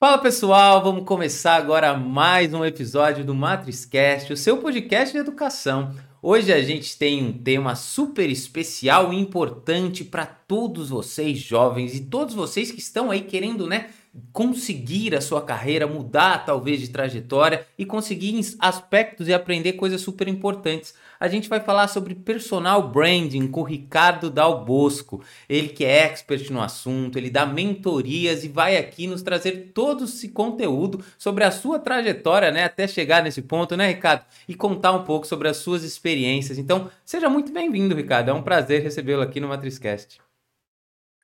Fala 0.00 0.16
pessoal, 0.16 0.82
vamos 0.82 1.04
começar 1.04 1.56
agora 1.56 1.94
mais 1.94 2.54
um 2.54 2.64
episódio 2.64 3.22
do 3.22 3.34
MatrizCast, 3.34 4.32
o 4.32 4.36
seu 4.36 4.56
podcast 4.56 5.12
de 5.12 5.18
educação. 5.18 5.94
Hoje 6.22 6.50
a 6.50 6.62
gente 6.62 6.96
tem 6.96 7.22
um 7.22 7.34
tema 7.34 7.74
super 7.74 8.30
especial 8.30 9.12
e 9.12 9.20
importante 9.20 10.02
para 10.02 10.24
todos 10.24 10.88
vocês 10.88 11.38
jovens 11.38 11.94
e 11.94 12.00
todos 12.00 12.34
vocês 12.34 12.70
que 12.70 12.78
estão 12.78 13.10
aí 13.10 13.20
querendo, 13.20 13.66
né, 13.66 13.90
conseguir 14.32 15.14
a 15.14 15.20
sua 15.20 15.42
carreira, 15.42 15.86
mudar 15.86 16.46
talvez 16.46 16.80
de 16.80 16.88
trajetória 16.88 17.66
e 17.76 17.84
conseguir 17.84 18.40
aspectos 18.58 19.28
e 19.28 19.34
aprender 19.34 19.74
coisas 19.74 20.00
super 20.00 20.28
importantes. 20.28 20.94
A 21.20 21.28
gente 21.28 21.50
vai 21.50 21.60
falar 21.60 21.86
sobre 21.86 22.14
personal 22.14 22.88
branding 22.88 23.46
com 23.46 23.60
o 23.60 23.64
Ricardo 23.64 24.30
Dal 24.30 24.64
Bosco. 24.64 25.22
Ele 25.46 25.68
que 25.68 25.84
é 25.84 26.06
expert 26.06 26.50
no 26.50 26.62
assunto, 26.62 27.18
ele 27.18 27.28
dá 27.28 27.44
mentorias 27.44 28.42
e 28.42 28.48
vai 28.48 28.78
aqui 28.78 29.06
nos 29.06 29.20
trazer 29.20 29.72
todo 29.74 30.04
esse 30.04 30.30
conteúdo 30.30 31.04
sobre 31.18 31.44
a 31.44 31.50
sua 31.50 31.78
trajetória, 31.78 32.50
né, 32.50 32.64
até 32.64 32.88
chegar 32.88 33.22
nesse 33.22 33.42
ponto, 33.42 33.76
né, 33.76 33.88
Ricardo? 33.88 34.24
E 34.48 34.54
contar 34.54 34.92
um 34.92 35.04
pouco 35.04 35.26
sobre 35.26 35.46
as 35.46 35.58
suas 35.58 35.84
experiências. 35.84 36.56
Então, 36.56 36.90
seja 37.04 37.28
muito 37.28 37.52
bem-vindo, 37.52 37.94
Ricardo. 37.94 38.30
É 38.30 38.32
um 38.32 38.42
prazer 38.42 38.82
recebê-lo 38.82 39.20
aqui 39.20 39.40
no 39.40 39.48
MatrizCast. 39.48 40.22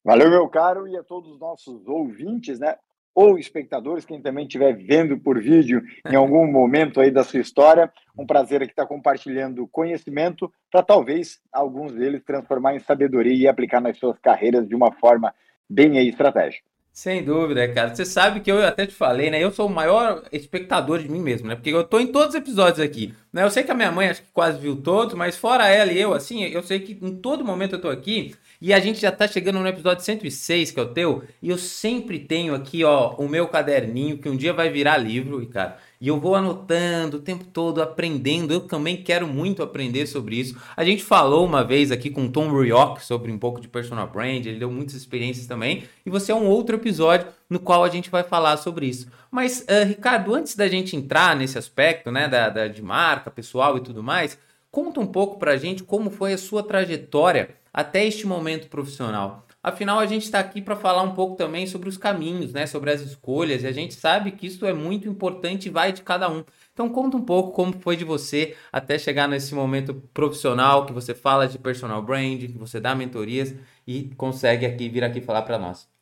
Valeu, 0.05 0.29
meu 0.29 0.47
caro, 0.47 0.87
e 0.87 0.95
a 0.95 1.03
todos 1.03 1.33
os 1.33 1.41
nossos 1.41 1.89
ouvintes, 1.89 2.59
né? 2.59 2.77
Ou 3.17 3.39
espectadores, 3.39 4.05
quem 4.05 4.21
também 4.21 4.45
estiver 4.45 4.77
vendo 4.77 5.17
por 5.17 5.41
vídeo 5.41 5.83
em 6.07 6.15
algum 6.15 6.45
momento 6.53 7.01
aí 7.01 7.11
da 7.11 7.25
sua 7.25 7.41
história. 7.41 7.91
Um 8.17 8.27
prazer 8.27 8.63
aqui 8.63 8.73
estar 8.73 8.85
compartilhando 8.85 9.67
conhecimento 9.67 10.53
para 10.71 10.83
talvez 10.83 11.41
alguns 11.51 11.95
deles 11.95 12.23
transformar 12.23 12.77
em 12.77 12.79
sabedoria 12.79 13.35
e 13.35 13.49
aplicar 13.49 13.81
nas 13.81 13.97
suas 13.97 14.19
carreiras 14.19 14.69
de 14.69 14.75
uma 14.75 14.93
forma 14.93 15.35
bem 15.67 15.97
estratégica. 16.07 16.67
Sem 16.97 17.23
dúvida, 17.23 17.67
cara. 17.75 17.95
Você 17.95 18.07
sabe 18.07 18.41
que 18.41 18.51
eu 18.51 18.63
até 18.63 18.87
te 18.87 18.95
falei, 18.95 19.31
né? 19.31 19.43
Eu 19.43 19.51
sou 19.51 19.67
o 19.67 19.71
maior 19.71 20.23
espectador 20.33 20.99
de 20.99 21.11
mim 21.11 21.21
mesmo, 21.21 21.47
né? 21.47 21.55
Porque 21.55 21.69
eu 21.69 21.85
tô 21.85 22.01
em 22.01 22.07
todos 22.07 22.31
os 22.31 22.35
episódios 22.35 22.81
aqui. 22.81 23.15
Né? 23.37 23.43
Eu 23.43 23.51
sei 23.51 23.65
que 23.65 23.71
a 23.71 23.75
minha 23.75 23.93
mãe 23.93 24.09
acho 24.09 24.23
que 24.23 24.29
quase 24.33 24.59
viu 24.59 24.75
todos, 24.77 25.15
mas 25.15 25.37
fora 25.37 25.69
ela 25.69 25.93
e 25.93 26.01
eu, 26.01 26.15
assim, 26.15 26.43
eu 26.45 26.63
sei 26.63 26.81
que 26.81 26.97
em 27.03 27.17
todo 27.17 27.45
momento 27.45 27.75
eu 27.75 27.81
tô 27.83 27.91
aqui 27.91 28.35
e 28.63 28.73
a 28.73 28.81
gente 28.81 28.99
já 28.99 29.13
tá 29.13 29.29
chegando 29.29 29.59
no 29.59 29.69
episódio 29.69 30.03
106, 30.03 30.71
que 30.71 30.81
é 30.81 30.83
o 30.83 30.89
teu, 30.89 31.23
e 31.43 31.51
eu 31.51 31.59
sempre 31.59 32.19
tenho 32.19 32.55
aqui, 32.55 32.83
ó, 32.83 33.15
o 33.17 33.29
meu 33.29 33.47
caderninho, 33.47 34.17
que 34.17 34.31
um 34.31 34.37
dia 34.37 34.55
vai 34.55 34.71
virar 34.71 34.97
livro, 34.97 35.43
e 35.43 35.47
cara, 35.47 35.77
e 36.01 36.09
eu 36.09 36.19
vou 36.19 36.35
anotando 36.35 37.19
o 37.19 37.21
tempo 37.21 37.45
todo, 37.45 37.83
aprendendo. 37.83 38.53
Eu 38.53 38.61
também 38.61 38.97
quero 38.97 39.27
muito 39.27 39.63
aprender 39.63 40.07
sobre 40.07 40.37
isso. 40.37 40.57
A 40.77 40.85
gente 40.85 41.03
falou 41.03 41.45
uma 41.45 41.65
vez 41.65 41.91
aqui 41.91 42.11
com 42.11 42.27
o 42.27 42.29
Tom 42.31 42.51
Rioch 42.51 43.05
sobre 43.05 43.31
um 43.33 43.39
pouco 43.39 43.61
de 43.61 43.69
personal 43.69 44.07
brand, 44.07 44.45
ele 44.47 44.59
deu 44.59 44.71
muitas 44.71 44.95
experiências 44.95 45.47
também, 45.47 45.85
e 46.05 46.11
você 46.11 46.33
é 46.33 46.35
um 46.35 46.47
outro 46.47 46.77
episódio 46.77 47.27
no 47.49 47.61
qual 47.61 47.85
a 47.85 47.89
gente 47.89 48.11
vai 48.11 48.23
falar 48.23 48.57
sobre 48.57 48.87
isso. 48.87 49.09
Mas, 49.31 49.61
uh, 49.63 49.87
Ricardo, 49.87 50.35
antes 50.35 50.57
da 50.57 50.69
gente 50.69 50.97
entrar 50.97 51.37
nesse 51.37 51.59
aspecto, 51.59 52.11
né, 52.11 52.29
da, 52.29 52.49
da, 52.49 52.69
de 52.69 52.83
marca 52.83 53.31
pessoal 53.31 53.77
e 53.77 53.81
tudo 53.81 54.03
mais, 54.03 54.39
conta 54.71 55.01
um 55.01 55.07
pouco 55.07 55.39
pra 55.39 55.57
gente 55.57 55.83
como 55.83 56.11
foi 56.11 56.33
a 56.33 56.39
sua 56.39 56.63
trajetória 56.63 57.57
até 57.73 58.05
este 58.05 58.27
momento 58.27 58.69
profissional. 58.69 59.47
Afinal, 59.63 59.99
a 59.99 60.07
gente 60.07 60.23
está 60.23 60.39
aqui 60.39 60.63
para 60.63 60.77
falar 60.77 61.03
um 61.03 61.13
pouco 61.13 61.35
também 61.35 61.67
sobre 61.67 61.89
os 61.89 61.99
caminhos, 61.99 62.53
né? 62.53 62.67
sobre 62.67 62.89
as 62.91 63.01
escolhas, 63.01 63.65
e 63.65 63.67
a 63.67 63.73
gente 63.73 63.95
sabe 63.95 64.31
que 64.31 64.47
isso 64.47 64.65
é 64.65 64.73
muito 64.73 65.09
importante 65.09 65.67
e 65.67 65.71
vai 65.71 65.93
de 65.93 66.03
cada 66.03 66.31
um. 66.31 66.45
Então 66.73 66.89
conta 66.89 67.17
um 67.17 67.23
pouco 67.23 67.51
como 67.51 67.73
foi 67.81 67.97
de 67.97 68.05
você 68.05 68.57
até 68.73 68.97
chegar 68.97 69.27
nesse 69.27 69.55
momento 69.57 69.93
profissional 70.15 70.87
que 70.87 70.93
você 70.93 71.15
fala 71.15 71.49
de 71.49 71.59
personal 71.59 72.01
branding, 72.01 72.53
que 72.53 72.59
você 72.59 72.79
dá 72.79 72.95
mentorias 72.95 73.55
e 73.85 74.15
consegue 74.17 74.65
aqui 74.65 74.89
vir 74.89 75.03
aqui 75.03 75.21
falar 75.21 75.43
para 75.43 75.59
nós. 75.59 75.96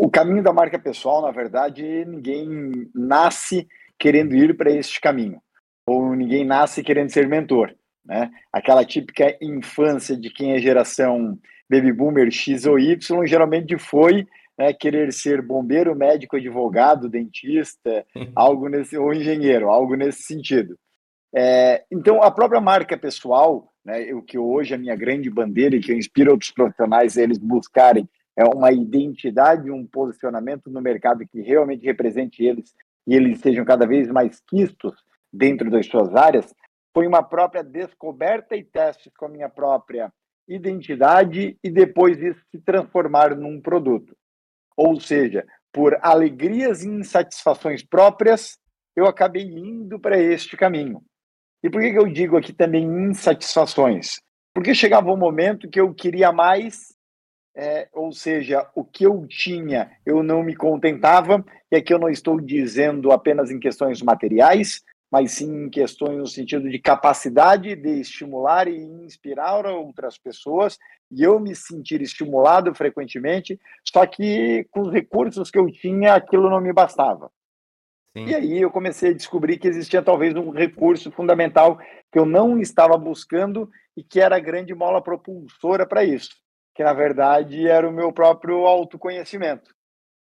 O, 0.00 0.06
o, 0.06 0.10
caminho 0.10 0.42
da 0.42 0.52
marca 0.52 0.78
pessoal, 0.78 1.20
na 1.20 1.30
verdade, 1.30 2.04
ninguém 2.06 2.88
nasce 2.94 3.68
querendo 3.98 4.34
ir 4.34 4.56
para 4.56 4.70
este 4.70 5.00
caminho, 5.00 5.40
ou 5.86 6.14
ninguém 6.14 6.44
nasce 6.44 6.82
querendo 6.82 7.10
ser 7.10 7.28
mentor. 7.28 7.74
Né? 8.04 8.30
Aquela 8.52 8.84
típica 8.84 9.36
infância 9.40 10.16
de 10.16 10.30
quem 10.30 10.52
é 10.52 10.58
geração 10.58 11.38
baby 11.70 11.92
boomer 11.92 12.30
X 12.30 12.66
ou 12.66 12.78
Y, 12.78 13.26
geralmente 13.26 13.78
foi 13.78 14.26
né, 14.58 14.72
querer 14.72 15.12
ser 15.12 15.40
bombeiro, 15.40 15.94
médico, 15.94 16.36
advogado, 16.36 17.08
dentista, 17.08 18.04
algo 18.34 18.68
nesse, 18.68 18.96
ou 18.98 19.12
engenheiro, 19.12 19.68
algo 19.68 19.94
nesse 19.94 20.22
sentido. 20.22 20.76
É, 21.34 21.84
então, 21.90 22.22
a 22.22 22.30
própria 22.30 22.60
marca 22.60 22.98
pessoal, 22.98 23.72
né, 23.84 24.12
o 24.12 24.22
que 24.22 24.36
hoje 24.36 24.72
é 24.72 24.76
a 24.76 24.80
minha 24.80 24.96
grande 24.96 25.30
bandeira 25.30 25.76
e 25.76 25.80
que 25.80 25.92
eu 25.92 25.96
inspiro 25.96 26.32
outros 26.32 26.50
profissionais 26.50 27.16
a 27.16 27.22
eles 27.22 27.38
buscarem 27.38 28.08
é 28.40 28.44
uma 28.44 28.72
identidade, 28.72 29.70
um 29.70 29.86
posicionamento 29.86 30.70
no 30.70 30.80
mercado 30.80 31.26
que 31.26 31.42
realmente 31.42 31.84
represente 31.84 32.42
eles 32.42 32.74
e 33.06 33.14
eles 33.14 33.38
sejam 33.40 33.66
cada 33.66 33.86
vez 33.86 34.08
mais 34.08 34.40
quistos 34.48 34.94
dentro 35.30 35.70
das 35.70 35.86
suas 35.86 36.14
áreas, 36.14 36.54
foi 36.94 37.06
uma 37.06 37.22
própria 37.22 37.62
descoberta 37.62 38.56
e 38.56 38.64
teste 38.64 39.10
com 39.16 39.26
a 39.26 39.28
minha 39.28 39.48
própria 39.50 40.10
identidade 40.48 41.58
e 41.62 41.70
depois 41.70 42.18
isso 42.18 42.40
se 42.50 42.58
transformar 42.60 43.36
num 43.36 43.60
produto. 43.60 44.16
Ou 44.74 44.98
seja, 44.98 45.46
por 45.70 45.98
alegrias 46.00 46.82
e 46.82 46.88
insatisfações 46.88 47.84
próprias, 47.84 48.58
eu 48.96 49.04
acabei 49.04 49.42
indo 49.42 50.00
para 50.00 50.18
este 50.18 50.56
caminho. 50.56 51.02
E 51.62 51.68
por 51.68 51.82
que, 51.82 51.92
que 51.92 51.98
eu 51.98 52.08
digo 52.08 52.38
aqui 52.38 52.54
também 52.54 52.84
insatisfações? 52.84 54.14
Porque 54.54 54.74
chegava 54.74 55.12
um 55.12 55.16
momento 55.16 55.68
que 55.68 55.78
eu 55.78 55.92
queria 55.94 56.32
mais, 56.32 56.98
é, 57.54 57.88
ou 57.92 58.12
seja, 58.12 58.68
o 58.74 58.84
que 58.84 59.04
eu 59.04 59.26
tinha 59.26 59.90
eu 60.04 60.22
não 60.22 60.42
me 60.42 60.54
contentava, 60.54 61.44
e 61.70 61.76
aqui 61.76 61.92
eu 61.92 61.98
não 61.98 62.08
estou 62.08 62.40
dizendo 62.40 63.12
apenas 63.12 63.50
em 63.50 63.58
questões 63.58 64.00
materiais, 64.02 64.82
mas 65.10 65.32
sim 65.32 65.64
em 65.64 65.70
questões 65.70 66.16
no 66.16 66.26
sentido 66.26 66.68
de 66.70 66.78
capacidade 66.78 67.74
de 67.74 68.00
estimular 68.00 68.68
e 68.68 68.76
inspirar 68.78 69.66
outras 69.66 70.16
pessoas, 70.16 70.78
e 71.10 71.22
eu 71.22 71.40
me 71.40 71.54
sentir 71.56 72.00
estimulado 72.00 72.72
frequentemente, 72.74 73.58
só 73.84 74.06
que 74.06 74.64
com 74.70 74.82
os 74.82 74.92
recursos 74.92 75.50
que 75.50 75.58
eu 75.58 75.70
tinha, 75.70 76.14
aquilo 76.14 76.48
não 76.48 76.60
me 76.60 76.72
bastava. 76.72 77.30
Sim. 78.16 78.26
E 78.26 78.34
aí 78.34 78.60
eu 78.60 78.70
comecei 78.70 79.10
a 79.10 79.14
descobrir 79.14 79.58
que 79.58 79.68
existia 79.68 80.02
talvez 80.02 80.34
um 80.34 80.50
recurso 80.50 81.10
fundamental 81.10 81.78
que 82.12 82.18
eu 82.18 82.26
não 82.26 82.58
estava 82.58 82.96
buscando 82.96 83.70
e 83.96 84.02
que 84.02 84.20
era 84.20 84.36
a 84.36 84.40
grande 84.40 84.74
mola 84.74 85.02
propulsora 85.02 85.86
para 85.86 86.04
isso, 86.04 86.30
que 86.80 86.84
na 86.84 86.94
verdade 86.94 87.68
era 87.68 87.86
o 87.86 87.92
meu 87.92 88.10
próprio 88.10 88.64
autoconhecimento 88.64 89.74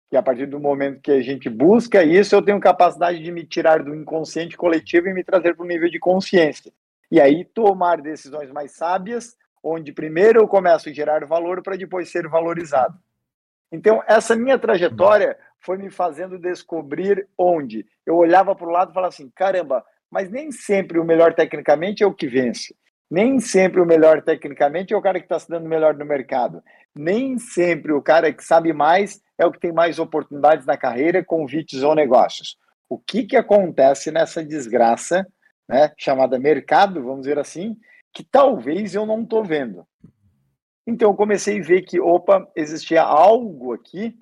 que 0.10 0.18
a 0.18 0.22
partir 0.22 0.46
do 0.46 0.60
momento 0.60 1.00
que 1.00 1.12
a 1.12 1.22
gente 1.22 1.50
busca 1.50 2.04
isso, 2.04 2.36
eu 2.36 2.42
tenho 2.42 2.60
capacidade 2.60 3.24
de 3.24 3.32
me 3.32 3.46
tirar 3.46 3.82
do 3.82 3.96
inconsciente 3.96 4.58
coletivo 4.58 5.08
e 5.08 5.14
me 5.14 5.24
trazer 5.24 5.56
para 5.56 5.64
o 5.64 5.68
nível 5.68 5.90
de 5.90 6.00
consciência. 6.00 6.74
E 7.10 7.22
aí 7.22 7.46
tomar 7.46 8.02
decisões 8.02 8.52
mais 8.52 8.72
sábias, 8.72 9.38
onde 9.64 9.94
primeiro 9.94 10.42
eu 10.42 10.48
começo 10.50 10.90
a 10.90 10.92
gerar 10.92 11.24
valor 11.26 11.62
para 11.62 11.78
depois 11.78 12.10
ser 12.10 12.28
valorizado. 12.28 12.98
Então, 13.72 14.04
essa 14.06 14.36
minha 14.36 14.60
trajetória 14.60 15.38
foi 15.60 15.78
me 15.78 15.90
fazendo 15.90 16.38
descobrir 16.38 17.26
onde 17.38 17.86
eu 18.06 18.18
olhava 18.18 18.54
para 18.54 18.68
o 18.68 18.72
lado 18.72 18.92
e 18.92 18.94
falava 18.94 19.14
assim: 19.14 19.32
caramba, 19.34 19.86
mas 20.12 20.30
nem 20.30 20.52
sempre 20.52 21.00
o 21.00 21.06
melhor 21.06 21.36
tecnicamente 21.36 22.04
é 22.04 22.08
o 22.08 22.14
que 22.14 22.28
vence. 22.28 22.76
Nem 23.10 23.40
sempre 23.40 23.82
o 23.82 23.86
melhor 23.86 24.22
tecnicamente 24.22 24.94
é 24.94 24.98
o 24.98 25.02
cara 25.02 25.20
que 25.20 25.26
está 25.26 25.40
se 25.40 25.50
dando 25.50 25.68
melhor 25.68 25.96
no 25.96 26.06
mercado. 26.06 26.64
Nem 26.96 27.40
sempre 27.40 27.92
o 27.92 28.02
cara 28.02 28.32
que 28.32 28.44
sabe 28.44 28.72
mais 28.72 29.22
é 29.38 29.46
o 29.46 29.52
que 29.52 29.60
tem 29.60 29.72
mais 29.72 29.98
oportunidades 29.98 30.66
na 30.66 30.78
carreira, 30.78 31.26
convites 31.26 31.82
ou 31.82 31.96
negócios. 31.96 32.58
O 32.88 33.00
que, 33.00 33.24
que 33.24 33.36
acontece 33.36 34.12
nessa 34.12 34.44
desgraça, 34.44 35.26
né, 35.68 35.92
chamada 35.98 36.38
mercado, 36.38 37.04
vamos 37.04 37.22
dizer 37.22 37.40
assim, 37.40 37.76
que 38.14 38.24
talvez 38.24 38.94
eu 38.94 39.06
não 39.06 39.24
estou 39.24 39.44
vendo. 39.44 39.88
Então 40.86 41.10
eu 41.10 41.16
comecei 41.16 41.60
a 41.60 41.64
ver 41.64 41.84
que, 41.84 42.00
opa, 42.00 42.48
existia 42.56 43.02
algo 43.02 43.74
aqui 43.74 44.18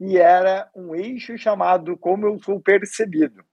e 0.00 0.16
era 0.18 0.68
um 0.74 0.94
eixo 0.94 1.36
chamado 1.38 1.96
como 1.96 2.26
eu 2.26 2.38
sou 2.42 2.60
percebido. 2.60 3.44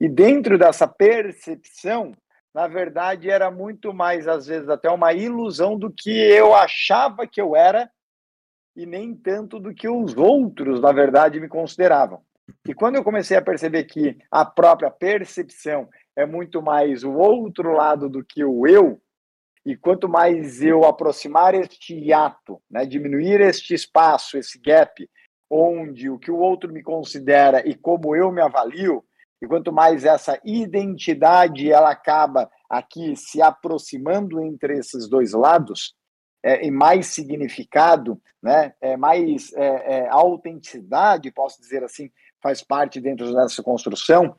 E 0.00 0.08
dentro 0.08 0.58
dessa 0.58 0.86
percepção, 0.86 2.12
na 2.54 2.66
verdade, 2.66 3.30
era 3.30 3.50
muito 3.50 3.92
mais, 3.92 4.26
às 4.26 4.46
vezes, 4.46 4.68
até 4.68 4.90
uma 4.90 5.12
ilusão 5.12 5.78
do 5.78 5.90
que 5.90 6.10
eu 6.10 6.54
achava 6.54 7.26
que 7.26 7.40
eu 7.40 7.54
era 7.54 7.90
e 8.74 8.86
nem 8.86 9.14
tanto 9.14 9.58
do 9.58 9.74
que 9.74 9.88
os 9.88 10.16
outros, 10.16 10.80
na 10.80 10.92
verdade, 10.92 11.40
me 11.40 11.48
consideravam. 11.48 12.22
E 12.66 12.72
quando 12.72 12.96
eu 12.96 13.04
comecei 13.04 13.36
a 13.36 13.42
perceber 13.42 13.84
que 13.84 14.16
a 14.30 14.44
própria 14.44 14.90
percepção 14.90 15.88
é 16.16 16.24
muito 16.24 16.62
mais 16.62 17.04
o 17.04 17.12
outro 17.12 17.72
lado 17.72 18.08
do 18.08 18.24
que 18.24 18.44
o 18.44 18.66
eu, 18.66 19.00
e 19.64 19.76
quanto 19.76 20.08
mais 20.08 20.62
eu 20.62 20.84
aproximar 20.84 21.54
este 21.54 21.94
hiato, 21.94 22.62
né, 22.70 22.86
diminuir 22.86 23.40
este 23.40 23.74
espaço, 23.74 24.38
esse 24.38 24.58
gap, 24.58 25.08
onde 25.50 26.08
o 26.08 26.18
que 26.18 26.30
o 26.30 26.38
outro 26.38 26.72
me 26.72 26.82
considera 26.82 27.66
e 27.68 27.74
como 27.74 28.16
eu 28.16 28.30
me 28.30 28.40
avalio, 28.40 29.04
e 29.40 29.46
quanto 29.46 29.72
mais 29.72 30.04
essa 30.04 30.40
identidade 30.44 31.70
ela 31.70 31.90
acaba 31.90 32.50
aqui 32.68 33.16
se 33.16 33.40
aproximando 33.40 34.40
entre 34.40 34.78
esses 34.78 35.08
dois 35.08 35.32
lados, 35.32 35.94
é, 36.42 36.66
e 36.66 36.70
mais 36.70 37.08
significado, 37.08 38.20
né, 38.42 38.72
é, 38.80 38.96
mais 38.96 39.52
é, 39.54 39.66
é, 39.98 40.08
autenticidade, 40.08 41.32
posso 41.32 41.60
dizer 41.60 41.82
assim, 41.82 42.10
faz 42.42 42.62
parte 42.62 43.00
dentro 43.00 43.34
dessa 43.34 43.62
construção, 43.62 44.36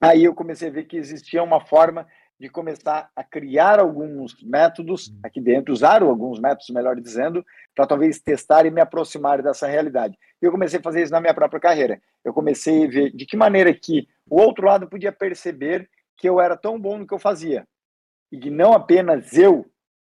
aí 0.00 0.24
eu 0.24 0.34
comecei 0.34 0.68
a 0.68 0.72
ver 0.72 0.84
que 0.84 0.96
existia 0.96 1.42
uma 1.42 1.60
forma 1.60 2.06
de 2.38 2.48
começar 2.48 3.10
a 3.14 3.22
criar 3.22 3.78
alguns 3.78 4.42
métodos 4.42 5.08
uhum. 5.08 5.20
aqui 5.22 5.40
dentro, 5.40 5.72
usar 5.72 6.02
alguns 6.02 6.40
métodos, 6.40 6.70
melhor 6.70 7.00
dizendo, 7.00 7.44
para 7.74 7.86
talvez 7.86 8.20
testar 8.20 8.66
e 8.66 8.70
me 8.70 8.80
aproximar 8.80 9.42
dessa 9.42 9.66
realidade. 9.66 10.18
Eu 10.42 10.50
comecei 10.50 10.80
a 10.80 10.82
fazer 10.82 11.02
isso 11.02 11.12
na 11.12 11.20
minha 11.20 11.34
própria 11.34 11.60
carreira. 11.60 12.00
Eu 12.24 12.34
comecei 12.34 12.84
a 12.84 12.88
ver 12.88 13.10
de 13.14 13.24
que 13.24 13.36
maneira 13.36 13.72
que 13.72 14.08
o 14.28 14.40
outro 14.40 14.66
lado 14.66 14.88
podia 14.88 15.12
perceber 15.12 15.88
que 16.16 16.28
eu 16.28 16.40
era 16.40 16.56
tão 16.56 16.78
bom 16.78 16.98
no 16.98 17.06
que 17.06 17.14
eu 17.14 17.18
fazia 17.18 17.66
e 18.30 18.38
que 18.38 18.50
não 18.50 18.72
apenas 18.72 19.32
eu, 19.36 19.64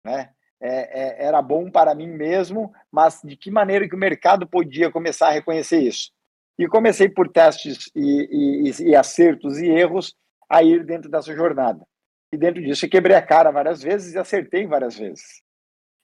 né, 0.04 0.30
é, 0.60 1.24
é, 1.24 1.26
era 1.26 1.42
bom 1.42 1.70
para 1.70 1.94
mim 1.94 2.06
mesmo, 2.06 2.72
mas 2.90 3.20
de 3.22 3.36
que 3.36 3.50
maneira 3.50 3.86
que 3.86 3.94
o 3.94 3.98
mercado 3.98 4.46
podia 4.46 4.90
começar 4.90 5.28
a 5.28 5.32
reconhecer 5.32 5.80
isso. 5.80 6.10
E 6.58 6.66
comecei 6.66 7.08
por 7.08 7.28
testes 7.28 7.90
e, 7.94 8.70
e, 8.70 8.90
e 8.90 8.96
acertos 8.96 9.58
e 9.58 9.68
erros 9.68 10.16
a 10.48 10.62
ir 10.62 10.84
dentro 10.84 11.10
dessa 11.10 11.34
jornada. 11.34 11.84
E 12.34 12.36
dentro 12.36 12.60
disso 12.60 12.84
eu 12.84 12.90
quebrei 12.90 13.14
a 13.14 13.22
cara 13.22 13.52
várias 13.52 13.80
vezes 13.80 14.12
e 14.12 14.18
acertei 14.18 14.66
várias 14.66 14.98
vezes. 14.98 15.40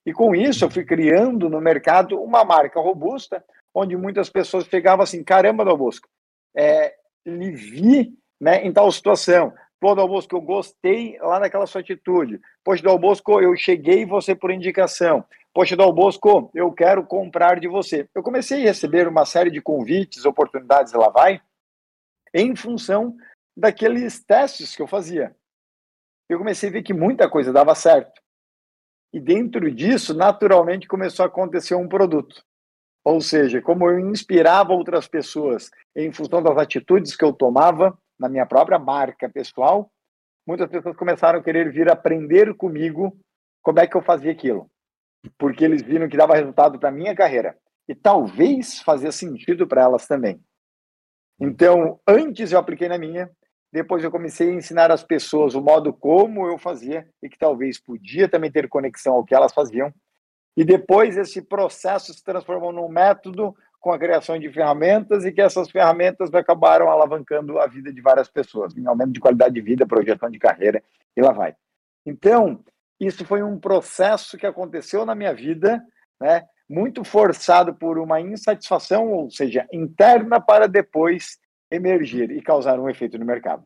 E 0.05 0.13
com 0.13 0.33
isso 0.33 0.63
eu 0.63 0.71
fui 0.71 0.85
criando 0.85 1.49
no 1.49 1.59
mercado 1.59 2.21
uma 2.21 2.45
marca 2.45 2.79
robusta, 2.79 3.43
onde 3.75 3.97
muitas 3.97 4.29
pessoas 4.29 4.63
chegavam 4.63 5.03
assim, 5.03 5.25
caramba, 5.25 5.65
Dal 5.65 5.75
Bosco, 5.75 6.07
é, 6.55 6.95
lhe 7.25 7.51
vi 7.51 8.17
né, 8.39 8.65
em 8.65 8.71
tal 8.71 8.89
situação. 8.93 9.53
Pô, 9.77 9.93
Dal 9.93 10.07
Bosco, 10.07 10.33
eu 10.33 10.41
gostei 10.41 11.17
lá 11.19 11.37
daquela 11.37 11.67
sua 11.67 11.81
atitude. 11.81 12.39
Poxa, 12.63 12.81
Dal 12.81 12.97
Bosco, 12.97 13.41
eu 13.41 13.53
cheguei 13.57 14.05
você 14.05 14.33
por 14.33 14.51
indicação. 14.51 15.25
Poxa, 15.53 15.75
Dal 15.75 15.91
Bosco, 15.91 16.49
eu 16.55 16.71
quero 16.71 17.05
comprar 17.05 17.59
de 17.59 17.67
você. 17.67 18.07
Eu 18.15 18.23
comecei 18.23 18.61
a 18.61 18.67
receber 18.67 19.05
uma 19.05 19.25
série 19.25 19.51
de 19.51 19.61
convites, 19.61 20.23
oportunidades, 20.23 20.93
lá 20.93 21.09
vai, 21.09 21.41
em 22.33 22.55
função 22.55 23.17
daqueles 23.57 24.23
testes 24.23 24.77
que 24.77 24.81
eu 24.81 24.87
fazia 24.87 25.35
eu 26.33 26.37
comecei 26.37 26.69
a 26.69 26.71
ver 26.71 26.83
que 26.83 26.93
muita 26.93 27.29
coisa 27.29 27.51
dava 27.51 27.75
certo. 27.75 28.21
E 29.13 29.19
dentro 29.19 29.69
disso, 29.69 30.13
naturalmente, 30.13 30.87
começou 30.87 31.23
a 31.23 31.27
acontecer 31.27 31.75
um 31.75 31.87
produto. 31.87 32.41
Ou 33.03 33.19
seja, 33.19 33.61
como 33.61 33.89
eu 33.89 33.99
inspirava 33.99 34.73
outras 34.73 35.07
pessoas 35.07 35.69
em 35.95 36.11
função 36.11 36.41
das 36.41 36.57
atitudes 36.57 37.15
que 37.15 37.25
eu 37.25 37.33
tomava 37.33 37.97
na 38.19 38.29
minha 38.29 38.45
própria 38.45 38.79
marca 38.79 39.27
pessoal, 39.27 39.91
muitas 40.47 40.69
pessoas 40.69 40.95
começaram 40.95 41.39
a 41.39 41.43
querer 41.43 41.71
vir 41.71 41.89
aprender 41.89 42.55
comigo 42.55 43.17
como 43.61 43.79
é 43.79 43.87
que 43.87 43.97
eu 43.97 44.01
fazia 44.01 44.31
aquilo. 44.31 44.69
Porque 45.37 45.65
eles 45.65 45.81
viram 45.81 46.07
que 46.07 46.17
dava 46.17 46.35
resultado 46.35 46.79
para 46.79 46.89
a 46.89 46.93
minha 46.93 47.15
carreira. 47.15 47.57
E 47.87 47.95
talvez 47.95 48.81
fazia 48.81 49.11
sentido 49.11 49.67
para 49.67 49.81
elas 49.81 50.07
também. 50.07 50.39
Então, 51.39 51.99
antes 52.07 52.51
eu 52.51 52.59
apliquei 52.59 52.87
na 52.87 52.97
minha, 52.97 53.29
depois 53.71 54.03
eu 54.03 54.11
comecei 54.11 54.49
a 54.49 54.53
ensinar 54.53 54.91
as 54.91 55.03
pessoas 55.03 55.55
o 55.55 55.61
modo 55.61 55.93
como 55.93 56.45
eu 56.45 56.57
fazia 56.57 57.07
e 57.23 57.29
que 57.29 57.37
talvez 57.37 57.79
podia 57.79 58.27
também 58.27 58.51
ter 58.51 58.67
conexão 58.67 59.13
ao 59.13 59.23
que 59.23 59.33
elas 59.33 59.53
faziam. 59.53 59.93
E 60.57 60.65
depois 60.65 61.15
esse 61.17 61.41
processo 61.41 62.13
se 62.13 62.23
transformou 62.23 62.73
num 62.73 62.89
método 62.89 63.55
com 63.79 63.91
a 63.91 63.97
criação 63.97 64.37
de 64.37 64.51
ferramentas 64.51 65.23
e 65.25 65.31
que 65.31 65.41
essas 65.41 65.71
ferramentas 65.71 66.33
acabaram 66.33 66.89
alavancando 66.89 67.57
a 67.57 67.65
vida 67.65 67.91
de 67.91 68.01
várias 68.01 68.29
pessoas, 68.29 68.77
em 68.77 68.85
aumento 68.85 69.13
de 69.13 69.19
qualidade 69.19 69.55
de 69.55 69.61
vida, 69.61 69.87
projeção 69.87 70.29
de 70.29 70.37
carreira 70.37 70.83
e 71.15 71.21
lá 71.21 71.31
vai. 71.31 71.55
Então, 72.05 72.63
isso 72.99 73.25
foi 73.25 73.41
um 73.41 73.57
processo 73.57 74.37
que 74.37 74.45
aconteceu 74.45 75.05
na 75.05 75.15
minha 75.15 75.33
vida, 75.33 75.81
né, 76.19 76.43
muito 76.69 77.03
forçado 77.03 77.73
por 77.73 77.97
uma 77.97 78.21
insatisfação, 78.21 79.11
ou 79.11 79.31
seja, 79.31 79.67
interna 79.73 80.39
para 80.39 80.67
depois 80.67 81.39
emergir 81.71 82.29
e 82.29 82.41
causar 82.41 82.79
um 82.79 82.89
efeito 82.89 83.17
no 83.17 83.25
mercado. 83.25 83.63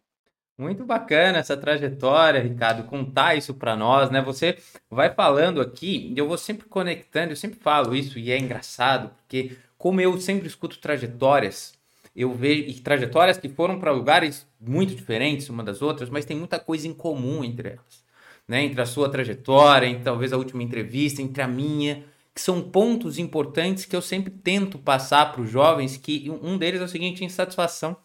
Muito 0.58 0.86
bacana 0.86 1.40
essa 1.40 1.58
trajetória, 1.58 2.40
Ricardo, 2.40 2.86
contar 2.86 3.36
isso 3.36 3.54
para 3.54 3.76
nós, 3.76 4.10
né? 4.10 4.22
Você 4.22 4.58
vai 4.90 5.14
falando 5.14 5.60
aqui, 5.60 6.14
eu 6.16 6.30
vou 6.30 6.38
sempre 6.38 6.66
conectando, 6.66 7.34
eu 7.34 7.36
sempre 7.36 7.60
falo 7.60 7.94
isso 7.94 8.18
e 8.18 8.32
é 8.32 8.40
engraçado, 8.40 9.10
porque 9.10 9.58
como 9.78 10.00
eu 10.00 10.18
sempre 10.18 10.48
escuto 10.48 10.80
trajetórias, 10.80 11.74
eu 12.16 12.34
vejo 12.34 12.82
trajetórias 12.82 13.38
que 13.38 13.50
foram 13.50 13.78
para 13.80 13.92
lugares 13.92 14.48
muito 14.58 14.96
diferentes 14.96 15.50
uma 15.50 15.62
das 15.62 15.82
outras, 15.82 16.10
mas 16.10 16.24
tem 16.24 16.38
muita 16.38 16.58
coisa 16.58 16.88
em 16.88 16.94
comum 16.94 17.44
entre 17.44 17.72
elas, 17.72 18.06
né? 18.48 18.64
Entre 18.64 18.80
a 18.80 18.86
sua 18.86 19.10
trajetória, 19.10 19.88
entre 19.88 20.04
talvez 20.06 20.32
a 20.32 20.38
última 20.38 20.64
entrevista, 20.64 21.22
entre 21.22 21.42
a 21.44 21.48
minha, 21.50 22.06
que 22.36 22.42
são 22.42 22.62
pontos 22.62 23.18
importantes 23.18 23.86
que 23.86 23.96
eu 23.96 24.02
sempre 24.02 24.30
tento 24.30 24.78
passar 24.78 25.32
para 25.32 25.42
os 25.42 25.50
jovens, 25.50 25.96
que 25.96 26.30
um 26.44 26.58
deles 26.58 26.82
é 26.82 26.84
o 26.84 26.88
seguinte, 26.90 27.24
insatisfação. 27.24 27.96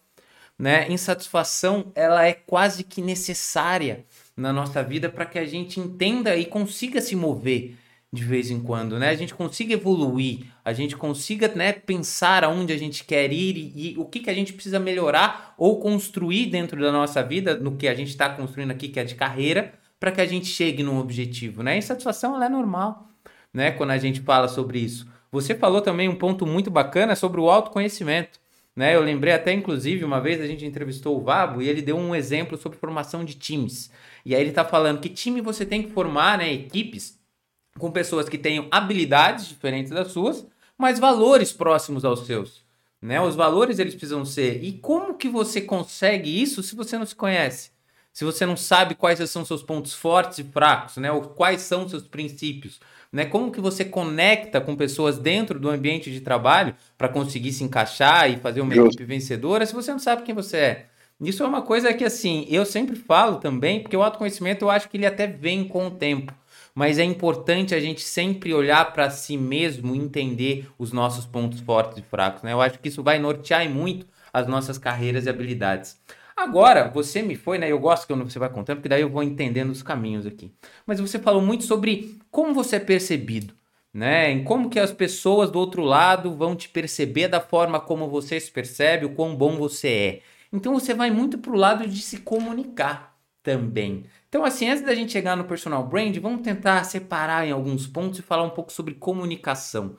Né? 0.56 0.88
Insatisfação, 0.88 1.90
ela 1.96 2.24
é 2.24 2.32
quase 2.32 2.84
que 2.84 3.02
necessária 3.02 4.04
na 4.36 4.52
nossa 4.52 4.84
vida 4.84 5.08
para 5.08 5.26
que 5.26 5.38
a 5.38 5.44
gente 5.44 5.80
entenda 5.80 6.36
e 6.36 6.44
consiga 6.44 7.00
se 7.00 7.16
mover 7.16 7.76
de 8.12 8.24
vez 8.24 8.50
em 8.50 8.60
quando, 8.60 8.98
né? 8.98 9.08
A 9.08 9.14
gente 9.14 9.32
consiga 9.32 9.72
evoluir, 9.72 10.46
a 10.64 10.72
gente 10.72 10.96
consiga, 10.96 11.46
né, 11.54 11.72
pensar 11.72 12.42
aonde 12.42 12.72
a 12.72 12.76
gente 12.76 13.04
quer 13.04 13.32
ir 13.32 13.56
e, 13.56 13.92
e 13.92 13.98
o 13.98 14.04
que, 14.04 14.18
que 14.18 14.28
a 14.28 14.34
gente 14.34 14.52
precisa 14.52 14.80
melhorar 14.80 15.54
ou 15.56 15.78
construir 15.78 16.46
dentro 16.46 16.80
da 16.80 16.90
nossa 16.90 17.22
vida, 17.22 17.56
no 17.56 17.76
que 17.76 17.86
a 17.86 17.94
gente 17.94 18.08
está 18.08 18.28
construindo 18.28 18.72
aqui, 18.72 18.88
que 18.88 18.98
é 18.98 19.04
de 19.04 19.14
carreira, 19.14 19.74
para 20.00 20.10
que 20.10 20.20
a 20.20 20.26
gente 20.26 20.46
chegue 20.46 20.82
num 20.82 20.98
objetivo, 20.98 21.62
né? 21.62 21.78
Insatisfação, 21.78 22.34
ela 22.34 22.46
é 22.46 22.48
normal 22.48 23.09
né, 23.52 23.70
quando 23.70 23.90
a 23.90 23.98
gente 23.98 24.20
fala 24.20 24.48
sobre 24.48 24.78
isso. 24.78 25.06
Você 25.32 25.54
falou 25.54 25.80
também 25.80 26.08
um 26.08 26.14
ponto 26.14 26.46
muito 26.46 26.70
bacana 26.70 27.14
sobre 27.14 27.40
o 27.40 27.50
autoconhecimento. 27.50 28.40
Né? 28.74 28.94
Eu 28.94 29.02
lembrei 29.02 29.32
até, 29.32 29.52
inclusive, 29.52 30.04
uma 30.04 30.20
vez 30.20 30.40
a 30.40 30.46
gente 30.46 30.64
entrevistou 30.64 31.16
o 31.16 31.22
Vabo 31.22 31.60
e 31.60 31.68
ele 31.68 31.82
deu 31.82 31.96
um 31.96 32.14
exemplo 32.14 32.56
sobre 32.56 32.78
formação 32.78 33.24
de 33.24 33.34
times. 33.34 33.90
E 34.24 34.34
aí 34.34 34.40
ele 34.40 34.50
está 34.50 34.64
falando 34.64 35.00
que 35.00 35.08
time 35.08 35.40
você 35.40 35.64
tem 35.64 35.82
que 35.82 35.90
formar, 35.90 36.38
né, 36.38 36.52
equipes 36.52 37.18
com 37.78 37.90
pessoas 37.90 38.28
que 38.28 38.38
tenham 38.38 38.66
habilidades 38.70 39.48
diferentes 39.48 39.92
das 39.92 40.12
suas, 40.12 40.46
mas 40.76 40.98
valores 40.98 41.52
próximos 41.52 42.04
aos 42.04 42.26
seus. 42.26 42.64
Né? 43.00 43.20
Os 43.20 43.34
valores 43.34 43.78
eles 43.78 43.94
precisam 43.94 44.24
ser. 44.24 44.62
E 44.62 44.72
como 44.72 45.14
que 45.14 45.28
você 45.28 45.60
consegue 45.60 46.40
isso 46.42 46.62
se 46.62 46.74
você 46.74 46.98
não 46.98 47.06
se 47.06 47.14
conhece? 47.14 47.70
Se 48.12 48.24
você 48.24 48.44
não 48.44 48.56
sabe 48.56 48.94
quais 48.94 49.18
são 49.30 49.44
seus 49.44 49.62
pontos 49.62 49.94
fortes 49.94 50.38
e 50.38 50.44
fracos, 50.44 50.96
né? 50.96 51.12
Ou 51.12 51.22
quais 51.22 51.60
são 51.60 51.88
seus 51.88 52.02
princípios? 52.02 52.80
Né? 53.12 53.24
Como 53.24 53.50
que 53.50 53.60
você 53.60 53.84
conecta 53.84 54.60
com 54.60 54.76
pessoas 54.76 55.18
dentro 55.18 55.58
do 55.58 55.68
ambiente 55.68 56.10
de 56.10 56.20
trabalho 56.20 56.74
para 56.96 57.08
conseguir 57.08 57.52
se 57.52 57.64
encaixar 57.64 58.30
e 58.30 58.36
fazer 58.36 58.60
uma 58.60 58.74
equipe 58.74 59.04
vencedora 59.04 59.66
se 59.66 59.74
você 59.74 59.90
não 59.90 59.98
sabe 59.98 60.22
quem 60.22 60.34
você 60.34 60.56
é? 60.56 60.86
Isso 61.20 61.42
é 61.42 61.46
uma 61.46 61.60
coisa 61.60 61.92
que, 61.92 62.04
assim, 62.04 62.46
eu 62.48 62.64
sempre 62.64 62.96
falo 62.96 63.36
também, 63.36 63.80
porque 63.80 63.96
o 63.96 64.02
autoconhecimento 64.02 64.64
eu 64.64 64.70
acho 64.70 64.88
que 64.88 64.96
ele 64.96 65.04
até 65.04 65.26
vem 65.26 65.68
com 65.68 65.86
o 65.86 65.90
tempo. 65.90 66.32
Mas 66.74 66.98
é 66.98 67.04
importante 67.04 67.74
a 67.74 67.80
gente 67.80 68.00
sempre 68.00 68.54
olhar 68.54 68.92
para 68.92 69.10
si 69.10 69.36
mesmo 69.36 69.94
e 69.94 69.98
entender 69.98 70.66
os 70.78 70.92
nossos 70.92 71.26
pontos 71.26 71.60
fortes 71.60 71.98
e 71.98 72.02
fracos. 72.02 72.42
Né? 72.42 72.52
Eu 72.52 72.60
acho 72.62 72.78
que 72.78 72.88
isso 72.88 73.02
vai 73.02 73.18
nortear 73.18 73.68
muito 73.68 74.06
as 74.32 74.46
nossas 74.46 74.78
carreiras 74.78 75.26
e 75.26 75.28
habilidades. 75.28 76.00
Agora, 76.40 76.88
você 76.88 77.20
me 77.20 77.36
foi, 77.36 77.58
né? 77.58 77.70
Eu 77.70 77.78
gosto 77.78 78.06
que 78.06 78.14
você 78.14 78.38
vai 78.38 78.48
contando, 78.48 78.78
porque 78.78 78.88
daí 78.88 79.02
eu 79.02 79.10
vou 79.10 79.22
entendendo 79.22 79.68
os 79.68 79.82
caminhos 79.82 80.24
aqui. 80.24 80.50
Mas 80.86 80.98
você 80.98 81.18
falou 81.18 81.42
muito 81.42 81.64
sobre 81.64 82.18
como 82.30 82.54
você 82.54 82.76
é 82.76 82.80
percebido, 82.80 83.52
né? 83.92 84.30
Em 84.30 84.42
como 84.42 84.70
que 84.70 84.80
as 84.80 84.90
pessoas 84.90 85.50
do 85.50 85.58
outro 85.58 85.82
lado 85.82 86.34
vão 86.34 86.56
te 86.56 86.66
perceber 86.70 87.28
da 87.28 87.40
forma 87.42 87.78
como 87.78 88.08
você 88.08 88.40
se 88.40 88.50
percebe, 88.50 89.04
o 89.04 89.14
quão 89.14 89.36
bom 89.36 89.58
você 89.58 89.88
é. 89.88 90.20
Então 90.50 90.72
você 90.72 90.94
vai 90.94 91.10
muito 91.10 91.36
pro 91.36 91.54
lado 91.54 91.86
de 91.86 92.00
se 92.00 92.20
comunicar 92.20 93.14
também. 93.42 94.06
Então, 94.26 94.42
assim, 94.42 94.66
antes 94.66 94.82
da 94.82 94.94
gente 94.94 95.12
chegar 95.12 95.36
no 95.36 95.44
personal 95.44 95.86
brand, 95.86 96.16
vamos 96.16 96.40
tentar 96.40 96.84
separar 96.84 97.46
em 97.46 97.50
alguns 97.50 97.86
pontos 97.86 98.18
e 98.18 98.22
falar 98.22 98.44
um 98.44 98.50
pouco 98.50 98.72
sobre 98.72 98.94
comunicação. 98.94 99.98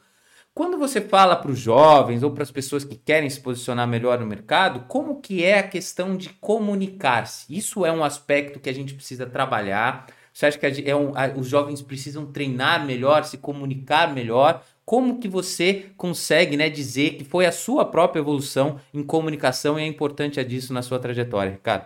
Quando 0.53 0.77
você 0.77 0.99
fala 0.99 1.37
para 1.37 1.49
os 1.49 1.59
jovens 1.59 2.23
ou 2.23 2.31
para 2.31 2.43
as 2.43 2.51
pessoas 2.51 2.83
que 2.83 2.97
querem 2.97 3.29
se 3.29 3.39
posicionar 3.39 3.87
melhor 3.87 4.19
no 4.19 4.25
mercado, 4.25 4.85
como 4.85 5.21
que 5.21 5.45
é 5.45 5.59
a 5.59 5.67
questão 5.67 6.17
de 6.17 6.27
comunicar-se? 6.29 7.45
Isso 7.55 7.85
é 7.85 7.91
um 7.91 8.03
aspecto 8.03 8.59
que 8.59 8.69
a 8.69 8.73
gente 8.73 8.93
precisa 8.93 9.25
trabalhar. 9.25 10.07
Você 10.33 10.45
acha 10.45 10.57
que 10.59 10.89
é 10.89 10.95
um, 10.95 11.13
os 11.37 11.47
jovens 11.47 11.81
precisam 11.81 12.25
treinar 12.25 12.85
melhor, 12.85 13.23
se 13.23 13.37
comunicar 13.37 14.13
melhor? 14.13 14.61
Como 14.83 15.19
que 15.19 15.27
você 15.29 15.89
consegue 15.95 16.57
né, 16.57 16.69
dizer 16.69 17.11
que 17.11 17.23
foi 17.23 17.45
a 17.45 17.51
sua 17.51 17.85
própria 17.85 18.19
evolução 18.19 18.77
em 18.93 19.03
comunicação 19.03 19.79
e 19.79 19.83
a 19.83 19.87
importância 19.87 20.43
disso 20.43 20.73
na 20.73 20.81
sua 20.81 20.99
trajetória, 20.99 21.53
Ricardo? 21.53 21.85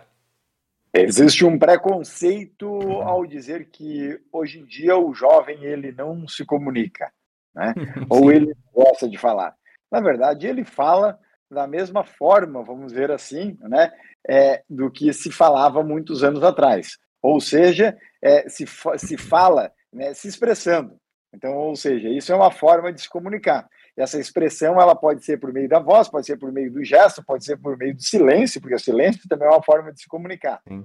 Existe 0.92 1.44
um 1.44 1.56
preconceito 1.56 2.66
ao 3.02 3.24
dizer 3.24 3.68
que 3.70 4.18
hoje 4.32 4.58
em 4.58 4.64
dia 4.64 4.96
o 4.98 5.14
jovem 5.14 5.62
ele 5.62 5.92
não 5.92 6.26
se 6.26 6.44
comunica 6.44 7.12
né? 7.56 7.74
Ou 8.10 8.30
ele 8.30 8.54
gosta 8.72 9.08
de 9.08 9.16
falar. 9.18 9.54
Na 9.90 10.00
verdade, 10.00 10.46
ele 10.46 10.64
fala 10.64 11.18
da 11.50 11.66
mesma 11.66 12.04
forma, 12.04 12.62
vamos 12.62 12.92
ver 12.92 13.10
assim, 13.10 13.56
né, 13.60 13.90
é, 14.28 14.62
do 14.68 14.90
que 14.90 15.12
se 15.12 15.30
falava 15.30 15.82
muitos 15.82 16.22
anos 16.22 16.42
atrás. 16.42 16.98
Ou 17.22 17.40
seja, 17.40 17.96
é, 18.20 18.48
se, 18.48 18.66
se 18.98 19.16
fala 19.16 19.72
né, 19.92 20.12
se 20.12 20.28
expressando. 20.28 20.96
Então, 21.32 21.54
ou 21.54 21.76
seja, 21.76 22.08
isso 22.08 22.32
é 22.32 22.36
uma 22.36 22.50
forma 22.50 22.92
de 22.92 23.00
se 23.00 23.08
comunicar. 23.08 23.68
Essa 23.96 24.18
expressão 24.20 24.80
ela 24.80 24.94
pode 24.94 25.24
ser 25.24 25.38
por 25.38 25.52
meio 25.52 25.68
da 25.68 25.78
voz, 25.78 26.08
pode 26.08 26.26
ser 26.26 26.36
por 26.36 26.52
meio 26.52 26.70
do 26.70 26.84
gesto, 26.84 27.24
pode 27.24 27.44
ser 27.44 27.56
por 27.56 27.76
meio 27.78 27.94
do 27.94 28.02
silêncio, 28.02 28.60
porque 28.60 28.74
o 28.74 28.78
silêncio 28.78 29.28
também 29.28 29.48
é 29.48 29.50
uma 29.50 29.62
forma 29.62 29.92
de 29.92 30.00
se 30.00 30.08
comunicar. 30.08 30.60
Sim. 30.68 30.84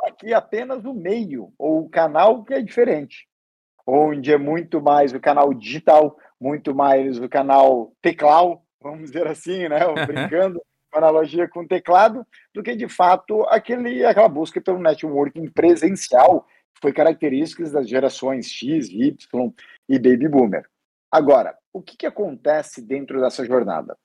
Aqui 0.00 0.32
apenas 0.32 0.84
o 0.84 0.94
meio 0.94 1.52
ou 1.58 1.84
o 1.84 1.88
canal 1.88 2.44
que 2.44 2.54
é 2.54 2.60
diferente. 2.60 3.27
Onde 3.90 4.30
é 4.30 4.36
muito 4.36 4.82
mais 4.82 5.14
o 5.14 5.20
canal 5.20 5.54
digital, 5.54 6.18
muito 6.38 6.74
mais 6.74 7.18
o 7.18 7.26
canal 7.26 7.90
teclado, 8.02 8.60
vamos 8.82 9.10
dizer 9.10 9.26
assim, 9.26 9.66
né? 9.66 9.78
Brincando 10.06 10.60
com 10.92 10.98
analogia 10.98 11.48
com 11.48 11.66
teclado, 11.66 12.22
do 12.54 12.62
que 12.62 12.76
de 12.76 12.86
fato 12.86 13.44
aquele, 13.44 14.04
aquela 14.04 14.28
busca 14.28 14.60
pelo 14.60 14.78
networking 14.78 15.48
presencial, 15.48 16.42
que 16.74 16.82
foi 16.82 16.92
característica 16.92 17.66
das 17.70 17.88
gerações 17.88 18.50
X, 18.50 18.90
Y 18.90 19.54
e 19.88 19.98
Baby 19.98 20.28
Boomer. 20.28 20.68
Agora, 21.10 21.56
o 21.72 21.80
que, 21.80 21.96
que 21.96 22.06
acontece 22.06 22.82
dentro 22.82 23.18
dessa 23.22 23.42
jornada? 23.42 23.96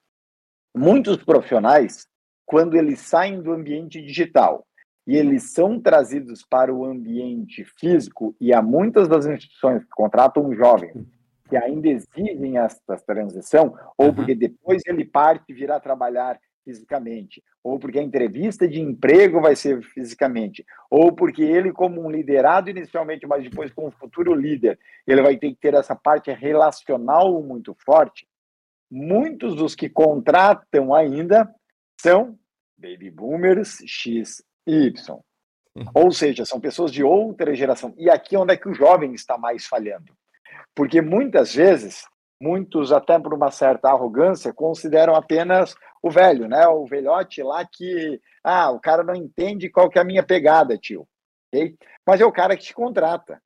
Muitos 0.73 1.17
profissionais, 1.17 2.07
quando 2.45 2.77
eles 2.77 3.01
saem 3.01 3.41
do 3.41 3.51
ambiente 3.51 4.01
digital 4.01 4.65
e 5.05 5.17
eles 5.17 5.51
são 5.51 5.79
trazidos 5.79 6.43
para 6.43 6.73
o 6.73 6.85
ambiente 6.85 7.65
físico, 7.77 8.35
e 8.39 8.53
há 8.53 8.61
muitas 8.61 9.07
das 9.07 9.25
instituições 9.25 9.83
que 9.83 9.89
contratam 9.89 10.53
jovens 10.53 11.05
que 11.49 11.57
ainda 11.57 11.87
exigem 11.89 12.57
essa 12.57 12.97
transição, 13.05 13.77
ou 13.97 14.13
porque 14.13 14.33
depois 14.33 14.81
ele 14.87 15.05
parte 15.05 15.43
e 15.49 15.53
virá 15.53 15.79
trabalhar 15.79 16.39
fisicamente, 16.63 17.43
ou 17.61 17.77
porque 17.77 17.99
a 17.99 18.03
entrevista 18.03 18.67
de 18.67 18.79
emprego 18.79 19.41
vai 19.41 19.55
ser 19.55 19.83
fisicamente, 19.83 20.65
ou 20.89 21.11
porque 21.11 21.43
ele, 21.43 21.71
como 21.71 22.01
um 22.01 22.09
liderado 22.09 22.69
inicialmente, 22.69 23.27
mas 23.27 23.43
depois 23.43 23.71
como 23.71 23.91
futuro 23.91 24.33
líder, 24.33 24.79
ele 25.05 25.21
vai 25.21 25.37
ter 25.37 25.49
que 25.49 25.59
ter 25.59 25.73
essa 25.73 25.95
parte 25.95 26.31
relacional 26.31 27.41
muito 27.43 27.75
forte. 27.85 28.25
Muitos 28.89 29.55
dos 29.55 29.75
que 29.75 29.89
contratam 29.89 30.93
ainda 30.93 31.53
são 31.99 32.37
baby 32.77 33.11
boomers 33.11 33.83
X 33.85 34.43
e 34.65 34.87
Y. 34.87 35.19
Ou 35.93 36.11
seja, 36.11 36.45
são 36.45 36.59
pessoas 36.59 36.91
de 36.91 37.03
outra 37.03 37.55
geração. 37.55 37.93
E 37.97 38.09
aqui 38.09 38.35
é 38.35 38.39
onde 38.39 38.53
é 38.53 38.57
que 38.57 38.69
o 38.69 38.73
jovem 38.73 39.13
está 39.13 39.37
mais 39.37 39.65
falhando. 39.65 40.13
Porque 40.75 41.01
muitas 41.01 41.53
vezes 41.53 42.05
muitos, 42.43 42.91
até 42.91 43.17
por 43.17 43.33
uma 43.33 43.49
certa 43.49 43.89
arrogância, 43.89 44.53
consideram 44.53 45.15
apenas 45.15 45.75
o 46.01 46.11
velho, 46.11 46.47
né? 46.47 46.67
O 46.67 46.85
velhote 46.85 47.41
lá 47.41 47.65
que, 47.65 48.19
ah, 48.43 48.69
o 48.69 48.79
cara 48.81 49.01
não 49.01 49.15
entende 49.15 49.69
qual 49.69 49.89
que 49.89 49.97
é 49.97 50.01
a 50.01 50.05
minha 50.05 50.21
pegada, 50.21 50.77
tio. 50.77 51.07
Okay? 51.47 51.75
Mas 52.05 52.19
é 52.19 52.25
o 52.25 52.31
cara 52.33 52.57
que 52.57 52.63
te 52.63 52.73
contrata. 52.73 53.41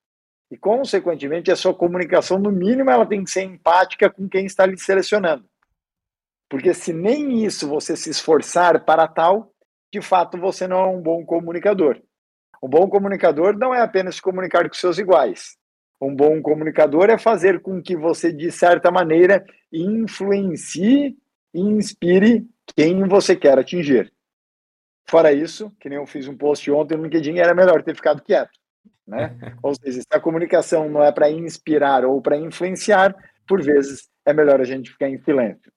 E, 0.49 0.57
consequentemente, 0.57 1.51
a 1.51 1.55
sua 1.55 1.75
comunicação, 1.75 2.39
no 2.39 2.51
mínimo, 2.51 2.89
ela 2.89 3.05
tem 3.05 3.23
que 3.23 3.29
ser 3.29 3.43
empática 3.43 4.09
com 4.09 4.27
quem 4.27 4.45
está 4.45 4.65
lhe 4.65 4.77
selecionando. 4.77 5.45
Porque 6.49 6.73
se 6.73 6.91
nem 6.91 7.43
isso 7.43 7.67
você 7.67 7.95
se 7.95 8.09
esforçar 8.09 8.83
para 8.83 9.07
tal, 9.07 9.51
de 9.91 10.01
fato 10.01 10.37
você 10.37 10.67
não 10.67 10.79
é 10.79 10.87
um 10.87 11.01
bom 11.01 11.25
comunicador. 11.25 12.01
Um 12.61 12.67
bom 12.67 12.89
comunicador 12.89 13.57
não 13.57 13.73
é 13.73 13.81
apenas 13.81 14.19
comunicar 14.19 14.67
com 14.67 14.73
seus 14.73 14.97
iguais, 14.97 15.57
um 15.99 16.15
bom 16.15 16.41
comunicador 16.41 17.09
é 17.09 17.17
fazer 17.17 17.59
com 17.59 17.81
que 17.81 17.95
você, 17.95 18.31
de 18.31 18.51
certa 18.51 18.91
maneira, 18.91 19.43
influencie 19.73 21.17
e 21.53 21.59
inspire 21.59 22.47
quem 22.75 23.07
você 23.07 23.35
quer 23.35 23.57
atingir. 23.57 24.13
Fora 25.09 25.31
isso, 25.31 25.71
que 25.79 25.89
nem 25.89 25.97
eu 25.97 26.05
fiz 26.05 26.27
um 26.27 26.37
post 26.37 26.69
ontem 26.69 26.95
no 26.95 27.03
LinkedIn, 27.03 27.39
era 27.39 27.55
melhor 27.55 27.81
ter 27.81 27.95
ficado 27.95 28.21
quieto. 28.21 28.51
Né? 29.07 29.35
ou 29.63 29.73
seja, 29.73 30.01
se 30.01 30.07
a 30.11 30.19
comunicação 30.19 30.87
não 30.87 31.03
é 31.03 31.11
para 31.11 31.31
inspirar 31.31 32.05
ou 32.05 32.21
para 32.21 32.37
influenciar, 32.37 33.15
por 33.47 33.63
vezes 33.63 34.07
é 34.25 34.33
melhor 34.33 34.61
a 34.61 34.65
gente 34.65 34.91
ficar 34.91 35.09
em 35.09 35.17
silêncio. 35.23 35.71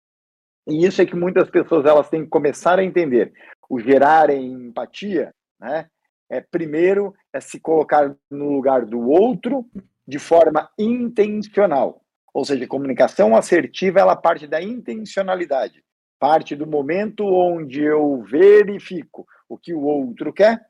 E 0.67 0.87
isso 0.87 1.00
é 1.00 1.07
que 1.07 1.17
muitas 1.17 1.49
pessoas 1.50 1.85
elas 1.85 2.09
têm 2.09 2.25
que 2.25 2.31
começar 2.31 2.79
a 2.79 2.85
entender. 2.85 3.33
O 3.69 3.81
gerar 3.81 4.31
empatia, 4.31 5.33
né? 5.59 5.87
É 6.29 6.40
primeiro 6.40 7.12
é 7.33 7.40
se 7.40 7.59
colocar 7.59 8.14
no 8.31 8.52
lugar 8.52 8.87
do 8.87 9.00
outro 9.09 9.67
de 10.07 10.19
forma 10.19 10.71
intencional. 10.79 12.02
Ou 12.33 12.45
seja, 12.45 12.67
comunicação 12.67 13.35
assertiva 13.35 13.99
ela 13.99 14.14
parte 14.14 14.47
da 14.47 14.62
intencionalidade, 14.62 15.83
parte 16.19 16.55
do 16.55 16.67
momento 16.67 17.25
onde 17.25 17.83
eu 17.83 18.23
verifico 18.23 19.26
o 19.49 19.59
que 19.59 19.75
o 19.75 19.83
outro 19.83 20.33
quer, 20.33 20.64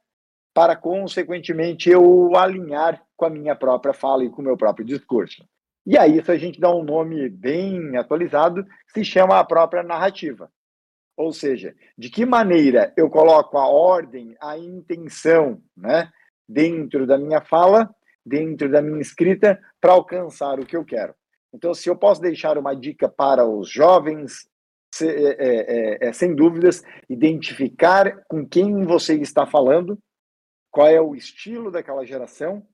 para 0.54 0.74
consequentemente 0.74 1.90
eu 1.90 2.34
alinhar 2.36 3.02
com 3.16 3.26
a 3.26 3.30
minha 3.30 3.54
própria 3.54 3.92
fala 3.92 4.24
e 4.24 4.30
com 4.30 4.40
o 4.40 4.44
meu 4.44 4.56
próprio 4.56 4.84
discurso. 4.84 5.44
E 5.86 5.96
aí 5.96 6.18
isso 6.18 6.30
a 6.30 6.36
gente 6.36 6.60
dá 6.60 6.70
um 6.74 6.84
nome 6.84 7.28
bem 7.28 7.96
atualizado, 7.96 8.66
se 8.88 9.04
chama 9.04 9.38
a 9.38 9.44
própria 9.44 9.82
narrativa. 9.82 10.50
Ou 11.16 11.32
seja, 11.32 11.74
de 11.96 12.08
que 12.08 12.24
maneira 12.24 12.92
eu 12.96 13.10
coloco 13.10 13.58
a 13.58 13.68
ordem, 13.68 14.36
a 14.40 14.56
intenção, 14.58 15.62
né, 15.76 16.10
dentro 16.48 17.06
da 17.06 17.18
minha 17.18 17.40
fala 17.40 17.94
dentro 18.24 18.70
da 18.70 18.82
minha 18.82 19.00
escrita 19.00 19.60
para 19.80 19.92
alcançar 19.92 20.58
o 20.58 20.66
que 20.66 20.76
eu 20.76 20.84
quero. 20.84 21.14
Então, 21.52 21.74
se 21.74 21.88
eu 21.88 21.96
posso 21.96 22.20
deixar 22.20 22.56
uma 22.56 22.74
dica 22.74 23.08
para 23.08 23.44
os 23.44 23.68
jovens, 23.68 24.48
se, 24.94 25.08
é, 25.08 25.30
é, 25.30 26.04
é, 26.04 26.08
é, 26.08 26.12
sem 26.12 26.34
dúvidas, 26.34 26.82
identificar 27.08 28.24
com 28.28 28.46
quem 28.46 28.84
você 28.84 29.14
está 29.14 29.46
falando, 29.46 29.98
qual 30.70 30.86
é 30.86 31.00
o 31.00 31.16
estilo 31.16 31.70
daquela 31.70 32.04
geração 32.04 32.64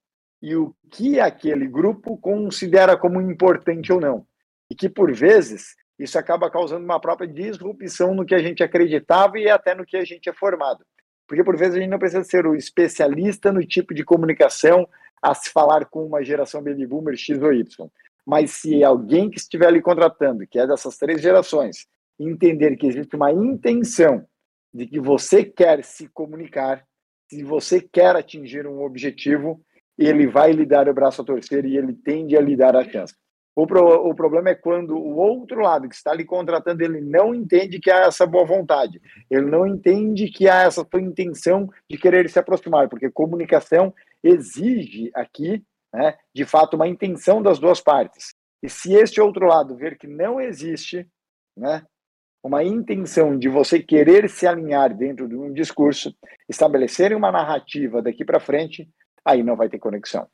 e 0.47 0.55
o 0.55 0.73
que 0.93 1.19
aquele 1.19 1.67
grupo 1.67 2.17
considera 2.19 2.97
como 2.97 3.21
importante 3.21 3.93
ou 3.93 4.00
não. 4.00 4.25
E 4.71 4.76
que, 4.76 4.88
por 4.88 5.12
vezes, 5.12 5.75
isso 5.99 6.17
acaba 6.17 6.49
causando 6.49 6.85
uma 6.85 7.00
própria 7.00 7.26
disrupção 7.26 8.15
no 8.15 8.25
que 8.25 8.33
a 8.33 8.38
gente 8.38 8.62
acreditava 8.62 9.41
e 9.41 9.50
até 9.50 9.75
no 9.75 9.85
que 9.85 9.97
a 9.97 10.05
gente 10.05 10.29
é 10.29 10.33
formado. 10.33 10.87
Porque, 11.26 11.43
por 11.43 11.57
vezes, 11.57 11.75
a 11.75 11.81
gente 11.81 11.91
não 11.91 11.99
precisa 11.99 12.23
ser 12.23 12.47
o 12.47 12.55
especialista 12.55 13.53
no 13.53 13.67
tipo 13.67 13.93
de 13.93 14.05
comunicação, 14.05 14.88
a 15.21 15.35
se 15.35 15.50
falar 15.50 15.87
com 15.87 16.07
uma 16.07 16.23
geração 16.23 16.62
baby 16.62 16.87
boomer 16.87 17.17
X 17.17 17.43
ou 17.43 17.53
Y. 17.53 17.91
Mas 18.25 18.53
se 18.53 18.85
alguém 18.85 19.29
que 19.29 19.38
estiver 19.38 19.67
ali 19.67 19.83
contratando, 19.83 20.47
que 20.47 20.61
é 20.61 20.67
dessas 20.69 20.97
três 20.97 21.21
gerações, 21.21 21.88
entender 22.21 22.76
que 22.76 22.87
existe 22.87 23.17
uma 23.17 23.33
intenção 23.33 24.25
de 24.73 24.87
que 24.87 25.00
você 25.00 25.43
quer 25.43 25.83
se 25.83 26.07
comunicar, 26.07 26.87
se 27.29 27.43
você 27.43 27.81
quer 27.81 28.15
atingir 28.15 28.65
um 28.65 28.85
objetivo, 28.85 29.61
ele 29.99 30.26
vai 30.26 30.53
lhe 30.53 30.67
dar 30.67 30.88
o 30.88 30.95
braço 30.95 31.23
a 31.23 31.25
torcer 31.25 31.65
e 31.65 31.76
ele 31.76 31.93
tende 31.93 32.37
a 32.37 32.41
lhe 32.41 32.57
dar 32.57 32.76
a 32.76 32.85
chance. 32.85 33.15
O, 33.55 33.67
pro, 33.67 34.07
o 34.07 34.15
problema 34.15 34.50
é 34.50 34.55
quando 34.55 34.95
o 34.95 35.17
outro 35.17 35.62
lado 35.62 35.88
que 35.88 35.95
está 35.95 36.12
lhe 36.12 36.26
contratando, 36.26 36.83
ele 36.83 37.00
não 37.00 37.35
entende 37.35 37.81
que 37.81 37.91
há 37.91 38.00
essa 38.00 38.26
boa 38.26 38.45
vontade, 38.45 39.00
ele 39.31 39.47
não 39.47 39.67
entende 39.67 40.29
que 40.29 40.47
há 40.47 40.65
essa 40.65 40.87
sua 40.88 41.00
intenção 41.00 41.71
de 41.88 41.97
querer 41.97 42.29
se 42.29 42.38
aproximar, 42.38 42.87
porque 42.91 43.11
comunicação 43.11 43.95
exige 44.23 45.11
aqui, 45.15 45.65
né, 45.95 46.19
de 46.35 46.45
fato, 46.45 46.75
uma 46.75 46.87
intenção 46.87 47.41
das 47.41 47.59
duas 47.59 47.81
partes. 47.81 48.35
E 48.62 48.69
se 48.69 48.93
este 48.93 49.23
outro 49.23 49.47
lado 49.47 49.75
ver 49.75 49.97
que 49.97 50.07
não 50.07 50.38
existe 50.38 51.09
né, 51.57 51.83
uma 52.43 52.62
intenção 52.62 53.38
de 53.38 53.49
você 53.49 53.81
querer 53.81 54.29
se 54.29 54.47
alinhar 54.47 54.95
dentro 54.95 55.26
de 55.26 55.35
um 55.35 55.50
discurso, 55.50 56.15
estabelecer 56.47 57.15
uma 57.15 57.33
narrativa 57.33 58.03
daqui 58.03 58.23
para 58.23 58.38
frente, 58.38 58.87
aí 59.26 59.42
não 59.42 59.56
vai 59.56 59.68
ter 59.68 59.78
conexão. 59.78 60.28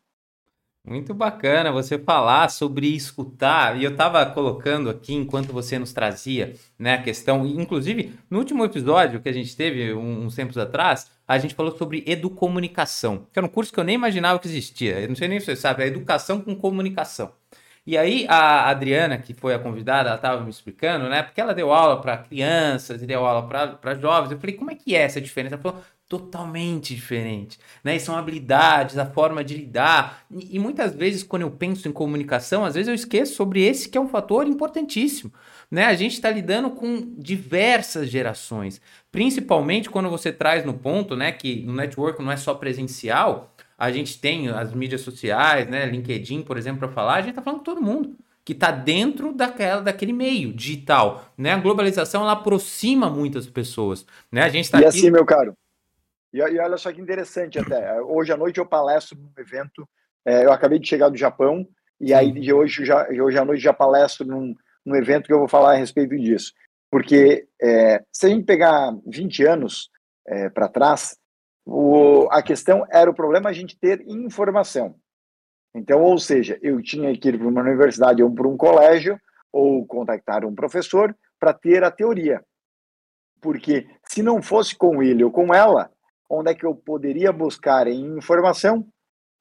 Muito 0.84 1.14
bacana 1.14 1.70
você 1.70 1.96
falar 1.96 2.50
sobre 2.50 2.88
escutar, 2.88 3.80
e 3.80 3.84
eu 3.84 3.92
estava 3.92 4.26
colocando 4.26 4.90
aqui 4.90 5.14
enquanto 5.14 5.52
você 5.52 5.78
nos 5.78 5.92
trazia 5.92 6.56
né, 6.76 6.94
a 6.94 7.02
questão, 7.02 7.46
inclusive 7.46 8.12
no 8.28 8.38
último 8.38 8.64
episódio 8.64 9.22
que 9.22 9.28
a 9.28 9.32
gente 9.32 9.56
teve 9.56 9.94
uns 9.94 10.34
tempos 10.34 10.58
atrás, 10.58 11.08
a 11.26 11.38
gente 11.38 11.54
falou 11.54 11.76
sobre 11.76 12.02
educomunicação, 12.04 13.28
que 13.32 13.38
era 13.38 13.46
um 13.46 13.48
curso 13.48 13.72
que 13.72 13.78
eu 13.78 13.84
nem 13.84 13.94
imaginava 13.94 14.40
que 14.40 14.48
existia, 14.48 14.98
eu 14.98 15.08
não 15.08 15.14
sei 15.14 15.28
nem 15.28 15.38
se 15.38 15.46
você 15.46 15.56
sabe, 15.56 15.84
é 15.84 15.86
educação 15.86 16.40
com 16.40 16.54
comunicação. 16.56 17.32
E 17.84 17.98
aí 17.98 18.26
a 18.28 18.68
Adriana, 18.70 19.18
que 19.18 19.34
foi 19.34 19.54
a 19.54 19.58
convidada, 19.58 20.08
ela 20.08 20.16
estava 20.16 20.40
me 20.42 20.50
explicando, 20.50 21.08
né? 21.08 21.22
Porque 21.22 21.40
ela 21.40 21.52
deu 21.52 21.72
aula 21.72 22.00
para 22.00 22.16
crianças 22.18 23.02
e 23.02 23.06
deu 23.06 23.26
aula 23.26 23.46
para 23.76 23.94
jovens. 23.96 24.30
Eu 24.30 24.38
falei, 24.38 24.56
como 24.56 24.70
é 24.70 24.74
que 24.76 24.94
é 24.94 25.02
essa 25.02 25.20
diferença? 25.20 25.56
Ela 25.56 25.62
falou, 25.62 25.82
totalmente 26.12 26.94
diferente, 26.94 27.58
né? 27.82 27.96
E 27.96 28.00
são 28.00 28.14
habilidades, 28.14 28.98
a 28.98 29.06
forma 29.06 29.42
de 29.42 29.56
lidar. 29.56 30.26
E, 30.30 30.56
e, 30.56 30.58
muitas 30.58 30.94
vezes, 30.94 31.22
quando 31.22 31.40
eu 31.40 31.50
penso 31.50 31.88
em 31.88 31.92
comunicação, 31.92 32.66
às 32.66 32.74
vezes 32.74 32.88
eu 32.88 32.94
esqueço 32.94 33.34
sobre 33.34 33.62
esse 33.64 33.88
que 33.88 33.96
é 33.96 34.00
um 34.00 34.08
fator 34.08 34.46
importantíssimo, 34.46 35.32
né? 35.70 35.86
A 35.86 35.94
gente 35.94 36.12
está 36.12 36.28
lidando 36.28 36.68
com 36.70 37.14
diversas 37.16 38.10
gerações, 38.10 38.78
principalmente 39.10 39.88
quando 39.88 40.10
você 40.10 40.30
traz 40.30 40.66
no 40.66 40.74
ponto, 40.74 41.16
né, 41.16 41.32
que 41.32 41.62
no 41.62 41.72
network 41.72 42.22
não 42.22 42.30
é 42.30 42.36
só 42.36 42.52
presencial, 42.52 43.51
a 43.82 43.90
gente 43.90 44.20
tem 44.20 44.48
as 44.48 44.72
mídias 44.72 45.00
sociais, 45.00 45.68
né, 45.68 45.84
LinkedIn, 45.86 46.42
por 46.42 46.56
exemplo, 46.56 46.78
para 46.78 46.88
falar, 46.88 47.14
a 47.14 47.20
gente 47.20 47.30
está 47.30 47.42
falando 47.42 47.58
com 47.58 47.64
todo 47.64 47.82
mundo 47.82 48.16
que 48.44 48.52
está 48.52 48.70
dentro 48.70 49.32
daquela, 49.32 49.82
daquele 49.82 50.12
meio 50.12 50.52
digital, 50.52 51.32
né? 51.36 51.52
A 51.52 51.58
globalização 51.58 52.22
ela 52.22 52.32
aproxima 52.32 53.10
muitas 53.10 53.46
pessoas, 53.46 54.06
né? 54.30 54.42
A 54.42 54.48
gente 54.48 54.66
está 54.66 54.80
e 54.80 54.84
aqui... 54.84 54.98
assim, 54.98 55.10
meu 55.10 55.24
caro, 55.24 55.56
e, 56.32 56.38
e, 56.38 56.58
olha 56.60 56.76
só 56.76 56.92
que 56.92 57.00
interessante 57.00 57.58
até. 57.58 58.00
Hoje 58.02 58.32
à 58.32 58.36
noite 58.36 58.58
eu 58.58 58.66
palestro 58.66 59.18
num 59.18 59.32
evento. 59.36 59.88
É, 60.24 60.44
eu 60.44 60.52
acabei 60.52 60.78
de 60.78 60.88
chegar 60.88 61.08
do 61.08 61.16
Japão 61.16 61.66
E 62.00 62.14
aí, 62.14 62.30
de 62.30 62.52
hoje, 62.52 62.84
já, 62.84 63.08
hoje 63.08 63.36
à 63.36 63.44
noite, 63.44 63.60
já 63.60 63.72
palestro 63.72 64.24
num, 64.24 64.54
num 64.86 64.94
evento 64.94 65.26
que 65.26 65.32
eu 65.32 65.40
vou 65.40 65.48
falar 65.48 65.72
a 65.72 65.76
respeito 65.76 66.16
disso. 66.16 66.52
Porque 66.88 67.48
é, 67.60 68.04
se 68.12 68.26
a 68.26 68.28
gente 68.28 68.44
pegar 68.44 68.96
20 69.04 69.44
anos 69.44 69.90
é, 70.26 70.48
para 70.48 70.68
trás, 70.68 71.16
o, 71.64 72.28
a 72.30 72.42
questão 72.42 72.84
era 72.90 73.10
o 73.10 73.14
problema 73.14 73.50
a 73.50 73.52
gente 73.52 73.78
ter 73.78 74.02
informação. 74.06 74.96
Então, 75.74 76.02
ou 76.02 76.18
seja, 76.18 76.58
eu 76.62 76.82
tinha 76.82 77.16
que 77.16 77.28
ir 77.28 77.38
para 77.38 77.48
uma 77.48 77.62
universidade 77.62 78.22
ou 78.22 78.30
para 78.30 78.48
um 78.48 78.56
colégio, 78.56 79.18
ou 79.52 79.86
contactar 79.86 80.44
um 80.44 80.54
professor 80.54 81.14
para 81.38 81.52
ter 81.52 81.84
a 81.84 81.90
teoria. 81.90 82.42
Porque 83.40 83.86
se 84.08 84.22
não 84.22 84.40
fosse 84.40 84.74
com 84.76 85.02
ele 85.02 85.24
ou 85.24 85.30
com 85.30 85.52
ela, 85.52 85.90
onde 86.30 86.50
é 86.50 86.54
que 86.54 86.64
eu 86.64 86.74
poderia 86.74 87.32
buscar 87.32 87.86
em 87.86 88.16
informação? 88.16 88.86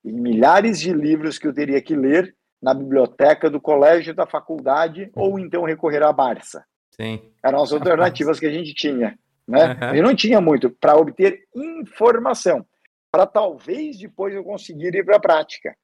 Em 0.03 0.13
milhares 0.13 0.79
de 0.79 0.91
livros 0.91 1.37
que 1.37 1.47
eu 1.47 1.53
teria 1.53 1.81
que 1.81 1.95
ler 1.95 2.35
na 2.61 2.73
biblioteca 2.73 3.49
do 3.49 3.61
colégio, 3.61 4.13
da 4.13 4.27
faculdade, 4.27 5.09
ou 5.15 5.39
então 5.39 5.63
recorrer 5.63 6.03
à 6.03 6.11
Barça. 6.11 6.63
Sim. 6.91 7.21
Eram 7.43 7.63
as 7.63 7.71
alternativas 7.71 8.39
que 8.39 8.45
a 8.45 8.51
gente 8.51 8.73
tinha. 8.73 9.17
Né? 9.47 9.73
Uhum. 9.73 9.89
Gente 9.89 10.01
não 10.01 10.15
tinha 10.15 10.41
muito 10.41 10.69
para 10.69 10.95
obter 10.95 11.47
informação, 11.55 12.65
para 13.11 13.25
talvez 13.25 13.97
depois 13.97 14.33
eu 14.33 14.43
conseguir 14.43 14.95
ir 14.95 15.03
para 15.03 15.17
a 15.17 15.21
prática. 15.21 15.75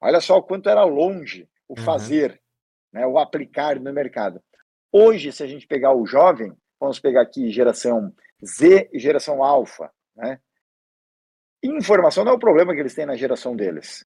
Olha 0.00 0.20
só 0.20 0.36
o 0.38 0.42
quanto 0.42 0.68
era 0.68 0.84
longe 0.84 1.48
o 1.68 1.78
uhum. 1.78 1.84
fazer, 1.84 2.40
né, 2.92 3.06
o 3.06 3.18
aplicar 3.18 3.78
no 3.80 3.92
mercado. 3.92 4.42
Hoje, 4.92 5.32
se 5.32 5.42
a 5.42 5.46
gente 5.46 5.66
pegar 5.66 5.94
o 5.94 6.06
jovem, 6.06 6.52
vamos 6.78 7.00
pegar 7.00 7.22
aqui 7.22 7.50
geração 7.50 8.14
Z 8.44 8.90
e 8.92 8.98
geração 8.98 9.42
alfa, 9.42 9.90
né? 10.14 10.38
Informação 11.62 12.24
não 12.24 12.32
é 12.32 12.34
o 12.34 12.38
problema 12.38 12.74
que 12.74 12.80
eles 12.80 12.94
têm 12.94 13.06
na 13.06 13.16
geração 13.16 13.56
deles. 13.56 14.04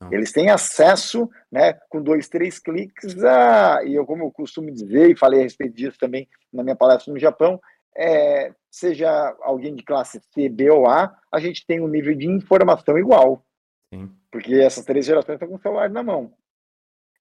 Não. 0.00 0.12
Eles 0.12 0.32
têm 0.32 0.50
acesso, 0.50 1.28
né, 1.50 1.74
com 1.88 2.02
dois, 2.02 2.28
três 2.28 2.58
cliques, 2.58 3.22
a, 3.24 3.82
e 3.84 3.94
eu, 3.94 4.06
como 4.06 4.24
eu 4.24 4.30
costumo 4.30 4.70
dizer, 4.70 5.10
e 5.10 5.16
falei 5.16 5.40
a 5.40 5.42
respeito 5.42 5.74
disso 5.74 5.98
também 5.98 6.28
na 6.52 6.62
minha 6.62 6.76
palestra 6.76 7.12
no 7.12 7.18
Japão, 7.18 7.60
é, 7.96 8.52
seja 8.70 9.36
alguém 9.40 9.74
de 9.74 9.82
classe 9.82 10.20
C, 10.32 10.48
B 10.48 10.70
ou 10.70 10.88
A, 10.88 11.16
a 11.32 11.38
gente 11.38 11.66
tem 11.66 11.80
um 11.80 11.88
nível 11.88 12.14
de 12.14 12.26
informação 12.26 12.98
igual. 12.98 13.44
Sim. 13.92 14.10
Porque 14.30 14.54
essas 14.54 14.84
três 14.84 15.06
gerações 15.06 15.36
estão 15.36 15.48
com 15.48 15.56
o 15.56 15.60
celular 15.60 15.88
na 15.88 16.02
mão. 16.02 16.32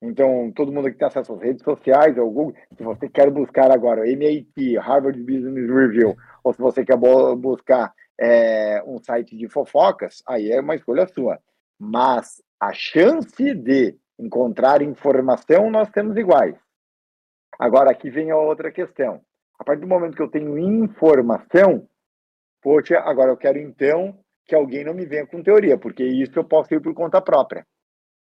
Então, 0.01 0.51
todo 0.53 0.71
mundo 0.71 0.91
que 0.91 0.97
tem 0.97 1.07
acesso 1.07 1.33
às 1.33 1.41
redes 1.41 1.63
sociais, 1.63 2.17
ao 2.17 2.29
Google, 2.29 2.53
se 2.75 2.83
você 2.83 3.07
quer 3.07 3.29
buscar 3.31 3.71
agora 3.71 4.09
MIT, 4.09 4.77
Harvard 4.77 5.17
Business 5.17 5.69
Review, 5.69 6.17
ou 6.43 6.53
se 6.53 6.59
você 6.59 6.83
quer 6.83 6.97
buscar 6.97 7.93
é, 8.19 8.83
um 8.85 8.97
site 8.99 9.37
de 9.37 9.47
fofocas, 9.47 10.21
aí 10.27 10.51
é 10.51 10.59
uma 10.59 10.75
escolha 10.75 11.07
sua. 11.07 11.39
Mas 11.79 12.43
a 12.59 12.73
chance 12.73 13.53
de 13.53 13.97
encontrar 14.19 14.81
informação 14.81 15.71
nós 15.71 15.89
temos 15.89 16.17
iguais. 16.17 16.55
Agora, 17.57 17.91
aqui 17.91 18.09
vem 18.09 18.29
a 18.29 18.37
outra 18.37 18.71
questão. 18.71 19.21
A 19.59 19.63
partir 19.63 19.81
do 19.81 19.87
momento 19.87 20.15
que 20.15 20.21
eu 20.21 20.29
tenho 20.29 20.57
informação, 20.57 21.87
poxa, 22.61 22.99
agora 22.99 23.31
eu 23.31 23.37
quero 23.37 23.59
então 23.59 24.17
que 24.45 24.55
alguém 24.55 24.83
não 24.83 24.93
me 24.93 25.05
venha 25.05 25.25
com 25.25 25.41
teoria, 25.41 25.77
porque 25.77 26.03
isso 26.03 26.37
eu 26.37 26.43
posso 26.43 26.73
ir 26.73 26.81
por 26.81 26.93
conta 26.93 27.21
própria. 27.21 27.65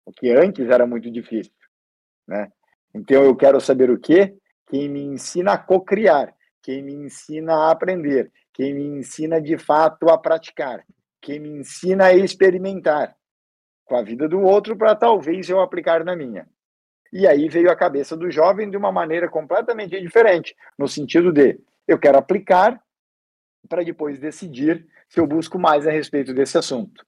O 0.05 0.12
que 0.12 0.31
antes 0.31 0.69
era 0.69 0.87
muito 0.87 1.11
difícil, 1.11 1.53
né? 2.27 2.50
Então 2.95 3.23
eu 3.23 3.37
quero 3.37 3.61
saber 3.61 3.91
o 3.91 3.99
quê? 3.99 4.37
Quem 4.67 4.89
me 4.89 5.03
ensina 5.03 5.53
a 5.53 5.59
cocriar, 5.59 6.35
quem 6.62 6.83
me 6.83 6.93
ensina 6.95 7.55
a 7.55 7.71
aprender, 7.71 8.33
quem 8.53 8.75
me 8.75 8.85
ensina 8.85 9.41
de 9.41 9.57
fato 9.57 10.09
a 10.11 10.19
praticar, 10.19 10.85
quem 11.21 11.39
me 11.39 11.49
ensina 11.49 12.07
a 12.07 12.15
experimentar 12.15 13.17
com 13.85 13.97
a 13.97 14.03
vida 14.03 14.29
do 14.29 14.41
outro 14.41 14.77
para 14.77 14.95
talvez 14.95 15.49
eu 15.49 15.61
aplicar 15.61 16.05
na 16.05 16.17
minha. 16.17 16.49
E 17.12 17.26
aí 17.26 17.49
veio 17.49 17.71
a 17.71 17.76
cabeça 17.76 18.17
do 18.17 18.31
jovem 18.31 18.71
de 18.71 18.76
uma 18.76 18.93
maneira 18.93 19.29
completamente 19.29 20.00
diferente, 20.00 20.55
no 20.79 20.87
sentido 20.87 21.33
de 21.33 21.59
eu 21.87 21.99
quero 21.99 22.19
aplicar 22.19 22.81
para 23.69 23.83
depois 23.83 24.19
decidir 24.19 24.87
se 25.09 25.19
eu 25.21 25.26
busco 25.26 25.59
mais 25.59 25.87
a 25.87 25.90
respeito 25.90 26.33
desse 26.33 26.57
assunto 26.57 27.05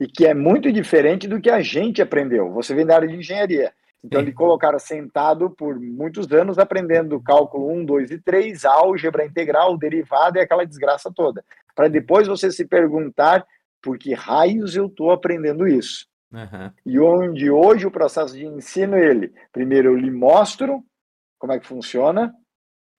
e 0.00 0.06
que 0.06 0.26
é 0.26 0.34
muito 0.34 0.72
diferente 0.72 1.28
do 1.28 1.40
que 1.40 1.50
a 1.50 1.60
gente 1.60 2.02
aprendeu. 2.02 2.50
Você 2.52 2.74
vem 2.74 2.86
da 2.86 2.96
área 2.96 3.08
de 3.08 3.16
engenharia. 3.16 3.72
Então, 4.02 4.20
ele 4.20 4.32
colocaram 4.32 4.78
sentado 4.78 5.48
por 5.48 5.80
muitos 5.80 6.30
anos 6.30 6.58
aprendendo 6.58 7.22
cálculo 7.22 7.72
1, 7.72 7.86
2 7.86 8.10
e 8.10 8.18
3, 8.18 8.64
álgebra 8.66 9.24
integral, 9.24 9.78
derivada 9.78 10.38
e 10.38 10.42
aquela 10.42 10.66
desgraça 10.66 11.10
toda. 11.10 11.42
Para 11.74 11.88
depois 11.88 12.28
você 12.28 12.50
se 12.50 12.66
perguntar 12.66 13.46
por 13.80 13.96
que 13.96 14.12
raios 14.12 14.76
eu 14.76 14.86
estou 14.86 15.10
aprendendo 15.10 15.66
isso. 15.66 16.06
Uhum. 16.34 16.70
E 16.84 16.98
onde 16.98 17.50
hoje 17.50 17.86
o 17.86 17.90
processo 17.90 18.34
de 18.34 18.44
ensino, 18.44 18.96
ele, 18.96 19.32
primeiro 19.52 19.90
eu 19.90 19.96
lhe 19.96 20.10
mostro 20.10 20.84
como 21.38 21.52
é 21.52 21.60
que 21.60 21.66
funciona, 21.66 22.34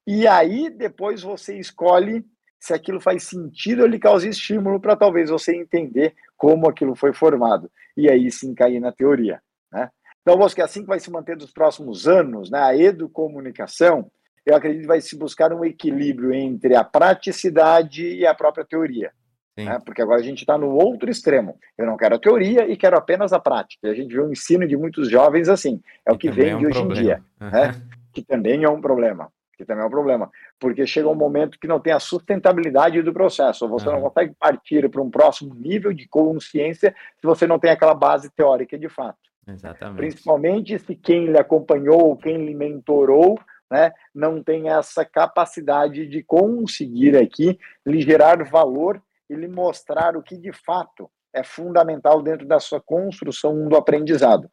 e 0.07 0.27
aí 0.27 0.69
depois 0.69 1.21
você 1.21 1.57
escolhe 1.57 2.25
se 2.59 2.73
aquilo 2.73 3.01
faz 3.01 3.23
sentido 3.23 3.81
ou 3.81 3.87
lhe 3.87 3.99
causa 3.99 4.27
estímulo 4.27 4.79
para 4.79 4.95
talvez 4.95 5.29
você 5.29 5.55
entender 5.55 6.15
como 6.37 6.69
aquilo 6.69 6.95
foi 6.95 7.13
formado. 7.13 7.69
E 7.97 8.09
aí 8.09 8.31
sim 8.31 8.55
cair 8.55 8.79
na 8.79 8.91
teoria. 8.91 9.41
Né? 9.71 9.89
Então, 10.21 10.43
acho 10.43 10.55
que 10.55 10.61
é 10.61 10.63
assim 10.63 10.81
que 10.81 10.87
vai 10.87 10.99
se 10.99 11.11
manter 11.11 11.35
nos 11.35 11.51
próximos 11.51 12.07
anos, 12.07 12.49
né? 12.49 12.59
a 12.59 12.75
educomunicação, 12.75 14.09
eu 14.45 14.55
acredito 14.55 14.81
que 14.81 14.87
vai 14.87 15.01
se 15.01 15.17
buscar 15.17 15.53
um 15.53 15.65
equilíbrio 15.65 16.33
entre 16.33 16.75
a 16.75 16.83
praticidade 16.83 18.07
e 18.07 18.25
a 18.25 18.33
própria 18.33 18.65
teoria. 18.65 19.11
Né? 19.57 19.79
Porque 19.85 20.01
agora 20.01 20.19
a 20.19 20.23
gente 20.23 20.39
está 20.39 20.57
no 20.57 20.71
outro 20.71 21.09
extremo. 21.09 21.57
Eu 21.77 21.85
não 21.85 21.95
quero 21.95 22.15
a 22.15 22.19
teoria 22.19 22.67
e 22.67 22.75
quero 22.75 22.97
apenas 22.97 23.31
a 23.31 23.39
prática. 23.39 23.87
E 23.87 23.91
a 23.91 23.93
gente 23.93 24.13
vê 24.13 24.19
o 24.19 24.31
ensino 24.31 24.67
de 24.67 24.75
muitos 24.75 25.09
jovens 25.09 25.47
assim. 25.47 25.81
É 26.05 26.11
o 26.11 26.17
que, 26.17 26.29
vem 26.29 26.49
é 26.49 26.55
um 26.55 26.59
de 26.59 26.65
hoje 26.67 26.79
problema. 26.79 26.99
em 26.99 27.03
dia. 27.03 27.23
Uhum. 27.39 27.49
Né? 27.49 27.81
Que 28.13 28.21
também 28.21 28.63
é 28.63 28.69
um 28.69 28.81
problema 28.81 29.31
que 29.57 29.63
também 29.63 29.83
é 29.83 29.87
um 29.87 29.89
problema, 29.91 30.29
porque 30.59 30.85
chega 30.85 31.07
um 31.07 31.15
momento 31.15 31.59
que 31.59 31.67
não 31.67 31.79
tem 31.79 31.93
a 31.93 31.99
sustentabilidade 31.99 33.01
do 33.01 33.13
processo, 33.13 33.67
você 33.67 33.87
uhum. 33.87 33.95
não 33.95 34.01
consegue 34.01 34.33
partir 34.37 34.89
para 34.89 35.01
um 35.01 35.09
próximo 35.09 35.53
nível 35.55 35.93
de 35.93 36.07
consciência 36.07 36.93
se 37.17 37.25
você 37.25 37.47
não 37.47 37.57
tem 37.57 37.71
aquela 37.71 37.93
base 37.93 38.29
teórica 38.29 38.77
de 38.77 38.89
fato. 38.89 39.17
Exatamente. 39.47 39.97
Principalmente 39.97 40.79
se 40.79 40.95
quem 40.95 41.27
lhe 41.27 41.37
acompanhou, 41.37 42.17
quem 42.17 42.45
lhe 42.45 42.53
mentorou, 42.55 43.39
né, 43.69 43.91
não 44.13 44.43
tem 44.43 44.69
essa 44.69 45.05
capacidade 45.05 46.05
de 46.05 46.23
conseguir 46.23 47.15
aqui 47.15 47.57
lhe 47.85 48.01
gerar 48.01 48.43
valor 48.43 49.01
e 49.29 49.35
lhe 49.35 49.47
mostrar 49.47 50.15
o 50.15 50.23
que 50.23 50.37
de 50.37 50.51
fato 50.51 51.09
é 51.33 51.43
fundamental 51.43 52.21
dentro 52.21 52.47
da 52.47 52.59
sua 52.59 52.81
construção 52.81 53.67
do 53.67 53.75
aprendizado. 53.75 54.49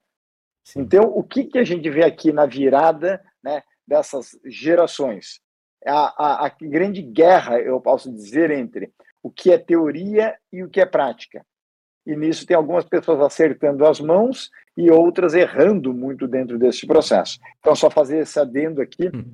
Então, 0.76 1.04
o 1.04 1.22
que, 1.22 1.44
que 1.44 1.58
a 1.58 1.64
gente 1.64 1.88
vê 1.90 2.04
aqui 2.04 2.32
na 2.32 2.46
virada 2.46 3.20
né, 3.42 3.62
dessas 3.86 4.38
gerações. 4.44 5.40
A, 5.84 6.44
a, 6.44 6.46
a 6.46 6.48
grande 6.48 7.02
guerra, 7.02 7.58
eu 7.58 7.80
posso 7.80 8.12
dizer, 8.12 8.50
entre 8.50 8.92
o 9.22 9.30
que 9.30 9.50
é 9.52 9.58
teoria 9.58 10.36
e 10.52 10.62
o 10.62 10.68
que 10.68 10.80
é 10.80 10.86
prática. 10.86 11.44
E 12.06 12.16
nisso 12.16 12.46
tem 12.46 12.56
algumas 12.56 12.84
pessoas 12.84 13.20
acertando 13.20 13.86
as 13.86 14.00
mãos 14.00 14.50
e 14.76 14.90
outras 14.90 15.34
errando 15.34 15.92
muito 15.92 16.26
dentro 16.26 16.58
desse 16.58 16.86
processo. 16.86 17.38
Então, 17.58 17.74
só 17.76 17.90
fazer 17.90 18.18
esse 18.18 18.38
adendo 18.38 18.80
aqui, 18.80 19.08
hum. 19.08 19.24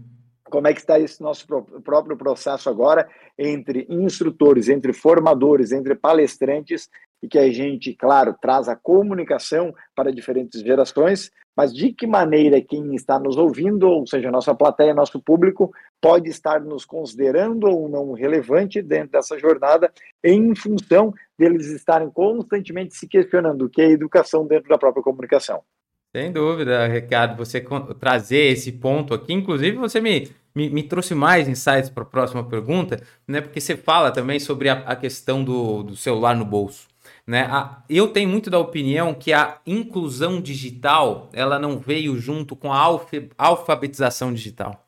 Como 0.49 0.67
é 0.67 0.75
que 0.75 0.81
está 0.81 0.99
esse 0.99 1.23
nosso 1.23 1.47
próprio 1.83 2.17
processo 2.17 2.69
agora 2.69 3.09
entre 3.39 3.87
instrutores, 3.89 4.69
entre 4.69 4.93
formadores, 4.93 5.73
entre 5.73 5.95
palestrantes, 5.95 6.89
e 7.23 7.29
que 7.29 7.39
a 7.39 7.51
gente, 7.51 7.95
claro, 7.95 8.35
traz 8.41 8.69
a 8.69 8.77
comunicação 8.77 9.75
para 9.95 10.13
diferentes 10.13 10.61
gerações, 10.61 11.31
mas 11.57 11.75
de 11.75 11.93
que 11.93 12.07
maneira 12.07 12.61
quem 12.61 12.95
está 12.95 13.19
nos 13.19 13.37
ouvindo, 13.37 13.89
ou 13.89 14.07
seja, 14.07 14.31
nossa 14.31 14.55
plateia, 14.55 14.95
nosso 14.95 15.21
público, 15.21 15.73
pode 16.01 16.29
estar 16.29 16.61
nos 16.61 16.85
considerando 16.85 17.67
ou 17.67 17.89
não 17.89 18.13
relevante 18.13 18.81
dentro 18.81 19.13
dessa 19.13 19.37
jornada, 19.37 19.93
em 20.23 20.55
função 20.55 21.13
deles 21.37 21.67
estarem 21.67 22.11
constantemente 22.11 22.95
se 22.95 23.09
questionando 23.09 23.63
o 23.63 23.69
que 23.69 23.83
é 23.83 23.91
educação 23.91 24.47
dentro 24.47 24.69
da 24.69 24.79
própria 24.79 25.03
comunicação. 25.03 25.63
Sem 26.15 26.33
dúvida, 26.33 26.87
Ricardo, 26.87 27.37
você 27.37 27.63
trazer 27.99 28.53
esse 28.53 28.73
ponto 28.73 29.13
aqui, 29.13 29.33
inclusive 29.33 29.77
você 29.77 30.01
me, 30.01 30.31
me, 30.59 30.69
me 30.69 30.83
trouxe 30.83 31.15
mais 31.15 31.47
insights 31.47 31.89
para 31.89 32.03
a 32.03 32.07
próxima 32.07 32.43
pergunta, 32.43 33.01
né? 33.29 33.41
Porque 33.41 33.61
você 33.61 33.77
fala 33.77 34.11
também 34.11 34.41
sobre 34.41 34.69
a, 34.69 34.81
a 34.81 34.97
questão 34.97 35.45
do, 35.45 35.85
do 35.85 35.95
celular 35.95 36.35
no 36.35 36.45
bolso. 36.45 36.89
Né? 37.25 37.43
A, 37.43 37.83
eu 37.89 38.09
tenho 38.09 38.29
muito 38.29 38.51
da 38.51 38.59
opinião 38.59 39.15
que 39.15 39.33
a 39.33 39.59
inclusão 39.65 40.41
digital 40.41 41.31
ela 41.33 41.59
não 41.61 41.79
veio 41.79 42.19
junto 42.19 42.57
com 42.57 42.73
a 42.73 42.77
alfa, 42.77 43.29
alfabetização 43.39 44.35
digital. 44.35 44.85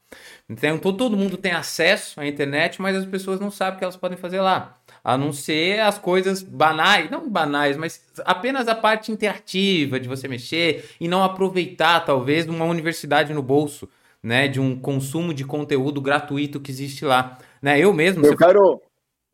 Então 0.48 0.76
todo 0.78 1.16
mundo 1.16 1.36
tem 1.36 1.52
acesso 1.52 2.20
à 2.20 2.26
internet, 2.26 2.82
mas 2.82 2.96
as 2.96 3.06
pessoas 3.06 3.38
não 3.38 3.50
sabem 3.50 3.76
o 3.76 3.78
que 3.78 3.84
elas 3.84 3.96
podem 3.96 4.18
fazer 4.18 4.40
lá. 4.40 4.76
A 5.04 5.16
não 5.16 5.32
ser 5.32 5.78
as 5.78 5.98
coisas 5.98 6.42
banais, 6.42 7.08
não 7.08 7.30
banais, 7.30 7.76
mas 7.76 8.04
apenas 8.24 8.66
a 8.66 8.74
parte 8.74 9.12
interativa 9.12 10.00
de 10.00 10.08
você 10.08 10.26
mexer 10.26 10.90
e 11.00 11.06
não 11.06 11.22
aproveitar, 11.22 12.00
talvez, 12.00 12.46
uma 12.48 12.64
universidade 12.64 13.32
no 13.32 13.42
bolso, 13.42 13.88
né? 14.22 14.48
De 14.48 14.60
um 14.60 14.78
consumo 14.78 15.32
de 15.32 15.44
conteúdo 15.44 16.00
gratuito 16.00 16.60
que 16.60 16.70
existe 16.70 17.04
lá. 17.04 17.38
Né? 17.62 17.78
Eu 17.78 17.92
mesmo. 17.92 18.24
Eu 18.24 18.36
quero, 18.36 18.80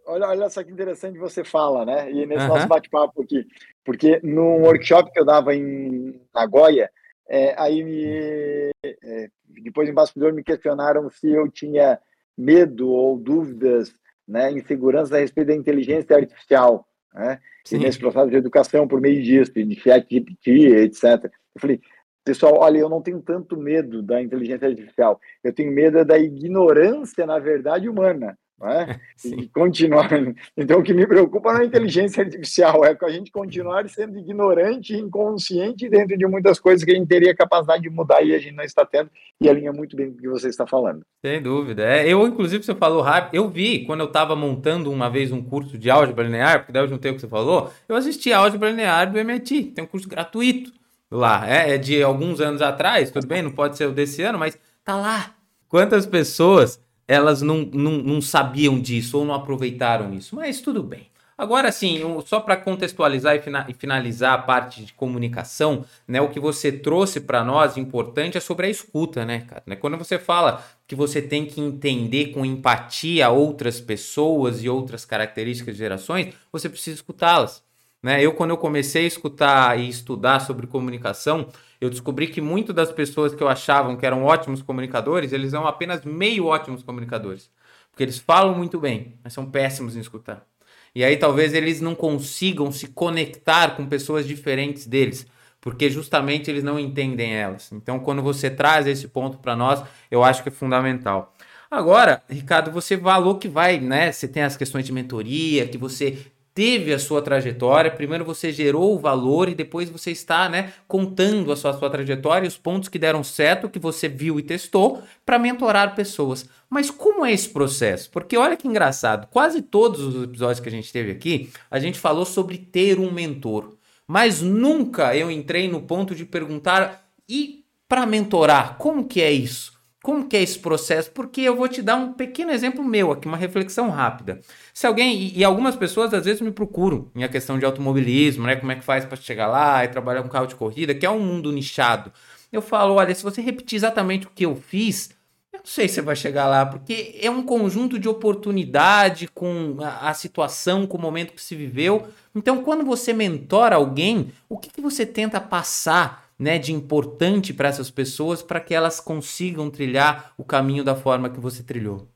olha, 0.07 0.29
olha 0.29 0.49
só 0.49 0.62
que 0.62 0.72
interessante 0.72 1.18
você 1.18 1.44
fala, 1.44 1.85
né? 1.85 2.11
E 2.11 2.27
nesse 2.27 2.42
uhum. 2.42 2.49
nosso 2.49 2.68
bate-papo 2.68 3.22
aqui. 3.22 3.46
Porque 3.85 4.20
num 4.22 4.62
workshop 4.62 5.11
que 5.12 5.20
eu 5.20 5.25
dava 5.25 5.55
em 5.55 6.20
Nagoya, 6.35 6.90
é, 7.29 7.55
aí 7.59 7.83
me, 7.83 8.70
é, 8.85 9.29
depois 9.49 9.88
em 9.88 9.94
bastidor 9.94 10.33
me 10.33 10.44
questionaram 10.44 11.11
se 11.11 11.29
eu 11.29 11.51
tinha 11.51 11.99
medo 12.37 12.88
ou 12.88 13.18
dúvidas, 13.18 13.92
né, 14.27 14.53
insegurança 14.53 15.16
a 15.16 15.20
respeito 15.20 15.49
da 15.49 15.55
inteligência 15.55 16.16
artificial, 16.16 16.87
né, 17.14 17.40
e 17.70 17.79
nesse 17.79 17.99
processo 17.99 18.31
de 18.31 18.37
educação 18.37 18.87
por 18.87 19.01
meio 19.01 19.22
disso, 19.22 19.53
de 19.53 19.75
chat 19.81 20.07
etc. 20.46 21.25
Eu 21.55 21.61
falei, 21.61 21.81
pessoal, 22.27 22.59
olha, 22.59 22.79
eu 22.79 22.89
não 22.89 23.01
tenho 23.01 23.23
tanto 23.23 23.57
medo 23.57 24.03
da 24.03 24.21
inteligência 24.21 24.67
artificial, 24.67 25.21
eu 25.45 25.53
tenho 25.53 25.71
medo 25.71 26.05
da 26.05 26.19
ignorância, 26.19 27.25
na 27.25 27.39
verdade, 27.39 27.89
humana. 27.89 28.37
É? 28.62 28.99
E 29.25 29.49
continuar. 29.49 30.09
Então, 30.57 30.81
o 30.81 30.83
que 30.83 30.95
me 30.95 31.07
preocupa 31.07 31.53
não 31.53 31.61
é 31.61 31.62
a 31.65 31.67
inteligência 31.67 32.25
artificial, 32.25 32.85
é 32.85 32.97
a 33.01 33.11
gente 33.11 33.31
continuar 33.31 33.89
sendo 33.89 34.19
ignorante 34.19 34.95
e 34.95 34.99
inconsciente 34.99 35.89
dentro 35.89 36.17
de 36.17 36.27
muitas 36.27 36.59
coisas 36.59 36.83
que 36.83 36.91
a 36.91 36.95
gente 36.95 37.07
teria 37.07 37.37
capacidade 37.37 37.83
de 37.83 37.91
mudar 37.91 38.23
e 38.23 38.35
a 38.35 38.39
gente 38.39 38.55
não 38.55 38.65
está 38.65 38.85
tendo, 38.85 39.11
e 39.41 39.49
alinha 39.49 39.73
muito 39.73 39.95
bem 39.95 40.11
com 40.11 40.17
o 40.17 40.21
que 40.21 40.29
você 40.29 40.49
está 40.49 40.67
falando. 40.67 41.03
Sem 41.25 41.43
dúvida. 41.43 41.85
É, 41.85 42.09
eu, 42.09 42.27
inclusive, 42.27 42.65
você 42.65 42.75
falou 42.75 43.03
rápido, 43.03 43.35
eu 43.35 43.49
vi 43.49 43.85
quando 43.85 44.01
eu 44.01 44.07
estava 44.07 44.35
montando 44.35 44.91
uma 44.91 45.11
vez 45.11 45.31
um 45.33 45.43
curso 45.43 45.77
de 45.77 45.91
álgebra 45.91 46.25
linear, 46.25 46.61
porque 46.61 46.73
daí 46.73 46.83
eu 46.83 46.89
juntei 46.89 47.11
o 47.11 47.15
que 47.15 47.21
você 47.21 47.29
falou, 47.29 47.71
eu 47.87 47.95
assisti 47.95 48.33
a 48.33 48.39
álgebra 48.39 48.71
linear 48.71 49.12
do 49.12 49.19
MIT, 49.19 49.73
tem 49.75 49.85
um 49.85 49.89
curso 49.89 50.09
gratuito 50.09 50.73
lá, 51.11 51.49
é, 51.49 51.75
é 51.75 51.79
de 51.79 52.03
alguns 52.03 52.40
anos 52.40 52.62
atrás, 52.62 53.11
tudo 53.11 53.27
bem, 53.27 53.42
não 53.42 53.53
pode 53.53 53.77
ser 53.77 53.87
o 53.87 53.92
desse 53.92 54.23
ano, 54.23 54.38
mas 54.38 54.59
tá 54.85 54.97
lá. 54.97 55.35
Quantas 55.69 56.07
pessoas 56.07 56.81
elas 57.09 57.42
não, 57.42 57.59
não, 57.73 57.92
não 57.92 58.21
sabiam 58.21 58.81
disso 58.81 59.19
ou 59.19 59.25
não 59.25 59.35
aproveitaram 59.35 60.12
isso, 60.12 60.35
mas 60.35 60.61
tudo 60.61 60.83
bem. 60.83 61.09
Agora 61.38 61.71
sim, 61.71 62.01
só 62.25 62.40
para 62.40 62.57
contextualizar 62.57 63.37
e 63.69 63.75
finalizar 63.75 64.33
a 64.33 64.38
parte 64.38 64.83
de 64.83 64.95
comunicação, 64.95 65.85
né, 66.09 66.19
o 66.19 66.31
que 66.31 66.40
você 66.40 66.73
trouxe 66.73 67.21
para 67.21 67.45
nós 67.45 67.77
importante 67.77 68.38
é 68.38 68.40
sobre 68.40 68.66
a 68.66 68.71
escuta, 68.71 69.23
né, 69.23 69.40
cara? 69.40 69.62
Né, 69.66 69.77
quando 69.77 69.99
você 69.99 70.19
fala 70.19 70.64
que 70.87 70.95
você 70.95 71.21
tem 71.21 71.45
que 71.45 71.61
entender 71.61 72.29
com 72.29 72.42
empatia 72.42 73.29
outras 73.29 73.79
pessoas 73.79 74.64
e 74.64 74.69
outras 74.69 75.05
características 75.05 75.75
de 75.75 75.79
gerações, 75.79 76.33
você 76.51 76.71
precisa 76.71 76.97
escutá-las. 76.97 77.62
Né? 78.07 78.25
Eu, 78.25 78.33
quando 78.35 78.51
eu 78.51 78.57
comecei 78.57 79.03
a 79.03 79.09
escutar 79.09 79.81
e 79.81 79.88
estudar 79.88 80.38
sobre 80.38 80.69
comunicação, 80.69 81.49
eu 81.81 81.90
descobri 81.90 82.29
que 82.29 82.40
muitas 82.40 82.73
das 82.73 82.92
pessoas 82.92 83.35
que 83.35 83.42
eu 83.42 83.49
achavam 83.49 83.97
que 83.97 84.07
eram 84.07 84.23
ótimos 84.23 84.62
comunicadores, 84.62 85.33
eles 85.33 85.51
são 85.51 85.66
apenas 85.66 86.05
meio 86.05 86.47
ótimos 86.47 86.85
comunicadores. 86.85 87.51
Porque 87.90 88.05
eles 88.05 88.16
falam 88.16 88.57
muito 88.57 88.79
bem, 88.79 89.19
mas 89.25 89.33
são 89.33 89.51
péssimos 89.51 89.97
em 89.97 89.99
escutar. 89.99 90.47
E 90.95 91.03
aí 91.03 91.16
talvez 91.16 91.53
eles 91.53 91.81
não 91.81 91.97
consigam 91.97 92.71
se 92.71 92.87
conectar 92.87 93.75
com 93.75 93.85
pessoas 93.85 94.25
diferentes 94.25 94.87
deles, 94.87 95.27
porque 95.61 95.90
justamente 95.90 96.49
eles 96.49 96.62
não 96.62 96.79
entendem 96.79 97.35
elas. 97.35 97.73
Então, 97.73 97.99
quando 97.99 98.23
você 98.23 98.49
traz 98.49 98.87
esse 98.87 99.09
ponto 99.09 99.38
para 99.38 99.57
nós, 99.57 99.83
eu 100.12 100.23
acho 100.23 100.45
que 100.45 100.49
é 100.49 100.53
fundamental. 100.53 101.35
Agora, 101.69 102.23
Ricardo, 102.31 102.71
você 102.71 102.97
falou 102.97 103.37
que 103.37 103.49
vai, 103.49 103.81
né? 103.81 104.12
Você 104.12 104.29
tem 104.29 104.45
as 104.45 104.57
questões 104.57 104.87
de 104.87 104.92
mentoria, 104.92 105.66
que 105.66 105.77
você 105.77 106.31
teve 106.57 106.95
a 106.95 106.99
sua 106.99 107.21
trajetória, 107.21 107.90
primeiro 107.90 108.25
você 108.25 108.51
gerou 108.51 108.95
o 108.95 108.99
valor 108.99 109.47
e 109.47 109.55
depois 109.55 109.90
você 109.90 110.11
está, 110.11 110.49
né, 110.49 110.73
contando 110.88 111.53
a 111.53 111.57
sua, 111.57 111.73
a 111.73 111.79
sua 111.79 111.90
trajetória 111.90 112.49
os 112.49 112.57
pontos 112.57 112.88
que 112.88 112.99
deram 112.99 113.23
certo, 113.23 113.69
que 113.69 113.79
você 113.79 114.09
viu 114.09 114.40
e 114.40 114.42
testou, 114.42 115.03
para 115.25 115.38
mentorar 115.38 115.95
pessoas. 115.95 116.49
Mas 116.71 116.90
como 116.90 117.27
é 117.27 117.33
esse 117.33 117.51
processo? 117.51 118.11
Porque 118.11 118.38
olha 118.38 118.57
que 118.57 118.66
engraçado, 118.66 119.29
quase 119.31 119.61
todos 119.61 120.01
os 120.01 120.25
episódios 120.25 120.61
que 120.61 120.69
a 120.71 120.73
gente 120.73 120.90
teve 120.90 121.11
aqui, 121.11 121.51
a 121.71 121.79
gente 121.79 121.99
falou 121.99 122.25
sobre 122.25 122.57
ter 122.57 122.99
um 122.99 123.12
mentor. 123.12 123.77
Mas 124.09 124.40
nunca 124.40 125.14
eu 125.14 125.31
entrei 125.31 125.69
no 125.69 125.83
ponto 125.83 126.14
de 126.14 126.25
perguntar 126.25 127.07
e 127.29 127.66
para 127.87 128.07
mentorar, 128.07 128.79
como 128.79 129.07
que 129.07 129.21
é 129.21 129.31
isso? 129.31 129.76
Como 130.07 130.29
que 130.29 130.37
é 130.37 130.42
esse 130.45 130.61
processo? 130.61 131.11
Porque 131.11 131.40
eu 131.40 131.57
vou 131.57 131.66
te 131.66 131.83
dar 131.83 131.97
um 131.97 132.12
pequeno 132.12 132.53
exemplo 132.53 132.85
meu 132.85 133.11
aqui, 133.11 133.27
uma 133.27 133.37
reflexão 133.37 133.90
rápida. 133.90 134.40
Se 134.73 134.87
alguém, 134.87 135.33
e, 135.35 135.42
algumas 135.42 135.75
pessoas 135.75 136.14
às 136.14 136.25
vezes 136.25 136.40
me 136.40 136.53
procuram 136.53 137.11
em 137.12 137.25
a 137.25 137.29
questão 137.29 137.59
de 137.59 137.64
automobilismo, 137.64 138.47
né? 138.47 138.55
Como 138.55 138.71
é 138.71 138.77
que 138.77 138.85
faz 138.85 139.05
para 139.05 139.16
chegar 139.16 139.49
lá 139.49 139.85
e 139.85 139.88
trabalhar 139.88 140.23
com 140.23 140.29
carro 140.29 140.47
de 140.47 140.55
corrida, 140.55 140.95
que 140.95 141.05
é 141.05 141.11
um 141.11 141.19
mundo 141.19 141.51
nichado. 141.51 142.12
Eu 142.53 142.62
falo, 142.62 142.95
olha, 142.95 143.12
se 143.12 143.25
você 143.25 143.42
repetir 143.42 143.75
exatamente 143.75 144.29
o 144.29 144.31
que 144.33 144.47
eu 144.47 144.55
fiz, 144.55 145.11
eu 145.53 145.59
não 145.59 145.66
sei 145.66 145.88
se 145.88 145.97
você 145.97 146.03
vai 146.03 146.14
chegar 146.14 146.47
lá, 146.47 146.64
porque 146.64 147.19
é 147.21 147.29
um 147.29 147.42
conjunto 147.42 147.99
de 147.99 148.09
oportunidade 148.09 149.27
com 149.35 149.79
a, 149.81 150.11
a 150.11 150.14
situação, 150.14 150.87
com 150.87 150.97
o 150.97 151.03
momento 151.03 151.33
que 151.33 151.42
se 151.42 151.57
viveu. 151.57 152.07
Então, 152.33 152.62
quando 152.62 152.85
você 152.85 153.12
mentora 153.12 153.75
alguém, 153.75 154.31
o 154.49 154.57
que, 154.57 154.71
que 154.71 154.81
você 154.81 155.05
tenta 155.05 155.40
passar 155.40 156.26
né, 156.38 156.59
de 156.59 156.72
importante 156.72 157.55
para 157.55 157.68
essas 157.68 157.90
pessoas 157.90 158.42
para 158.42 158.61
que 158.61 158.75
elas 158.75 159.01
consigam 159.01 159.70
trilhar 159.70 160.35
o 160.37 160.44
caminho 160.44 160.85
da 160.85 160.94
forma 160.94 161.31
que 161.31 161.40
você 161.40 161.62
trilhou? 161.62 162.09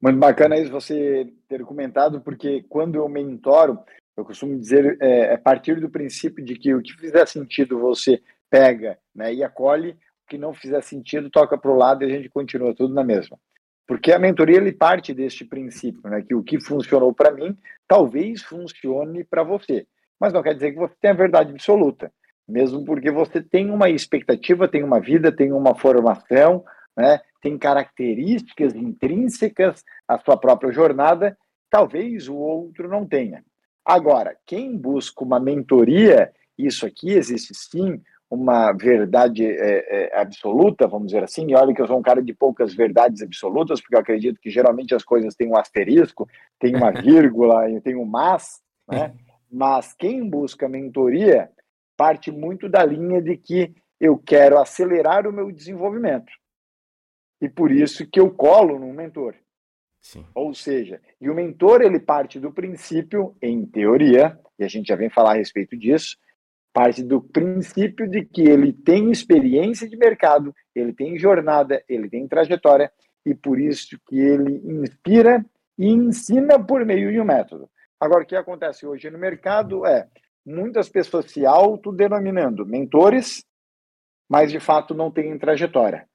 Muito 0.00 0.18
bacana 0.18 0.56
isso 0.56 0.70
você 0.70 1.32
ter 1.48 1.64
comentado, 1.64 2.20
porque 2.20 2.64
quando 2.68 2.94
eu 2.94 3.08
mentoro, 3.08 3.78
eu 4.16 4.24
costumo 4.24 4.56
dizer, 4.56 4.96
é, 5.00 5.34
é 5.34 5.36
partir 5.36 5.80
do 5.80 5.90
princípio 5.90 6.44
de 6.44 6.54
que 6.54 6.72
o 6.72 6.80
que 6.80 6.92
fizer 6.92 7.26
sentido 7.26 7.78
você 7.78 8.22
pega 8.48 8.98
né, 9.14 9.34
e 9.34 9.42
acolhe, 9.42 9.90
o 9.90 10.28
que 10.28 10.38
não 10.38 10.54
fizer 10.54 10.82
sentido 10.82 11.28
toca 11.30 11.58
para 11.58 11.70
o 11.70 11.76
lado 11.76 12.04
e 12.04 12.06
a 12.06 12.08
gente 12.08 12.28
continua 12.28 12.74
tudo 12.74 12.94
na 12.94 13.02
mesma. 13.02 13.38
Porque 13.86 14.12
a 14.12 14.18
mentoria 14.18 14.58
ele 14.58 14.72
parte 14.72 15.12
deste 15.12 15.44
princípio, 15.44 16.08
né, 16.08 16.22
que 16.22 16.34
o 16.34 16.44
que 16.44 16.60
funcionou 16.60 17.12
para 17.12 17.32
mim 17.32 17.58
talvez 17.88 18.42
funcione 18.42 19.24
para 19.24 19.42
você, 19.42 19.86
mas 20.20 20.32
não 20.32 20.42
quer 20.42 20.54
dizer 20.54 20.72
que 20.72 20.78
você 20.78 20.94
tenha 21.00 21.12
a 21.12 21.16
verdade 21.16 21.50
absoluta 21.50 22.12
mesmo 22.48 22.84
porque 22.84 23.10
você 23.10 23.42
tem 23.42 23.70
uma 23.70 23.90
expectativa, 23.90 24.66
tem 24.66 24.82
uma 24.82 24.98
vida, 24.98 25.30
tem 25.30 25.52
uma 25.52 25.74
formação, 25.74 26.64
né? 26.96 27.20
tem 27.42 27.58
características 27.58 28.74
intrínsecas 28.74 29.84
à 30.06 30.18
sua 30.18 30.36
própria 30.36 30.72
jornada, 30.72 31.36
talvez 31.70 32.28
o 32.28 32.36
outro 32.36 32.88
não 32.88 33.06
tenha. 33.06 33.44
Agora, 33.84 34.36
quem 34.46 34.76
busca 34.76 35.24
uma 35.24 35.38
mentoria, 35.38 36.32
isso 36.56 36.86
aqui 36.86 37.10
existe 37.10 37.54
sim 37.54 38.00
uma 38.30 38.72
verdade 38.72 39.46
é, 39.46 40.10
é, 40.12 40.20
absoluta, 40.20 40.86
vamos 40.86 41.08
dizer 41.08 41.24
assim, 41.24 41.50
e 41.50 41.54
olha 41.54 41.74
que 41.74 41.80
eu 41.80 41.86
sou 41.86 41.98
um 41.98 42.02
cara 42.02 42.22
de 42.22 42.34
poucas 42.34 42.74
verdades 42.74 43.22
absolutas, 43.22 43.80
porque 43.80 43.94
eu 43.94 44.00
acredito 44.00 44.40
que 44.40 44.50
geralmente 44.50 44.94
as 44.94 45.02
coisas 45.02 45.34
têm 45.34 45.48
um 45.48 45.56
asterisco, 45.56 46.28
tem 46.58 46.76
uma 46.76 46.90
vírgula, 47.00 47.70
e 47.70 47.80
tem 47.80 47.96
um 47.96 48.04
mas, 48.04 48.60
né? 48.86 49.14
mas 49.50 49.94
quem 49.94 50.28
busca 50.28 50.68
mentoria 50.68 51.50
parte 51.98 52.30
muito 52.30 52.68
da 52.68 52.84
linha 52.84 53.20
de 53.20 53.36
que 53.36 53.74
eu 54.00 54.16
quero 54.16 54.56
acelerar 54.56 55.26
o 55.26 55.32
meu 55.32 55.50
desenvolvimento. 55.50 56.32
E 57.42 57.48
por 57.48 57.72
isso 57.72 58.06
que 58.06 58.20
eu 58.20 58.30
colo 58.30 58.78
num 58.78 58.92
mentor. 58.92 59.34
Sim. 60.00 60.24
Ou 60.32 60.54
seja, 60.54 61.00
e 61.20 61.28
o 61.28 61.34
mentor 61.34 61.82
ele 61.82 61.98
parte 61.98 62.38
do 62.38 62.52
princípio, 62.52 63.36
em 63.42 63.66
teoria, 63.66 64.38
e 64.56 64.64
a 64.64 64.68
gente 64.68 64.86
já 64.86 64.94
vem 64.94 65.10
falar 65.10 65.32
a 65.32 65.38
respeito 65.38 65.76
disso, 65.76 66.16
parte 66.72 67.02
do 67.02 67.20
princípio 67.20 68.08
de 68.08 68.24
que 68.24 68.42
ele 68.42 68.72
tem 68.72 69.10
experiência 69.10 69.88
de 69.88 69.96
mercado, 69.96 70.54
ele 70.72 70.92
tem 70.92 71.18
jornada, 71.18 71.82
ele 71.88 72.08
tem 72.08 72.28
trajetória, 72.28 72.92
e 73.26 73.34
por 73.34 73.58
isso 73.58 73.98
que 74.06 74.20
ele 74.20 74.62
inspira 74.64 75.44
e 75.76 75.88
ensina 75.88 76.64
por 76.64 76.84
meio 76.84 77.10
de 77.10 77.20
um 77.20 77.24
método. 77.24 77.68
Agora, 77.98 78.22
o 78.22 78.26
que 78.26 78.36
acontece 78.36 78.86
hoje 78.86 79.10
no 79.10 79.18
mercado 79.18 79.84
é 79.84 80.08
muitas 80.44 80.88
pessoas 80.88 81.30
se 81.30 81.44
autodenominando 81.44 82.66
mentores, 82.66 83.44
mas 84.28 84.50
de 84.50 84.60
fato 84.60 84.94
não 84.94 85.10
têm 85.10 85.38
trajetória. 85.38 86.06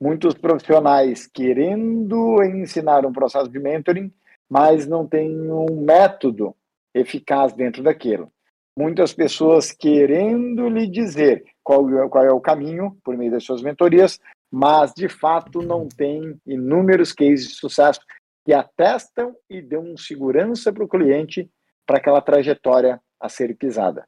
Muitos 0.00 0.34
profissionais 0.34 1.26
querendo 1.26 2.42
ensinar 2.42 3.06
um 3.06 3.12
processo 3.12 3.48
de 3.48 3.58
mentoring, 3.58 4.12
mas 4.50 4.86
não 4.86 5.06
têm 5.06 5.50
um 5.50 5.82
método 5.82 6.54
eficaz 6.94 7.52
dentro 7.52 7.82
daquilo. 7.82 8.30
Muitas 8.76 9.12
pessoas 9.14 9.70
querendo 9.70 10.68
lhe 10.68 10.86
dizer 10.86 11.44
qual, 11.62 11.88
é, 11.96 12.08
qual 12.08 12.24
é 12.24 12.32
o 12.32 12.40
caminho 12.40 12.96
por 13.04 13.16
meio 13.16 13.30
das 13.30 13.44
suas 13.44 13.62
mentorias, 13.62 14.20
mas 14.50 14.92
de 14.92 15.08
fato 15.08 15.62
não 15.62 15.88
têm 15.88 16.38
inúmeros 16.46 17.12
cases 17.12 17.48
de 17.48 17.54
sucesso 17.54 18.00
que 18.44 18.52
atestam 18.52 19.34
e 19.48 19.62
dão 19.62 19.96
segurança 19.96 20.72
para 20.72 20.84
o 20.84 20.88
cliente 20.88 21.48
para 21.86 21.98
aquela 21.98 22.20
trajetória 22.20 23.00
a 23.24 23.28
ser 23.30 23.56
pisada. 23.56 24.06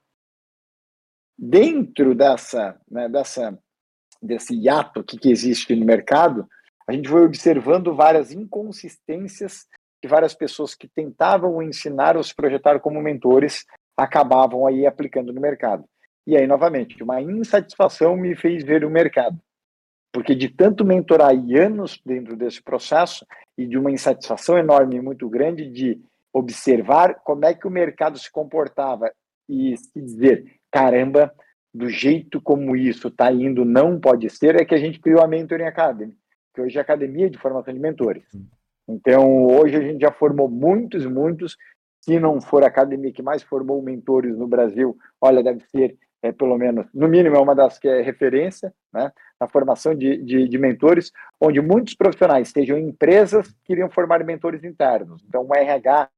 Dentro 1.39 2.15
dessa, 2.15 2.79
né, 2.87 3.09
dessa, 3.09 3.59
desse 4.21 4.55
hiato 4.55 5.03
que, 5.03 5.19
que 5.19 5.31
existe 5.31 5.75
no 5.75 5.87
mercado, 5.87 6.47
a 6.87 6.93
gente 6.93 7.09
foi 7.09 7.25
observando 7.25 7.95
várias 7.95 8.31
inconsistências 8.31 9.67
que 10.03 10.07
várias 10.07 10.35
pessoas 10.35 10.75
que 10.75 10.87
tentavam 10.87 11.63
ensinar 11.63 12.15
ou 12.15 12.23
se 12.23 12.35
projetar 12.35 12.79
como 12.79 13.01
mentores 13.01 13.65
acabavam 13.97 14.67
aí 14.67 14.87
aplicando 14.87 15.33
no 15.33 15.41
mercado. 15.41 15.87
E 16.27 16.37
aí, 16.37 16.47
novamente, 16.47 17.03
uma 17.03 17.23
insatisfação 17.23 18.17
me 18.17 18.37
fez 18.37 18.63
ver 18.65 18.85
o 18.85 18.91
mercado. 18.91 19.41
Porque 20.13 20.35
de 20.35 20.51
tanto 20.51 20.85
mentorar 20.85 21.35
e 21.35 21.59
anos 21.59 22.01
dentro 22.05 22.37
desse 22.37 22.63
processo 22.63 23.27
e 23.57 23.67
de 23.67 23.79
uma 23.79 23.91
insatisfação 23.91 24.59
enorme, 24.59 25.01
muito 25.01 25.27
grande 25.29 25.71
de 25.71 25.99
observar 26.37 27.15
como 27.25 27.47
é 27.47 27.55
que 27.55 27.67
o 27.67 27.71
mercado 27.71 28.19
se 28.19 28.31
comportava 28.31 29.11
e 29.49 29.75
se 29.77 30.01
dizer, 30.01 30.45
caramba, 30.71 31.33
do 31.73 31.89
jeito 31.89 32.41
como 32.41 32.77
isso 32.77 33.09
está 33.09 33.33
indo 33.33 33.65
não 33.65 33.99
pode 33.99 34.29
ser, 34.29 34.55
é 34.57 34.65
que 34.65 34.75
a 34.75 34.79
gente 34.79 35.01
criou 35.01 35.23
a 35.23 35.27
Mentoring 35.27 35.65
Academy, 35.65 36.15
que 36.55 36.61
hoje 36.61 36.77
é 36.77 36.81
a 36.81 36.83
academia 36.83 37.31
de 37.31 37.39
formação 37.39 37.73
de 37.73 37.81
mentores. 37.81 38.25
Então, 38.87 39.47
hoje 39.47 39.77
a 39.77 39.81
gente 39.81 40.01
já 40.01 40.13
formou 40.13 40.49
muitos, 40.49 41.07
muitos. 41.07 41.57
Se 42.03 42.21
não 42.21 42.41
for 42.41 42.63
a 42.63 42.67
academia 42.69 43.13
que 43.13 43.23
mais 43.23 43.43
formou 43.43 43.83
mentores 43.83 44.37
no 44.37 44.47
Brasil, 44.47 44.97
olha, 45.21 45.43
deve 45.43 45.61
ser, 45.71 45.97
é, 46.27 46.33
pelo 46.33 46.57
menos, 46.59 46.87
no 46.93 47.09
mínimo, 47.09 47.37
é 47.37 47.41
uma 47.41 47.55
das 47.55 47.79
que 47.79 47.89
é 47.89 48.03
referência 48.03 48.73
né, 48.93 49.13
na 49.41 49.47
formação 49.47 49.95
de, 49.95 50.17
de, 50.19 50.49
de 50.49 50.59
mentores, 50.59 51.13
onde 51.41 51.61
muitos 51.61 51.95
profissionais, 51.95 52.49
sejam 52.49 52.79
empresas, 52.79 53.55
queriam 53.65 53.89
formar 53.89 54.25
mentores 54.25 54.65
internos. 54.65 55.23
Então, 55.29 55.47
o 55.47 55.55
RH 55.55 56.09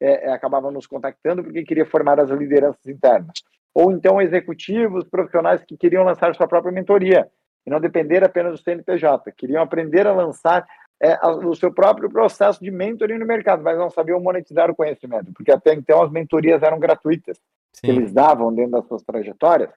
é, 0.00 0.28
é, 0.28 0.32
acabava 0.32 0.70
nos 0.70 0.86
contactando 0.86 1.42
porque 1.42 1.64
queria 1.64 1.84
formar 1.84 2.20
as 2.20 2.30
lideranças 2.30 2.86
internas. 2.86 3.42
Ou 3.74 3.92
então 3.92 4.20
executivos, 4.20 5.04
profissionais 5.04 5.62
que 5.64 5.76
queriam 5.76 6.04
lançar 6.04 6.34
sua 6.34 6.48
própria 6.48 6.72
mentoria 6.72 7.28
e 7.66 7.70
não 7.70 7.80
depender 7.80 8.24
apenas 8.24 8.52
do 8.52 8.62
CNPJ, 8.62 9.30
queriam 9.32 9.62
aprender 9.62 10.06
a 10.06 10.12
lançar 10.12 10.66
é, 11.00 11.16
o 11.26 11.54
seu 11.54 11.72
próprio 11.72 12.08
processo 12.08 12.62
de 12.62 12.70
mentoring 12.70 13.18
no 13.18 13.26
mercado, 13.26 13.62
mas 13.62 13.78
não 13.78 13.90
sabiam 13.90 14.20
monetizar 14.20 14.70
o 14.70 14.74
conhecimento, 14.74 15.32
porque 15.32 15.52
até 15.52 15.74
então 15.74 16.02
as 16.02 16.10
mentorias 16.10 16.62
eram 16.62 16.80
gratuitas. 16.80 17.38
Que 17.80 17.90
eles 17.90 18.12
davam 18.12 18.54
dentro 18.54 18.72
das 18.72 18.86
suas 18.86 19.02
trajetórias, 19.02 19.70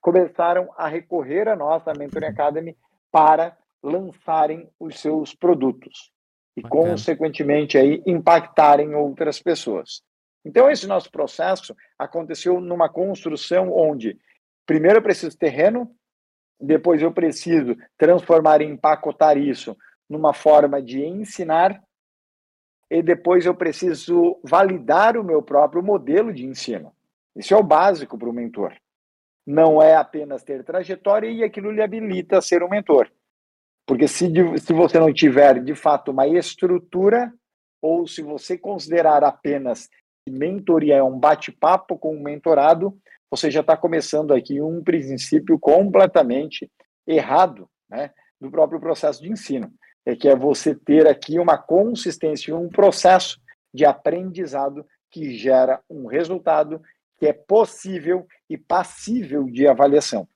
começaram 0.00 0.68
a 0.76 0.86
recorrer 0.88 1.48
a 1.48 1.56
nós, 1.56 1.86
a 1.86 1.92
Mentoring 1.92 2.26
Academy, 2.26 2.76
para 3.10 3.56
lançarem 3.82 4.68
os 4.78 5.00
seus 5.00 5.34
produtos 5.34 6.12
e, 6.56 6.62
Bacana. 6.62 6.90
consequentemente, 6.90 7.76
aí, 7.76 8.02
impactarem 8.06 8.94
outras 8.94 9.40
pessoas. 9.40 10.02
Então, 10.44 10.70
esse 10.70 10.86
nosso 10.86 11.10
processo 11.10 11.74
aconteceu 11.98 12.60
numa 12.60 12.88
construção 12.88 13.72
onde, 13.72 14.18
primeiro, 14.64 14.98
eu 14.98 15.02
preciso 15.02 15.36
terreno, 15.36 15.90
depois, 16.60 17.02
eu 17.02 17.12
preciso 17.12 17.76
transformar 17.98 18.62
e 18.62 18.64
empacotar 18.64 19.36
isso 19.36 19.76
numa 20.08 20.32
forma 20.32 20.80
de 20.80 21.04
ensinar, 21.04 21.82
e 22.88 23.02
depois 23.02 23.44
eu 23.44 23.54
preciso 23.54 24.40
validar 24.44 25.16
o 25.16 25.24
meu 25.24 25.42
próprio 25.42 25.82
modelo 25.82 26.32
de 26.32 26.46
ensino. 26.46 26.92
Isso 27.36 27.52
é 27.52 27.56
o 27.56 27.62
básico 27.62 28.18
para 28.18 28.28
o 28.28 28.32
mentor. 28.32 28.74
Não 29.46 29.80
é 29.80 29.94
apenas 29.94 30.42
ter 30.42 30.64
trajetória 30.64 31.28
e 31.28 31.44
aquilo 31.44 31.70
lhe 31.70 31.82
habilita 31.82 32.38
a 32.38 32.42
ser 32.42 32.62
um 32.62 32.68
mentor. 32.68 33.10
Porque 33.86 34.08
se, 34.08 34.32
se 34.58 34.72
você 34.72 34.98
não 34.98 35.12
tiver, 35.12 35.62
de 35.62 35.74
fato, 35.74 36.10
uma 36.10 36.26
estrutura, 36.26 37.32
ou 37.80 38.06
se 38.06 38.22
você 38.22 38.58
considerar 38.58 39.22
apenas 39.22 39.88
que 40.24 40.32
mentoria 40.32 40.96
é 40.96 41.02
um 41.02 41.18
bate-papo 41.18 41.96
com 41.96 42.16
um 42.16 42.22
mentorado, 42.22 42.98
você 43.30 43.50
já 43.50 43.60
está 43.60 43.76
começando 43.76 44.32
aqui 44.32 44.60
um 44.60 44.82
princípio 44.82 45.58
completamente 45.58 46.70
errado 47.06 47.68
né, 47.88 48.10
do 48.40 48.50
próprio 48.50 48.80
processo 48.80 49.22
de 49.22 49.30
ensino. 49.30 49.72
É 50.04 50.16
que 50.16 50.28
é 50.28 50.34
você 50.34 50.74
ter 50.74 51.06
aqui 51.06 51.38
uma 51.38 51.58
consistência, 51.58 52.56
um 52.56 52.68
processo 52.68 53.40
de 53.72 53.84
aprendizado 53.84 54.84
que 55.10 55.36
gera 55.36 55.80
um 55.88 56.06
resultado 56.06 56.80
que 57.18 57.26
é 57.26 57.32
possível 57.32 58.26
e 58.48 58.56
passível 58.56 59.44
de 59.44 59.66
avaliação. 59.66 60.28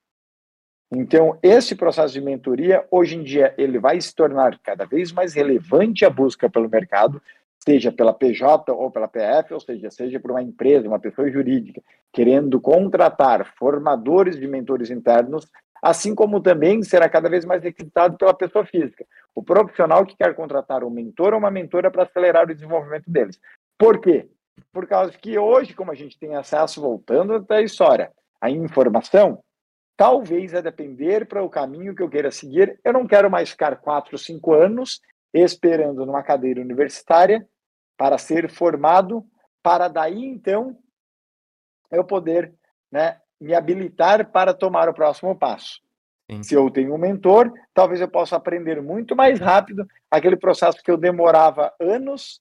Então, 0.93 1.39
esse 1.41 1.77
processo 1.77 2.13
de 2.13 2.21
mentoria, 2.21 2.85
hoje 2.91 3.17
em 3.17 3.23
dia, 3.23 3.55
ele 3.57 3.79
vai 3.79 4.01
se 4.01 4.13
tornar 4.13 4.59
cada 4.59 4.85
vez 4.85 5.13
mais 5.13 5.35
relevante 5.35 6.05
a 6.05 6.11
busca 6.11 6.51
pelo 6.51 6.69
mercado, 6.69 7.23
seja 7.65 7.93
pela 7.93 8.13
PJ 8.13 8.73
ou 8.73 8.91
pela 8.91 9.07
PF, 9.07 9.55
ou 9.55 9.61
seja, 9.61 9.91
seja 9.91 10.19
por 10.19 10.33
uma 10.33 10.43
empresa, 10.43 10.89
uma 10.89 10.99
pessoa 10.99 11.31
jurídica, 11.31 11.81
querendo 12.13 12.61
contratar 12.61 13.55
formadores 13.57 14.37
de 14.37 14.49
mentores 14.49 14.91
internos, 14.91 15.47
assim 15.81 16.13
como 16.15 16.41
também 16.41 16.83
será 16.83 17.09
cada 17.09 17.29
vez 17.29 17.45
mais 17.45 17.63
requisitado 17.63 18.17
pela 18.19 18.35
pessoa 18.35 18.67
física, 18.67 19.07
o 19.35 19.43
profissional 19.43 20.05
que 20.05 20.17
quer 20.17 20.35
contratar 20.35 20.83
um 20.83 20.91
mentor 20.91 21.33
ou 21.35 21.39
uma 21.39 21.51
mentora 21.53 21.91
para 21.91 22.03
acelerar 22.03 22.45
o 22.45 22.55
desenvolvimento 22.55 23.09
deles. 23.09 23.39
Por 23.79 24.01
quê? 24.01 24.29
Por 24.73 24.87
causa 24.87 25.13
que 25.13 25.39
hoje, 25.39 25.75
como 25.75 25.91
a 25.91 25.95
gente 25.95 26.19
tem 26.19 26.37
acesso, 26.37 26.81
voltando 26.81 27.35
até 27.35 27.57
a 27.57 27.63
história, 27.63 28.13
a 28.41 28.51
informação, 28.51 29.43
talvez 29.97 30.55
a 30.55 30.61
depender 30.61 31.27
para 31.27 31.43
o 31.43 31.51
caminho 31.51 31.95
que 31.95 32.03
eu 32.03 32.09
queira 32.09 32.31
seguir, 32.31 32.81
eu 32.85 32.93
não 32.93 33.07
quero 33.07 33.31
mais 33.31 33.51
ficar 33.51 33.77
quatro, 33.77 34.17
cinco 34.17 34.55
anos 34.55 35.01
esperando 35.33 36.07
numa 36.07 36.23
cadeira 36.23 36.61
universitária 36.61 37.47
para 37.97 38.17
ser 38.19 38.51
formado, 38.51 39.25
para 39.63 39.89
daí 39.89 40.25
então 40.25 40.77
eu 41.91 42.05
poder 42.05 42.55
né, 42.91 43.21
me 43.41 43.55
habilitar 43.55 44.31
para 44.31 44.55
tomar 44.55 44.89
o 44.89 44.95
próximo 44.95 45.37
passo. 45.37 45.81
Sim. 46.31 46.43
Se 46.43 46.55
eu 46.55 46.71
tenho 46.71 46.95
um 46.95 46.99
mentor, 46.99 47.53
talvez 47.75 48.01
eu 48.01 48.09
possa 48.09 48.37
aprender 48.37 48.81
muito 48.81 49.17
mais 49.17 49.41
rápido 49.41 49.87
aquele 50.11 50.37
processo 50.37 50.83
que 50.83 50.91
eu 50.91 50.97
demorava 50.97 51.75
anos 51.81 52.41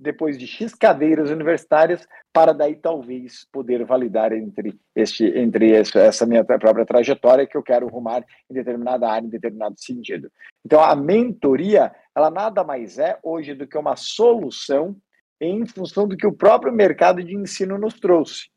depois 0.00 0.38
de 0.38 0.46
X 0.46 0.74
cadeiras 0.74 1.28
universitárias, 1.28 2.08
para 2.32 2.54
daí 2.54 2.74
talvez 2.74 3.46
poder 3.52 3.84
validar 3.84 4.32
entre, 4.32 4.80
este, 4.96 5.26
entre 5.38 5.72
essa 5.72 6.24
minha 6.24 6.42
própria 6.42 6.86
trajetória 6.86 7.46
que 7.46 7.56
eu 7.56 7.62
quero 7.62 7.86
rumar 7.86 8.24
em 8.50 8.54
determinada 8.54 9.06
área, 9.06 9.26
em 9.26 9.30
determinado 9.30 9.74
sentido. 9.78 10.32
Então, 10.64 10.82
a 10.82 10.96
mentoria, 10.96 11.94
ela 12.16 12.30
nada 12.30 12.64
mais 12.64 12.98
é 12.98 13.18
hoje 13.22 13.52
do 13.52 13.66
que 13.66 13.76
uma 13.76 13.94
solução 13.94 14.96
em 15.38 15.66
função 15.66 16.08
do 16.08 16.16
que 16.16 16.26
o 16.26 16.32
próprio 16.32 16.72
mercado 16.72 17.22
de 17.22 17.36
ensino 17.36 17.76
nos 17.76 18.00
trouxe, 18.00 18.48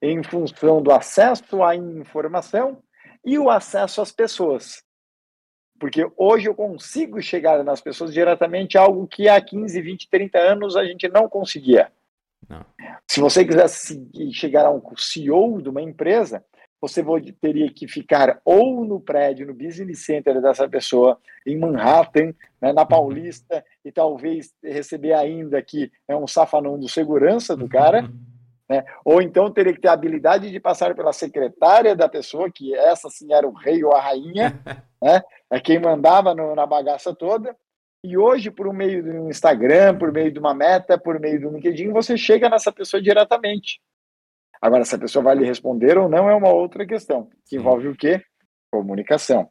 em 0.00 0.22
função 0.22 0.82
do 0.82 0.90
acesso 0.90 1.62
à 1.62 1.76
informação 1.76 2.82
e 3.24 3.38
o 3.38 3.50
acesso 3.50 4.00
às 4.00 4.10
pessoas. 4.10 4.82
Porque 5.82 6.08
hoje 6.16 6.48
eu 6.48 6.54
consigo 6.54 7.20
chegar 7.20 7.64
nas 7.64 7.80
pessoas 7.80 8.14
diretamente, 8.14 8.78
algo 8.78 9.04
que 9.04 9.28
há 9.28 9.40
15, 9.40 9.82
20, 9.82 10.08
30 10.08 10.38
anos 10.38 10.76
a 10.76 10.84
gente 10.84 11.08
não 11.08 11.28
conseguia. 11.28 11.90
Não. 12.48 12.64
Se 13.04 13.18
você 13.20 13.44
quisesse 13.44 14.08
chegar 14.32 14.64
a 14.64 14.70
um 14.70 14.80
CEO 14.96 15.60
de 15.60 15.68
uma 15.68 15.82
empresa, 15.82 16.44
você 16.80 17.02
teria 17.40 17.68
que 17.68 17.88
ficar 17.88 18.40
ou 18.44 18.84
no 18.84 19.00
prédio, 19.00 19.44
no 19.44 19.52
business 19.52 20.04
center 20.04 20.40
dessa 20.40 20.68
pessoa, 20.68 21.18
em 21.44 21.58
Manhattan, 21.58 22.32
né, 22.60 22.72
na 22.72 22.86
Paulista, 22.86 23.64
e 23.84 23.90
talvez 23.90 24.54
receber 24.62 25.14
ainda 25.14 25.60
que 25.60 25.90
é 26.06 26.14
um 26.14 26.28
safanão 26.28 26.78
do 26.78 26.88
segurança 26.88 27.56
do 27.56 27.68
cara, 27.68 28.08
né, 28.72 28.84
ou 29.04 29.20
então 29.20 29.52
teria 29.52 29.74
que 29.74 29.80
ter 29.82 29.88
a 29.88 29.92
habilidade 29.92 30.50
de 30.50 30.58
passar 30.58 30.94
pela 30.94 31.12
secretária 31.12 31.94
da 31.94 32.08
pessoa, 32.08 32.50
que 32.50 32.74
essa 32.74 33.10
sim 33.10 33.30
era 33.30 33.46
o 33.46 33.52
rei 33.52 33.84
ou 33.84 33.92
a 33.92 34.00
rainha, 34.00 34.58
né, 35.02 35.20
é 35.50 35.60
quem 35.60 35.78
mandava 35.78 36.34
no, 36.34 36.54
na 36.54 36.64
bagaça 36.64 37.14
toda. 37.14 37.54
E 38.02 38.16
hoje, 38.16 38.50
por 38.50 38.72
meio 38.72 39.02
do 39.02 39.28
Instagram, 39.28 39.98
por 39.98 40.10
meio 40.10 40.32
de 40.32 40.38
uma 40.38 40.54
meta, 40.54 40.98
por 40.98 41.20
meio 41.20 41.38
do 41.38 41.50
LinkedIn, 41.50 41.90
você 41.92 42.16
chega 42.16 42.48
nessa 42.48 42.72
pessoa 42.72 43.00
diretamente. 43.00 43.78
Agora, 44.60 44.84
se 44.84 44.94
a 44.94 44.98
pessoa 44.98 45.22
vai 45.22 45.36
lhe 45.36 45.44
responder 45.44 45.98
ou 45.98 46.08
não 46.08 46.30
é 46.30 46.34
uma 46.34 46.50
outra 46.50 46.86
questão, 46.86 47.28
que 47.46 47.56
envolve 47.56 47.88
o 47.88 47.96
quê? 47.96 48.22
Comunicação. 48.72 49.50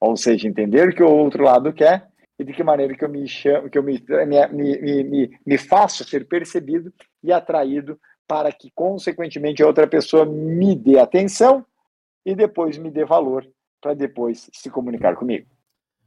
Ou 0.00 0.16
seja, 0.16 0.46
entender 0.46 0.88
o 0.88 0.94
que 0.94 1.02
o 1.02 1.10
outro 1.10 1.42
lado 1.42 1.72
quer 1.72 2.06
e 2.38 2.44
de 2.44 2.52
que 2.52 2.62
maneira 2.62 2.94
que 2.94 3.04
eu 3.04 3.08
me 3.08 3.26
chamo, 3.26 3.68
que 3.68 3.76
eu 3.76 3.82
me, 3.82 4.02
me, 4.26 4.78
me, 4.78 5.04
me, 5.04 5.38
me 5.44 5.58
faço 5.58 6.04
ser 6.04 6.26
percebido 6.26 6.92
e 7.22 7.32
atraído 7.32 7.98
para 8.26 8.52
que, 8.52 8.70
consequentemente, 8.74 9.62
a 9.62 9.66
outra 9.66 9.86
pessoa 9.86 10.24
me 10.24 10.74
dê 10.74 10.98
atenção 10.98 11.64
e 12.24 12.34
depois 12.34 12.78
me 12.78 12.90
dê 12.90 13.04
valor 13.04 13.46
para 13.80 13.94
depois 13.94 14.48
se 14.52 14.70
comunicar 14.70 15.14
comigo. 15.16 15.46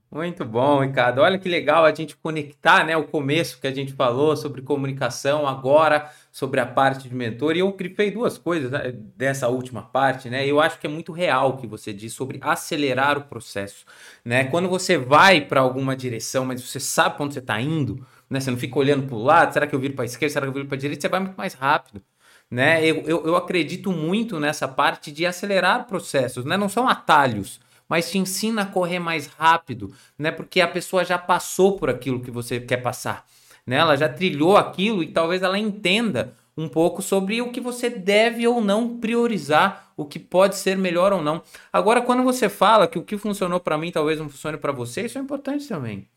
Muito 0.10 0.46
bom, 0.46 0.82
Ricardo. 0.82 1.20
Olha 1.20 1.38
que 1.38 1.50
legal 1.50 1.84
a 1.84 1.94
gente 1.94 2.16
conectar, 2.16 2.86
né, 2.86 2.96
o 2.96 3.04
começo 3.04 3.60
que 3.60 3.68
a 3.68 3.74
gente 3.74 3.92
falou 3.92 4.38
sobre 4.38 4.62
comunicação, 4.62 5.46
agora 5.46 6.10
sobre 6.32 6.62
a 6.62 6.66
parte 6.66 7.10
de 7.10 7.14
mentor. 7.14 7.58
E 7.58 7.60
eu 7.60 7.72
grifei 7.74 8.10
duas 8.10 8.38
coisas 8.38 8.72
né, 8.72 8.94
dessa 9.18 9.50
última 9.50 9.82
parte, 9.84 10.30
né? 10.30 10.48
Eu 10.48 10.62
acho 10.62 10.80
que 10.80 10.88
é 10.88 10.90
muito 10.90 11.12
real 11.12 11.50
o 11.50 11.58
que 11.58 11.68
você 11.68 11.92
diz 11.92 12.14
sobre 12.14 12.40
acelerar 12.42 13.18
o 13.18 13.24
processo, 13.24 13.86
né? 14.24 14.46
Quando 14.46 14.70
você 14.70 14.98
vai 14.98 15.42
para 15.42 15.60
alguma 15.60 15.96
direção, 15.96 16.46
mas 16.46 16.62
você 16.62 16.80
sabe 16.80 17.16
para 17.16 17.26
onde 17.26 17.34
você 17.34 17.40
está 17.40 17.60
indo, 17.60 18.06
né? 18.30 18.40
Você 18.40 18.50
não 18.50 18.58
fica 18.58 18.80
olhando 18.80 19.06
para 19.08 19.16
o 19.16 19.22
lado, 19.22 19.54
será 19.54 19.68
que 19.68 19.76
eu 19.76 19.80
viro 19.80 19.94
para 19.94 20.04
a 20.04 20.06
esquerda, 20.06 20.32
será 20.34 20.46
que 20.46 20.50
eu 20.50 20.54
viro 20.54 20.68
para 20.68 20.78
a 20.78 20.80
direita? 20.80 21.02
Você 21.02 21.10
vai 21.10 21.20
muito 21.20 21.36
mais 21.36 21.54
rápido 21.54 22.02
né? 22.50 22.84
Eu, 22.86 23.02
eu, 23.02 23.26
eu, 23.26 23.36
acredito 23.36 23.92
muito 23.92 24.40
nessa 24.40 24.68
parte 24.68 25.12
de 25.12 25.26
acelerar 25.26 25.86
processos, 25.86 26.46
né? 26.46 26.56
Não 26.56 26.70
são 26.70 26.88
atalhos, 26.88 27.60
mas 27.88 28.10
te 28.12 28.18
ensina 28.18 28.64
a 28.64 28.66
correr 28.66 29.00
mais 29.00 29.28
rápido, 29.28 29.94
né? 30.18 30.32
Porque 30.32 30.62
a 30.62 30.68
pessoa 30.68 31.06
já 31.06 31.18
passou 31.18 31.78
por 31.78 31.90
aquilo 31.90 32.20
que 32.22 32.32
você 32.32 32.60
quer 32.60 32.78
passar, 32.78 33.26
né? 33.66 33.78
Ela 33.78 33.96
já 33.96 34.10
trilhou 34.10 34.58
aquilo 34.58 35.04
e 35.04 35.08
talvez 35.08 35.42
ela 35.42 35.58
entenda 35.58 36.34
um 36.58 36.68
pouco 36.68 37.04
sobre 37.04 37.40
o 37.40 37.52
que 37.52 37.62
você 37.62 37.88
deve 37.88 38.48
ou 38.48 38.60
não 38.60 38.98
priorizar, 38.98 39.92
o 39.96 40.04
que 40.04 40.18
pode 40.18 40.56
ser 40.56 40.76
melhor 40.76 41.14
ou 41.14 41.22
não. 41.22 41.44
Agora, 41.72 42.02
quando 42.02 42.24
você 42.24 42.50
fala 42.50 42.88
que 42.88 42.98
o 42.98 43.04
que 43.04 43.16
funcionou 43.16 43.60
para 43.60 43.78
mim 43.78 43.92
talvez 43.92 44.18
não 44.20 44.28
funcione 44.28 44.58
para 44.58 44.72
você, 44.72 45.06
isso 45.06 45.20
é 45.20 45.22
importante 45.22 45.68
também. 45.68 46.08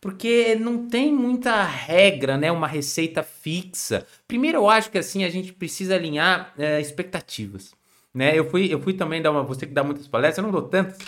Porque 0.00 0.54
não 0.54 0.88
tem 0.88 1.12
muita 1.12 1.62
regra, 1.62 2.38
né? 2.38 2.50
Uma 2.50 2.66
receita 2.66 3.22
fixa. 3.22 4.06
Primeiro, 4.26 4.58
eu 4.58 4.70
acho 4.70 4.90
que 4.90 4.96
assim 4.96 5.22
a 5.22 5.28
gente 5.28 5.52
precisa 5.52 5.94
alinhar 5.96 6.54
é, 6.58 6.80
expectativas. 6.80 7.72
né? 8.14 8.38
Eu 8.38 8.48
fui, 8.50 8.72
eu 8.72 8.80
fui 8.80 8.94
também 8.94 9.20
dar 9.22 9.30
uma, 9.30 9.42
você 9.42 9.66
que 9.66 9.72
dá 9.74 9.84
muitas 9.84 10.08
palestras, 10.08 10.38
eu 10.38 10.44
não 10.44 10.60
dou 10.60 10.68
tantas, 10.68 10.98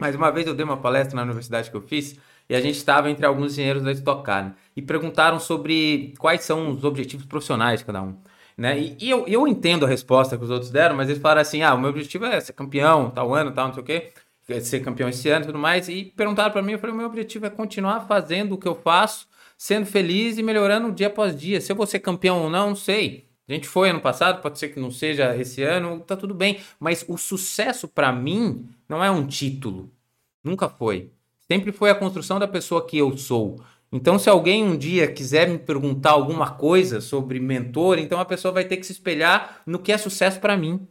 mas 0.00 0.14
uma 0.14 0.30
vez 0.30 0.46
eu 0.46 0.54
dei 0.54 0.64
uma 0.64 0.76
palestra 0.76 1.16
na 1.16 1.22
universidade 1.22 1.70
que 1.70 1.76
eu 1.76 1.80
fiz 1.80 2.18
e 2.48 2.54
a 2.54 2.60
gente 2.60 2.76
estava 2.76 3.10
entre 3.10 3.24
alguns 3.24 3.52
engenheiros 3.52 3.82
da 3.82 3.92
Stock 3.92 4.22
Car, 4.22 4.44
né? 4.44 4.54
e 4.76 4.82
perguntaram 4.82 5.40
sobre 5.40 6.14
quais 6.18 6.42
são 6.42 6.70
os 6.70 6.84
objetivos 6.84 7.26
profissionais 7.26 7.80
de 7.80 7.86
cada 7.86 8.02
um. 8.02 8.16
Né? 8.56 8.78
E, 8.78 8.96
e 9.00 9.10
eu, 9.10 9.26
eu 9.26 9.48
entendo 9.48 9.84
a 9.84 9.88
resposta 9.88 10.36
que 10.36 10.44
os 10.44 10.50
outros 10.50 10.70
deram, 10.70 10.96
mas 10.96 11.08
eles 11.08 11.20
falaram 11.20 11.40
assim: 11.40 11.62
ah, 11.62 11.74
o 11.74 11.78
meu 11.78 11.90
objetivo 11.90 12.24
é 12.26 12.40
ser 12.40 12.52
campeão, 12.52 13.10
tal 13.10 13.34
ano, 13.34 13.52
tal, 13.52 13.68
não 13.68 13.74
sei 13.74 13.82
o 13.82 13.86
quê, 13.86 14.12
é 14.48 14.60
ser 14.60 14.80
campeão 14.80 15.08
esse 15.08 15.28
ano 15.28 15.44
e 15.44 15.46
tudo 15.46 15.58
mais. 15.58 15.88
E 15.88 16.12
perguntaram 16.16 16.52
para 16.52 16.62
mim, 16.62 16.72
eu 16.72 16.78
falei: 16.78 16.94
o 16.94 16.98
meu 16.98 17.06
objetivo 17.06 17.46
é 17.46 17.50
continuar 17.50 18.06
fazendo 18.06 18.54
o 18.54 18.58
que 18.58 18.68
eu 18.68 18.74
faço, 18.74 19.26
sendo 19.56 19.86
feliz 19.86 20.38
e 20.38 20.42
melhorando 20.42 20.92
dia 20.92 21.08
após 21.08 21.38
dia. 21.38 21.60
Se 21.60 21.72
eu 21.72 21.76
vou 21.76 21.86
ser 21.86 22.00
campeão 22.00 22.42
ou 22.42 22.50
não, 22.50 22.68
não 22.68 22.76
sei. 22.76 23.28
A 23.48 23.52
gente 23.52 23.68
foi 23.68 23.90
ano 23.90 24.00
passado, 24.00 24.40
pode 24.40 24.58
ser 24.58 24.68
que 24.68 24.80
não 24.80 24.90
seja 24.90 25.36
esse 25.36 25.62
ano, 25.62 26.00
tá 26.00 26.16
tudo 26.16 26.34
bem. 26.34 26.60
Mas 26.80 27.04
o 27.06 27.18
sucesso 27.18 27.86
para 27.86 28.10
mim 28.10 28.66
não 28.88 29.04
é 29.04 29.10
um 29.10 29.26
título. 29.26 29.92
Nunca 30.42 30.68
foi. 30.68 31.10
Sempre 31.46 31.70
foi 31.70 31.90
a 31.90 31.94
construção 31.94 32.38
da 32.38 32.48
pessoa 32.48 32.86
que 32.86 32.96
eu 32.96 33.16
sou. 33.18 33.60
Então, 33.92 34.18
se 34.18 34.28
alguém 34.28 34.64
um 34.64 34.76
dia 34.76 35.06
quiser 35.06 35.48
me 35.48 35.58
perguntar 35.58 36.12
alguma 36.12 36.50
coisa 36.50 37.00
sobre 37.00 37.38
mentor, 37.38 37.98
então 37.98 38.18
a 38.18 38.24
pessoa 38.24 38.52
vai 38.52 38.64
ter 38.64 38.78
que 38.78 38.86
se 38.86 38.92
espelhar 38.92 39.60
no 39.66 39.78
que 39.78 39.92
é 39.92 39.98
sucesso 39.98 40.40
para 40.40 40.56
mim. 40.56 40.88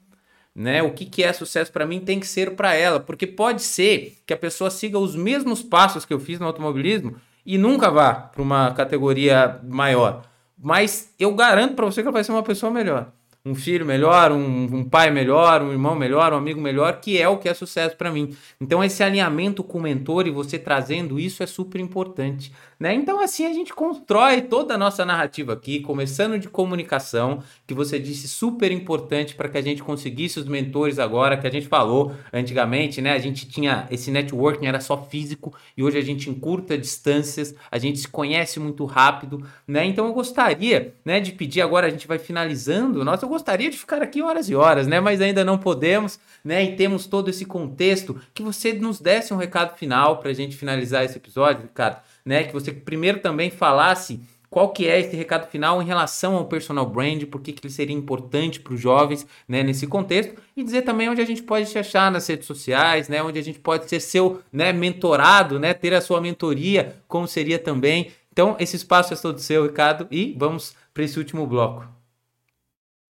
Né? 0.56 0.84
O 0.84 0.92
que, 0.94 1.06
que 1.06 1.24
é 1.24 1.34
sucesso 1.34 1.72
para 1.72 1.86
mim 1.88 2.00
tem 2.00 2.20
que 2.20 2.28
ser 2.28 2.56
para 2.56 2.76
ela, 2.76 3.00
porque 3.00 3.26
pode 3.26 3.64
ser 3.64 4.20
que 4.26 4.34
a 4.34 4.38
pessoa 4.38 4.70
siga 4.70 5.00
os 5.00 5.16
mesmos 5.16 5.64
passos 5.64 6.06
que 6.06 6.14
eu 6.14 6.20
fiz 6.20 6.40
no 6.40 6.46
automobilismo 6.46 7.16
e 7.44 7.58
nunca 7.58 7.90
vá 7.90 8.14
para 8.14 8.42
uma 8.42 8.72
categoria 8.72 9.60
maior. 9.64 10.24
Mas 10.64 11.14
eu 11.20 11.36
garanto 11.36 11.76
para 11.76 11.86
você 11.86 12.02
que 12.02 12.08
ela 12.08 12.14
vai 12.14 12.24
ser 12.24 12.32
uma 12.32 12.44
pessoa 12.44 12.72
melhor 12.72 13.12
um 13.46 13.54
filho 13.54 13.86
melhor, 13.86 14.32
um, 14.32 14.64
um, 14.74 14.84
pai 14.86 15.12
melhor, 15.12 15.62
um 15.62 15.72
irmão 15.72 15.96
melhor, 15.96 16.32
um 16.32 16.38
amigo 16.38 16.62
melhor, 16.62 17.02
que 17.02 17.22
é 17.22 17.28
o 17.28 17.38
que 17.38 17.50
é 17.50 17.54
sucesso 17.54 17.96
para 17.98 18.10
mim. 18.10 18.34
Então 18.60 18.82
esse 18.82 19.04
alinhamento 19.04 19.64
com 19.64 19.80
o 19.80 19.82
mentor 19.82 20.28
e 20.28 20.32
você 20.32 20.58
trazendo 20.58 21.20
isso 21.20 21.44
é 21.44 21.46
super 21.46 21.82
importante, 21.82 22.54
né? 22.80 22.94
Então 22.94 23.22
assim 23.22 23.46
a 23.46 23.54
gente 23.54 23.74
constrói 23.74 24.42
toda 24.42 24.76
a 24.76 24.78
nossa 24.78 25.06
narrativa 25.06 25.54
aqui, 25.54 25.80
começando 25.80 26.38
de 26.38 26.48
comunicação, 26.48 27.44
que 27.66 27.74
você 27.74 28.00
disse 28.00 28.28
super 28.28 28.72
importante 28.72 29.36
para 29.36 29.50
que 29.50 29.58
a 29.58 29.62
gente 29.62 29.84
conseguisse 29.84 30.40
os 30.40 30.48
mentores 30.48 31.00
agora 31.00 31.38
que 31.38 31.48
a 31.48 31.52
gente 31.52 31.68
falou 31.68 32.14
antigamente, 32.32 33.02
né? 33.02 33.14
A 33.14 33.20
gente 33.20 33.48
tinha 33.48 33.88
esse 33.90 34.12
networking 34.12 34.66
era 34.66 34.80
só 34.80 35.02
físico 35.04 35.54
e 35.78 35.84
hoje 35.84 35.98
a 35.98 36.04
gente 36.04 36.30
encurta 36.30 36.78
distâncias, 36.78 37.56
a 37.72 37.78
gente 37.78 38.00
se 38.00 38.08
conhece 38.08 38.60
muito 38.60 38.86
rápido, 38.86 39.46
né? 39.68 39.86
Então 39.86 40.06
eu 40.06 40.14
gostaria, 40.14 40.94
né, 41.06 41.20
de 41.20 41.32
pedir 41.32 41.62
agora 41.62 41.88
a 41.88 41.90
gente 41.90 42.08
vai 42.08 42.20
finalizando, 42.20 43.04
nossa, 43.04 43.26
eu 43.26 43.30
gostaria 43.30 43.70
de 43.70 43.78
ficar 43.78 44.02
aqui 44.02 44.22
horas 44.22 44.50
e 44.50 44.56
horas, 44.56 44.88
né? 44.88 45.00
Mas 45.00 45.22
ainda 45.22 45.44
não 45.44 45.58
podemos, 45.58 46.20
né? 46.44 46.64
E 46.64 46.76
temos 46.76 47.06
todo 47.06 47.30
esse 47.30 47.46
contexto. 47.46 48.20
Que 48.34 48.44
você 48.44 48.74
nos 48.74 49.00
desse 49.00 49.34
um 49.34 49.38
recado 49.38 49.78
final 49.78 50.18
para 50.18 50.30
a 50.30 50.34
gente 50.34 50.56
finalizar 50.56 51.04
esse 51.04 51.18
episódio, 51.18 51.64
Ricardo, 51.64 51.98
né? 52.26 52.44
Que 52.44 52.54
você 52.54 52.72
primeiro 52.72 53.20
também 53.20 53.50
falasse 53.50 54.22
qual 54.54 54.70
que 54.70 54.88
é 54.88 55.00
esse 55.00 55.16
recado 55.16 55.48
final 55.48 55.82
em 55.82 55.86
relação 55.86 56.36
ao 56.36 56.46
personal 56.46 56.86
brand, 56.86 57.24
por 57.26 57.42
que, 57.42 57.52
que 57.52 57.66
ele 57.66 57.74
seria 57.74 57.96
importante 57.96 58.60
para 58.60 58.76
os 58.76 58.80
jovens 58.80 59.26
né, 59.48 59.64
nesse 59.64 59.88
contexto, 59.88 60.40
e 60.56 60.64
dizer 60.64 60.84
também 60.84 61.10
onde 61.10 61.22
a 61.22 61.26
gente 61.26 61.42
pode 61.42 61.72
te 61.72 61.80
achar 61.80 62.12
nas 62.12 62.28
redes 62.28 62.46
sociais, 62.46 63.10
né, 63.10 63.24
onde 63.24 63.40
a 63.40 63.42
gente 63.42 63.58
pode 63.58 63.90
ser 63.90 64.00
seu 64.00 64.44
né, 64.52 64.72
mentorado, 64.72 65.60
né, 65.60 65.74
ter 65.74 65.92
a 65.96 66.02
sua 66.02 66.22
mentoria, 66.22 66.96
como 67.08 67.28
seria 67.28 67.58
também. 67.58 68.12
Então, 68.32 68.56
esse 68.60 68.76
espaço 68.76 69.12
é 69.12 69.18
todo 69.18 69.40
seu, 69.40 69.64
Ricardo, 69.66 70.08
e 70.12 70.36
vamos 70.38 70.76
para 70.94 71.04
esse 71.04 71.18
último 71.18 71.48
bloco. 71.48 71.88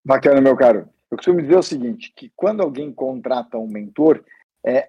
Bacana, 0.05 0.39
meu 0.39 0.55
caro. 0.55 0.87
Eu 1.11 1.17
costumo 1.17 1.41
dizer 1.41 1.57
o 1.57 1.63
seguinte, 1.63 2.13
que 2.15 2.31
quando 2.37 2.61
alguém 2.61 2.89
contrata 2.89 3.57
um 3.57 3.67
mentor, 3.67 4.23
é 4.65 4.87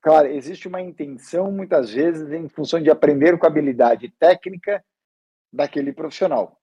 claro, 0.00 0.28
existe 0.28 0.68
uma 0.68 0.80
intenção 0.80 1.50
muitas 1.50 1.90
vezes 1.90 2.30
em 2.32 2.48
função 2.48 2.80
de 2.80 2.90
aprender 2.90 3.38
com 3.38 3.46
a 3.46 3.48
habilidade 3.48 4.08
técnica 4.18 4.84
daquele 5.52 5.92
profissional. 5.92 6.58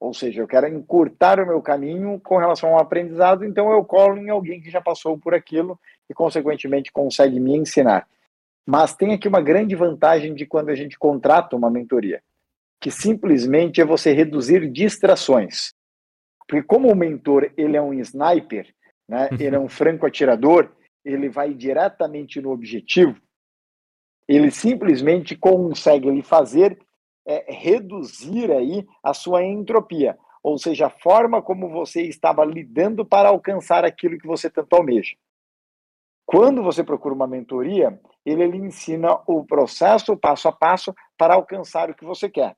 Ou 0.00 0.12
seja, 0.12 0.42
eu 0.42 0.48
quero 0.48 0.66
encurtar 0.66 1.38
o 1.38 1.46
meu 1.46 1.62
caminho 1.62 2.20
com 2.20 2.36
relação 2.36 2.70
ao 2.70 2.80
aprendizado, 2.80 3.44
então 3.44 3.70
eu 3.70 3.84
colo 3.84 4.18
em 4.18 4.30
alguém 4.30 4.60
que 4.60 4.68
já 4.68 4.80
passou 4.80 5.16
por 5.16 5.32
aquilo 5.32 5.78
e, 6.10 6.14
consequentemente, 6.14 6.90
consegue 6.90 7.38
me 7.38 7.56
ensinar. 7.56 8.08
Mas 8.66 8.94
tem 8.94 9.12
aqui 9.12 9.28
uma 9.28 9.40
grande 9.40 9.76
vantagem 9.76 10.34
de 10.34 10.44
quando 10.44 10.70
a 10.70 10.74
gente 10.74 10.98
contrata 10.98 11.54
uma 11.54 11.70
mentoria, 11.70 12.20
que 12.80 12.90
simplesmente 12.90 13.80
é 13.80 13.84
você 13.84 14.12
reduzir 14.12 14.68
distrações. 14.70 15.72
Porque 16.48 16.62
como 16.64 16.90
o 16.90 16.96
mentor 16.96 17.52
ele 17.56 17.76
é 17.76 17.82
um 17.82 17.94
sniper, 17.94 18.74
né? 19.08 19.28
ele 19.38 19.54
é 19.54 19.58
um 19.58 19.68
franco 19.68 20.04
atirador, 20.04 20.68
ele 21.04 21.28
vai 21.28 21.54
diretamente 21.54 22.40
no 22.40 22.50
objetivo, 22.50 23.20
ele 24.28 24.50
simplesmente 24.50 25.36
consegue 25.36 26.22
fazer 26.22 26.78
é, 27.26 27.52
reduzir 27.52 28.50
aí 28.50 28.86
a 29.02 29.14
sua 29.14 29.44
entropia, 29.44 30.18
ou 30.42 30.58
seja, 30.58 30.86
a 30.86 30.90
forma 30.90 31.40
como 31.42 31.68
você 31.68 32.02
estava 32.02 32.44
lidando 32.44 33.04
para 33.04 33.28
alcançar 33.28 33.84
aquilo 33.84 34.18
que 34.18 34.26
você 34.26 34.50
tanto 34.50 34.74
almeja. 34.74 35.14
Quando 36.24 36.62
você 36.62 36.82
procura 36.82 37.14
uma 37.14 37.26
mentoria, 37.26 38.00
ele 38.24 38.46
lhe 38.46 38.58
ensina 38.58 39.20
o 39.26 39.44
processo 39.44 40.16
passo 40.16 40.48
a 40.48 40.52
passo 40.52 40.94
para 41.16 41.34
alcançar 41.34 41.90
o 41.90 41.94
que 41.94 42.04
você 42.04 42.28
quer. 42.28 42.56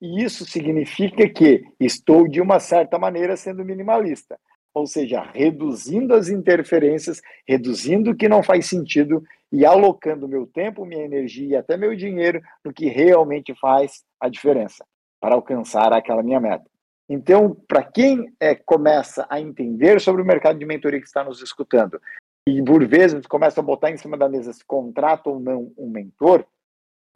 E 0.00 0.24
isso 0.24 0.46
significa 0.46 1.28
que 1.28 1.62
estou, 1.78 2.26
de 2.26 2.40
uma 2.40 2.58
certa 2.58 2.98
maneira, 2.98 3.36
sendo 3.36 3.64
minimalista. 3.64 4.40
Ou 4.72 4.86
seja, 4.86 5.22
reduzindo 5.34 6.14
as 6.14 6.28
interferências, 6.28 7.20
reduzindo 7.46 8.10
o 8.10 8.16
que 8.16 8.28
não 8.28 8.42
faz 8.42 8.66
sentido 8.66 9.22
e 9.52 9.66
alocando 9.66 10.28
meu 10.28 10.46
tempo, 10.46 10.86
minha 10.86 11.04
energia 11.04 11.48
e 11.48 11.56
até 11.56 11.76
meu 11.76 11.94
dinheiro 11.96 12.40
no 12.64 12.72
que 12.72 12.86
realmente 12.86 13.54
faz 13.54 14.04
a 14.20 14.28
diferença 14.28 14.84
para 15.20 15.34
alcançar 15.34 15.92
aquela 15.92 16.22
minha 16.22 16.40
meta. 16.40 16.64
Então, 17.08 17.56
para 17.66 17.82
quem 17.82 18.32
é, 18.38 18.54
começa 18.54 19.26
a 19.28 19.40
entender 19.40 20.00
sobre 20.00 20.22
o 20.22 20.24
mercado 20.24 20.58
de 20.58 20.64
mentoria 20.64 21.00
que 21.00 21.06
está 21.06 21.24
nos 21.24 21.42
escutando 21.42 22.00
e 22.46 22.62
por 22.62 22.86
vezes 22.86 23.26
começa 23.26 23.60
a 23.60 23.64
botar 23.64 23.90
em 23.90 23.96
cima 23.96 24.16
da 24.16 24.28
mesa 24.28 24.52
se 24.52 24.64
contrata 24.64 25.28
ou 25.28 25.40
não 25.40 25.72
um 25.76 25.90
mentor, 25.90 26.46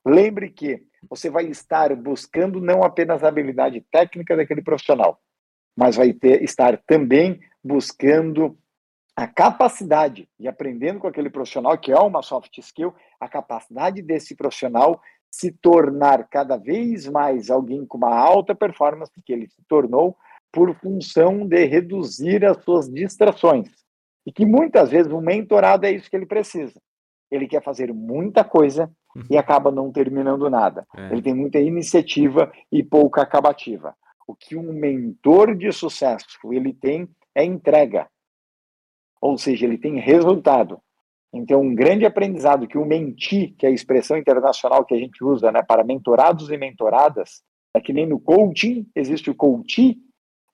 lembre 0.04 0.50
que 0.50 0.82
você 1.08 1.30
vai 1.30 1.46
estar 1.46 1.94
buscando 1.94 2.60
não 2.60 2.82
apenas 2.82 3.22
a 3.22 3.28
habilidade 3.28 3.80
técnica 3.90 4.36
daquele 4.36 4.62
profissional, 4.62 5.20
mas 5.76 5.96
vai 5.96 6.12
ter, 6.12 6.42
estar 6.42 6.80
também 6.86 7.40
buscando 7.62 8.56
a 9.16 9.26
capacidade 9.26 10.28
e 10.38 10.48
aprendendo 10.48 10.98
com 10.98 11.06
aquele 11.06 11.30
profissional, 11.30 11.78
que 11.78 11.92
é 11.92 11.98
uma 11.98 12.22
soft 12.22 12.58
skill, 12.58 12.92
a 13.20 13.28
capacidade 13.28 14.02
desse 14.02 14.34
profissional 14.34 15.00
se 15.30 15.50
tornar 15.50 16.28
cada 16.28 16.56
vez 16.56 17.08
mais 17.08 17.50
alguém 17.50 17.84
com 17.86 17.98
uma 17.98 18.16
alta 18.16 18.54
performance 18.54 19.12
que 19.24 19.32
ele 19.32 19.48
se 19.48 19.62
tornou 19.68 20.16
por 20.52 20.74
função 20.76 21.46
de 21.46 21.64
reduzir 21.64 22.44
as 22.44 22.62
suas 22.62 22.88
distrações. 22.88 23.68
E 24.24 24.32
que 24.32 24.46
muitas 24.46 24.90
vezes 24.90 25.12
um 25.12 25.20
mentorado 25.20 25.86
é 25.86 25.90
isso 25.90 26.08
que 26.08 26.16
ele 26.16 26.26
precisa. 26.26 26.80
Ele 27.30 27.48
quer 27.48 27.62
fazer 27.62 27.92
muita 27.92 28.44
coisa 28.44 28.90
uhum. 29.14 29.24
e 29.28 29.36
acaba 29.36 29.72
não 29.72 29.90
terminando 29.90 30.48
nada. 30.48 30.86
É. 30.96 31.12
Ele 31.12 31.20
tem 31.22 31.34
muita 31.34 31.58
iniciativa 31.58 32.52
e 32.70 32.82
pouca 32.82 33.22
acabativa. 33.22 33.94
O 34.26 34.34
que 34.34 34.56
um 34.56 34.72
mentor 34.72 35.54
de 35.54 35.70
sucesso 35.72 36.38
ele 36.52 36.72
tem 36.72 37.08
é 37.34 37.44
entrega, 37.44 38.08
ou 39.20 39.36
seja, 39.36 39.66
ele 39.66 39.78
tem 39.78 39.98
resultado. 39.98 40.80
Então, 41.32 41.60
um 41.60 41.74
grande 41.74 42.06
aprendizado 42.06 42.68
que 42.68 42.78
o 42.78 42.84
menti, 42.84 43.48
que 43.58 43.66
é 43.66 43.68
a 43.68 43.72
expressão 43.72 44.16
internacional 44.16 44.84
que 44.84 44.94
a 44.94 44.98
gente 44.98 45.22
usa 45.24 45.50
né, 45.50 45.62
para 45.62 45.82
mentorados 45.82 46.50
e 46.50 46.56
mentoradas, 46.56 47.42
é 47.74 47.80
que 47.80 47.92
nem 47.92 48.06
no 48.06 48.20
coaching 48.20 48.86
existe 48.94 49.30
o 49.30 49.34
coachee, 49.34 49.98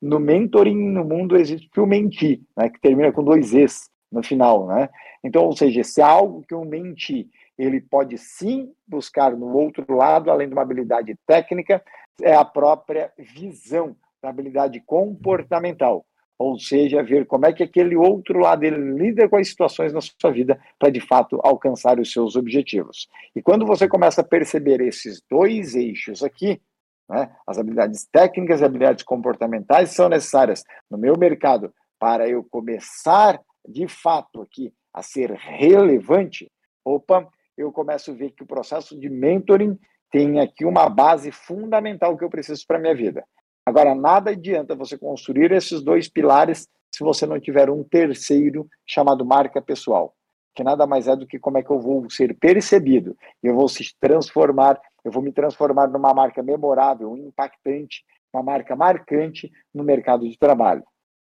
no 0.00 0.18
mentoring 0.18 0.90
no 0.90 1.04
mundo 1.04 1.37
existe 1.37 1.78
o 1.78 1.87
menti, 1.87 2.42
né, 2.56 2.70
que 2.70 2.80
termina 2.80 3.12
com 3.12 3.22
dois 3.22 3.52
Es 3.52 3.90
no 4.11 4.22
final, 4.22 4.66
né? 4.66 4.88
Então, 5.22 5.44
ou 5.44 5.54
seja, 5.54 5.85
se 5.85 6.01
é 6.01 6.05
algo 6.05 6.42
que 6.49 6.55
o 6.55 6.64
menti 6.64 7.28
ele 7.62 7.80
pode 7.80 8.16
sim 8.18 8.72
buscar 8.86 9.36
no 9.36 9.56
outro 9.56 9.94
lado, 9.94 10.30
além 10.30 10.48
de 10.48 10.54
uma 10.54 10.62
habilidade 10.62 11.16
técnica, 11.26 11.82
é 12.22 12.34
a 12.34 12.44
própria 12.44 13.12
visão, 13.18 13.96
da 14.22 14.28
habilidade 14.28 14.80
comportamental. 14.80 16.04
Ou 16.38 16.58
seja, 16.58 17.02
ver 17.02 17.26
como 17.26 17.46
é 17.46 17.52
que 17.52 17.62
aquele 17.62 17.96
outro 17.96 18.38
lado 18.38 18.64
ele 18.64 18.76
lida 18.98 19.28
com 19.28 19.36
as 19.36 19.48
situações 19.48 19.92
na 19.92 20.00
sua 20.00 20.30
vida 20.30 20.58
para 20.78 20.90
de 20.90 21.00
fato 21.00 21.38
alcançar 21.42 21.98
os 21.98 22.11
seus 22.11 22.34
objetivos. 22.34 23.08
E 23.36 23.42
quando 23.42 23.66
você 23.66 23.86
começa 23.86 24.22
a 24.22 24.24
perceber 24.24 24.80
esses 24.80 25.22
dois 25.30 25.74
eixos 25.74 26.22
aqui, 26.22 26.61
né, 27.08 27.30
as 27.46 27.58
habilidades 27.58 28.06
técnicas 28.11 28.61
e 28.61 28.64
habilidades 28.64 29.04
comportamentais 29.04 29.90
são 29.90 30.08
necessárias 30.08 30.64
no 30.90 30.96
meu 30.96 31.18
mercado 31.18 31.72
para 31.98 32.26
eu 32.26 32.42
começar 32.42 33.38
de 33.68 33.86
fato 33.86 34.40
aqui 34.40 34.72
a 34.94 35.02
ser 35.02 35.32
relevante, 35.32 36.50
opa, 36.84 37.28
eu 37.62 37.72
começo 37.72 38.11
a 38.11 38.14
ver 38.14 38.30
que 38.30 38.42
o 38.42 38.46
processo 38.46 38.98
de 38.98 39.08
mentoring 39.08 39.78
tem 40.11 40.40
aqui 40.40 40.64
uma 40.64 40.88
base 40.88 41.30
fundamental 41.30 42.16
que 42.16 42.24
eu 42.24 42.30
preciso 42.30 42.66
para 42.66 42.78
minha 42.78 42.94
vida. 42.94 43.24
Agora, 43.64 43.94
nada 43.94 44.30
adianta 44.30 44.74
você 44.74 44.98
construir 44.98 45.52
esses 45.52 45.82
dois 45.82 46.08
pilares 46.08 46.66
se 46.90 47.04
você 47.04 47.24
não 47.24 47.38
tiver 47.38 47.70
um 47.70 47.84
terceiro 47.84 48.68
chamado 48.84 49.24
marca 49.24 49.62
pessoal, 49.62 50.14
que 50.54 50.64
nada 50.64 50.86
mais 50.86 51.06
é 51.06 51.14
do 51.14 51.26
que 51.26 51.38
como 51.38 51.58
é 51.58 51.62
que 51.62 51.70
eu 51.70 51.78
vou 51.78 52.11
ser 52.11 52.36
percebido. 52.36 53.16
Eu 53.42 53.54
vou 53.54 53.68
se 53.68 53.94
transformar, 54.00 54.80
eu 55.04 55.12
vou 55.12 55.22
me 55.22 55.32
transformar 55.32 55.86
numa 55.86 56.12
marca 56.12 56.42
memorável, 56.42 57.16
impactante, 57.16 58.04
uma 58.32 58.42
marca 58.42 58.74
marcante 58.74 59.50
no 59.72 59.84
mercado 59.84 60.28
de 60.28 60.36
trabalho. 60.36 60.82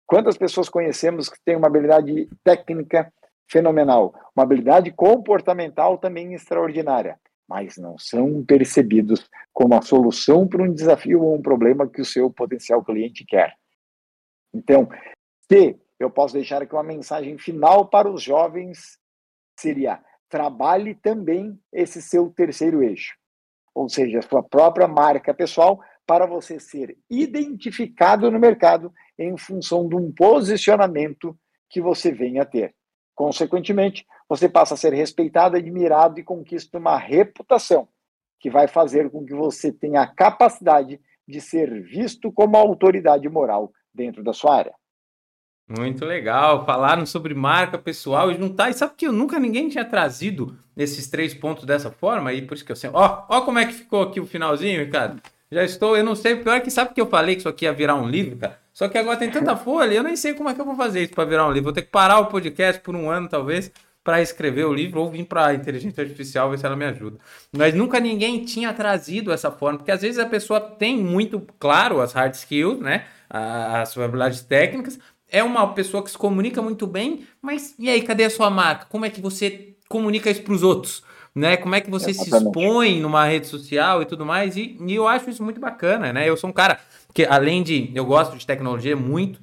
Quantas 0.05 0.37
pessoas 0.37 0.69
conhecemos 0.69 1.29
que 1.29 1.37
têm 1.43 1.55
uma 1.55 1.67
habilidade 1.67 2.29
técnica 2.43 3.11
fenomenal, 3.49 4.13
uma 4.35 4.43
habilidade 4.43 4.91
comportamental 4.91 5.97
também 5.97 6.33
extraordinária, 6.33 7.19
mas 7.47 7.77
não 7.77 7.97
são 7.97 8.43
percebidos 8.45 9.27
como 9.51 9.73
a 9.75 9.81
solução 9.81 10.47
para 10.47 10.63
um 10.63 10.71
desafio 10.71 11.21
ou 11.23 11.35
um 11.35 11.41
problema 11.41 11.89
que 11.89 12.01
o 12.01 12.05
seu 12.05 12.29
potencial 12.29 12.83
cliente 12.83 13.25
quer. 13.25 13.55
Então, 14.53 14.87
se 15.51 15.79
eu 15.99 16.09
posso 16.09 16.35
deixar 16.35 16.61
aqui 16.61 16.73
uma 16.73 16.83
mensagem 16.83 17.37
final 17.37 17.87
para 17.87 18.09
os 18.09 18.21
jovens, 18.21 18.99
seria: 19.59 19.99
trabalhe 20.29 20.93
também 20.95 21.59
esse 21.73 22.01
seu 22.01 22.29
terceiro 22.29 22.83
eixo, 22.83 23.15
ou 23.73 23.89
seja, 23.89 24.19
a 24.19 24.21
sua 24.21 24.43
própria 24.43 24.87
marca 24.87 25.33
pessoal, 25.33 25.79
para 26.05 26.25
você 26.25 26.59
ser 26.59 26.97
identificado 27.09 28.31
no 28.31 28.39
mercado 28.39 28.93
em 29.17 29.37
função 29.37 29.87
de 29.87 29.95
um 29.95 30.11
posicionamento 30.11 31.37
que 31.69 31.81
você 31.81 32.11
venha 32.11 32.43
a 32.43 32.45
ter. 32.45 32.73
Consequentemente, 33.19 34.07
você 34.29 34.47
passa 34.47 34.75
a 34.75 34.77
ser 34.77 34.93
respeitado, 34.93 35.57
admirado 35.57 36.21
e 36.21 36.23
conquista 36.23 36.77
uma 36.77 36.97
reputação 36.97 37.85
que 38.39 38.49
vai 38.49 38.65
fazer 38.65 39.09
com 39.09 39.25
que 39.25 39.33
você 39.33 39.73
tenha 39.73 40.01
a 40.01 40.07
capacidade 40.07 41.01
de 41.27 41.41
ser 41.41 41.83
visto 41.83 42.31
como 42.31 42.55
autoridade 42.55 43.27
moral 43.27 43.73
dentro 43.93 44.23
da 44.23 44.31
sua 44.31 44.55
área. 44.55 44.73
Muito 45.67 46.05
legal. 46.05 46.65
Falaram 46.65 47.05
sobre 47.05 47.33
marca 47.33 47.77
pessoal 47.77 48.31
e 48.31 48.37
juntar. 48.37 48.69
E 48.69 48.73
sabe 48.73 48.93
que 48.95 49.07
eu 49.07 49.11
nunca 49.11 49.37
ninguém 49.37 49.67
tinha 49.67 49.83
trazido 49.83 50.57
esses 50.77 51.09
três 51.09 51.33
pontos 51.33 51.65
dessa 51.65 51.91
forma? 51.91 52.31
E 52.31 52.41
por 52.41 52.53
isso 52.53 52.63
que 52.63 52.71
eu 52.71 52.75
sei. 52.77 52.89
Ó, 52.93 53.25
ó 53.27 53.41
como 53.41 53.59
é 53.59 53.65
que 53.65 53.73
ficou 53.73 54.01
aqui 54.01 54.21
o 54.21 54.25
finalzinho, 54.25 54.79
Ricardo. 54.79 55.21
Já 55.51 55.65
estou, 55.65 55.97
eu 55.97 56.05
não 56.05 56.15
sei, 56.15 56.37
pior 56.37 56.61
que 56.61 56.71
sabe 56.71 56.93
que 56.93 57.01
eu 57.01 57.07
falei 57.07 57.35
que 57.35 57.41
isso 57.41 57.49
aqui 57.49 57.65
ia 57.65 57.73
virar 57.73 57.95
um 57.95 58.07
livro, 58.07 58.37
cara? 58.37 58.58
Só 58.79 58.87
que 58.87 58.97
agora 58.97 59.17
tem 59.17 59.29
tanta 59.29 59.57
folha, 59.57 59.93
eu 59.93 60.01
nem 60.01 60.15
sei 60.15 60.33
como 60.33 60.47
é 60.47 60.53
que 60.53 60.61
eu 60.61 60.63
vou 60.63 60.73
fazer 60.73 61.03
isso 61.03 61.13
para 61.13 61.25
virar 61.25 61.45
um 61.45 61.51
livro. 61.51 61.65
Vou 61.65 61.73
ter 61.73 61.81
que 61.81 61.89
parar 61.89 62.19
o 62.19 62.27
podcast 62.27 62.79
por 62.79 62.95
um 62.95 63.11
ano, 63.11 63.27
talvez, 63.27 63.69
para 64.05 64.21
escrever 64.21 64.63
o 64.63 64.73
livro 64.73 65.01
ou 65.01 65.11
vir 65.11 65.25
para 65.25 65.47
a 65.47 65.53
inteligência 65.53 66.01
artificial 66.01 66.49
ver 66.49 66.59
se 66.59 66.65
ela 66.65 66.77
me 66.77 66.85
ajuda. 66.85 67.17
Mas 67.51 67.73
nunca 67.73 67.99
ninguém 67.99 68.45
tinha 68.45 68.71
trazido 68.71 69.33
essa 69.33 69.51
forma, 69.51 69.79
porque 69.79 69.91
às 69.91 70.01
vezes 70.01 70.17
a 70.17 70.25
pessoa 70.25 70.61
tem 70.61 70.97
muito 70.97 71.45
claro 71.59 71.99
as 71.99 72.13
hard 72.13 72.33
skills, 72.33 72.79
né? 72.79 73.03
As 73.29 73.89
suas 73.89 74.05
habilidades 74.05 74.39
técnicas, 74.43 74.97
é 75.27 75.43
uma 75.43 75.73
pessoa 75.73 76.01
que 76.01 76.09
se 76.09 76.17
comunica 76.17 76.61
muito 76.61 76.87
bem, 76.87 77.27
mas 77.41 77.75
e 77.77 77.89
aí, 77.89 78.01
cadê 78.01 78.23
a 78.23 78.29
sua 78.29 78.49
marca? 78.49 78.85
Como 78.85 79.03
é 79.03 79.09
que 79.09 79.19
você 79.19 79.75
comunica 79.89 80.31
isso 80.31 80.41
para 80.41 80.53
os 80.53 80.63
outros? 80.63 81.03
né? 81.35 81.57
Como 81.57 81.75
é 81.75 81.81
que 81.81 81.89
você 81.89 82.11
Exatamente. 82.11 82.43
se 82.43 82.45
expõe 82.45 82.99
numa 82.99 83.25
rede 83.25 83.47
social 83.47 84.01
e 84.01 84.05
tudo 84.05 84.25
mais. 84.25 84.57
E, 84.57 84.77
e, 84.79 84.95
eu 84.95 85.07
acho 85.07 85.29
isso 85.29 85.43
muito 85.43 85.59
bacana, 85.59 86.11
né? 86.11 86.27
Eu 86.27 86.35
sou 86.35 86.49
um 86.49 86.53
cara 86.53 86.79
que, 87.13 87.25
além 87.25 87.63
de. 87.63 87.91
Eu 87.93 88.05
gosto 88.05 88.37
de 88.37 88.45
tecnologia 88.45 88.95
muito, 88.95 89.41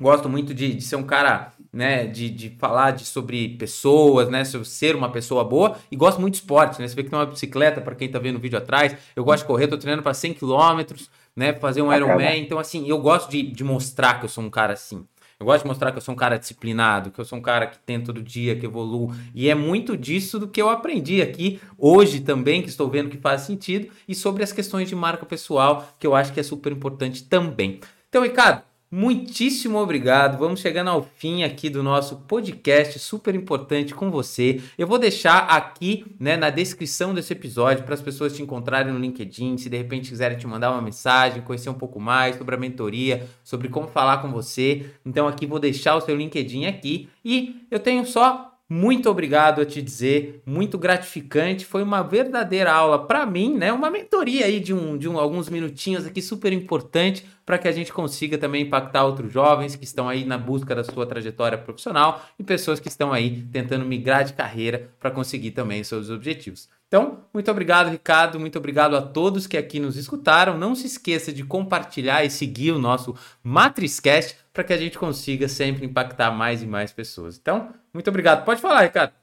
gosto 0.00 0.28
muito 0.28 0.54
de, 0.54 0.74
de 0.74 0.82
ser 0.82 0.96
um 0.96 1.04
cara. 1.04 1.52
Né, 1.72 2.06
de, 2.06 2.30
de 2.30 2.50
falar 2.50 2.92
de, 2.92 3.04
sobre 3.04 3.48
pessoas, 3.56 4.28
né, 4.28 4.44
sobre 4.44 4.64
ser 4.64 4.94
uma 4.94 5.10
pessoa 5.10 5.42
boa 5.42 5.76
e 5.90 5.96
gosto 5.96 6.20
muito 6.20 6.34
de 6.34 6.38
esporte, 6.38 6.80
né, 6.80 6.86
você 6.86 6.94
vê 6.94 7.02
que 7.02 7.10
tem 7.10 7.18
uma 7.18 7.26
bicicleta 7.26 7.80
para 7.80 7.96
quem 7.96 8.08
tá 8.08 8.16
vendo 8.20 8.36
o 8.36 8.38
vídeo 8.38 8.56
atrás, 8.56 8.96
eu 9.16 9.24
gosto 9.24 9.42
de 9.42 9.48
correr, 9.48 9.66
tô 9.66 9.76
treinando 9.76 10.00
para 10.00 10.14
100 10.14 10.34
km, 10.34 10.94
né, 11.34 11.52
fazer 11.54 11.82
um 11.82 11.92
Ironman, 11.92 12.38
então 12.38 12.60
assim, 12.60 12.88
eu 12.88 12.98
gosto 12.98 13.28
de, 13.28 13.42
de 13.42 13.64
mostrar 13.64 14.20
que 14.20 14.24
eu 14.24 14.28
sou 14.28 14.44
um 14.44 14.50
cara 14.50 14.74
assim, 14.74 15.04
eu 15.38 15.46
gosto 15.46 15.62
de 15.62 15.68
mostrar 15.68 15.90
que 15.92 15.98
eu 15.98 16.02
sou 16.02 16.14
um 16.14 16.16
cara 16.16 16.38
disciplinado, 16.38 17.10
que 17.10 17.18
eu 17.18 17.24
sou 17.24 17.38
um 17.38 17.42
cara 17.42 17.66
que 17.66 17.78
tenta 17.78 18.06
todo 18.06 18.22
dia, 18.22 18.56
que 18.56 18.66
evoluo. 18.66 19.14
E 19.34 19.48
é 19.48 19.54
muito 19.54 19.96
disso 19.96 20.38
do 20.38 20.48
que 20.48 20.60
eu 20.60 20.68
aprendi 20.68 21.20
aqui 21.20 21.60
hoje 21.76 22.20
também, 22.20 22.62
que 22.62 22.68
estou 22.68 22.88
vendo 22.88 23.10
que 23.10 23.18
faz 23.18 23.42
sentido, 23.42 23.88
e 24.06 24.14
sobre 24.14 24.42
as 24.42 24.52
questões 24.52 24.88
de 24.88 24.94
marca 24.94 25.26
pessoal, 25.26 25.88
que 25.98 26.06
eu 26.06 26.14
acho 26.14 26.32
que 26.32 26.40
é 26.40 26.42
super 26.42 26.72
importante 26.72 27.24
também. 27.24 27.80
Então, 28.08 28.22
Ricardo, 28.22 28.62
Muitíssimo 28.96 29.76
obrigado. 29.78 30.38
Vamos 30.38 30.60
chegando 30.60 30.88
ao 30.88 31.02
fim 31.02 31.42
aqui 31.42 31.68
do 31.68 31.82
nosso 31.82 32.18
podcast 32.28 32.96
super 33.00 33.34
importante 33.34 33.92
com 33.92 34.08
você. 34.08 34.62
Eu 34.78 34.86
vou 34.86 35.00
deixar 35.00 35.38
aqui, 35.48 36.04
né, 36.16 36.36
na 36.36 36.48
descrição 36.48 37.12
desse 37.12 37.32
episódio 37.32 37.82
para 37.82 37.94
as 37.94 38.00
pessoas 38.00 38.36
te 38.36 38.40
encontrarem 38.40 38.92
no 38.92 39.00
LinkedIn, 39.00 39.58
se 39.58 39.68
de 39.68 39.76
repente 39.76 40.10
quiserem 40.10 40.38
te 40.38 40.46
mandar 40.46 40.70
uma 40.70 40.80
mensagem, 40.80 41.42
conhecer 41.42 41.70
um 41.70 41.74
pouco 41.74 41.98
mais 41.98 42.38
sobre 42.38 42.54
a 42.54 42.58
mentoria, 42.58 43.28
sobre 43.42 43.68
como 43.68 43.88
falar 43.88 44.18
com 44.18 44.30
você. 44.30 44.86
Então 45.04 45.26
aqui 45.26 45.44
vou 45.44 45.58
deixar 45.58 45.96
o 45.96 46.00
seu 46.00 46.14
LinkedIn 46.14 46.66
aqui 46.66 47.08
e 47.24 47.66
eu 47.72 47.80
tenho 47.80 48.06
só 48.06 48.53
muito 48.68 49.10
obrigado 49.10 49.60
a 49.60 49.66
te 49.66 49.82
dizer, 49.82 50.42
muito 50.46 50.78
gratificante. 50.78 51.66
Foi 51.66 51.82
uma 51.82 52.02
verdadeira 52.02 52.72
aula 52.72 53.06
para 53.06 53.26
mim, 53.26 53.54
né? 53.54 53.70
Uma 53.70 53.90
mentoria 53.90 54.46
aí 54.46 54.58
de, 54.58 54.72
um, 54.72 54.96
de 54.96 55.06
um, 55.06 55.18
alguns 55.18 55.50
minutinhos 55.50 56.06
aqui 56.06 56.22
super 56.22 56.50
importante 56.50 57.26
para 57.44 57.58
que 57.58 57.68
a 57.68 57.72
gente 57.72 57.92
consiga 57.92 58.38
também 58.38 58.62
impactar 58.62 59.04
outros 59.04 59.30
jovens 59.30 59.76
que 59.76 59.84
estão 59.84 60.08
aí 60.08 60.24
na 60.24 60.38
busca 60.38 60.74
da 60.74 60.82
sua 60.82 61.06
trajetória 61.06 61.58
profissional 61.58 62.24
e 62.38 62.42
pessoas 62.42 62.80
que 62.80 62.88
estão 62.88 63.12
aí 63.12 63.42
tentando 63.52 63.84
migrar 63.84 64.24
de 64.24 64.32
carreira 64.32 64.90
para 64.98 65.10
conseguir 65.10 65.50
também 65.50 65.84
seus 65.84 66.08
objetivos. 66.08 66.68
Então, 66.88 67.24
muito 67.34 67.50
obrigado, 67.50 67.90
Ricardo. 67.90 68.40
Muito 68.40 68.56
obrigado 68.56 68.96
a 68.96 69.02
todos 69.02 69.46
que 69.46 69.58
aqui 69.58 69.78
nos 69.78 69.96
escutaram. 69.96 70.56
Não 70.56 70.74
se 70.74 70.86
esqueça 70.86 71.32
de 71.32 71.44
compartilhar 71.44 72.24
e 72.24 72.30
seguir 72.30 72.72
o 72.72 72.78
nosso 72.78 73.14
MatrizCast 73.42 74.36
para 74.54 74.64
que 74.64 74.72
a 74.72 74.78
gente 74.78 74.98
consiga 74.98 75.48
sempre 75.48 75.84
impactar 75.84 76.30
mais 76.30 76.62
e 76.62 76.66
mais 76.66 76.92
pessoas. 76.92 77.36
Então, 77.36 77.74
muito 77.94 78.08
obrigado. 78.10 78.44
Pode 78.44 78.60
falar, 78.60 78.82
Ricardo. 78.82 79.14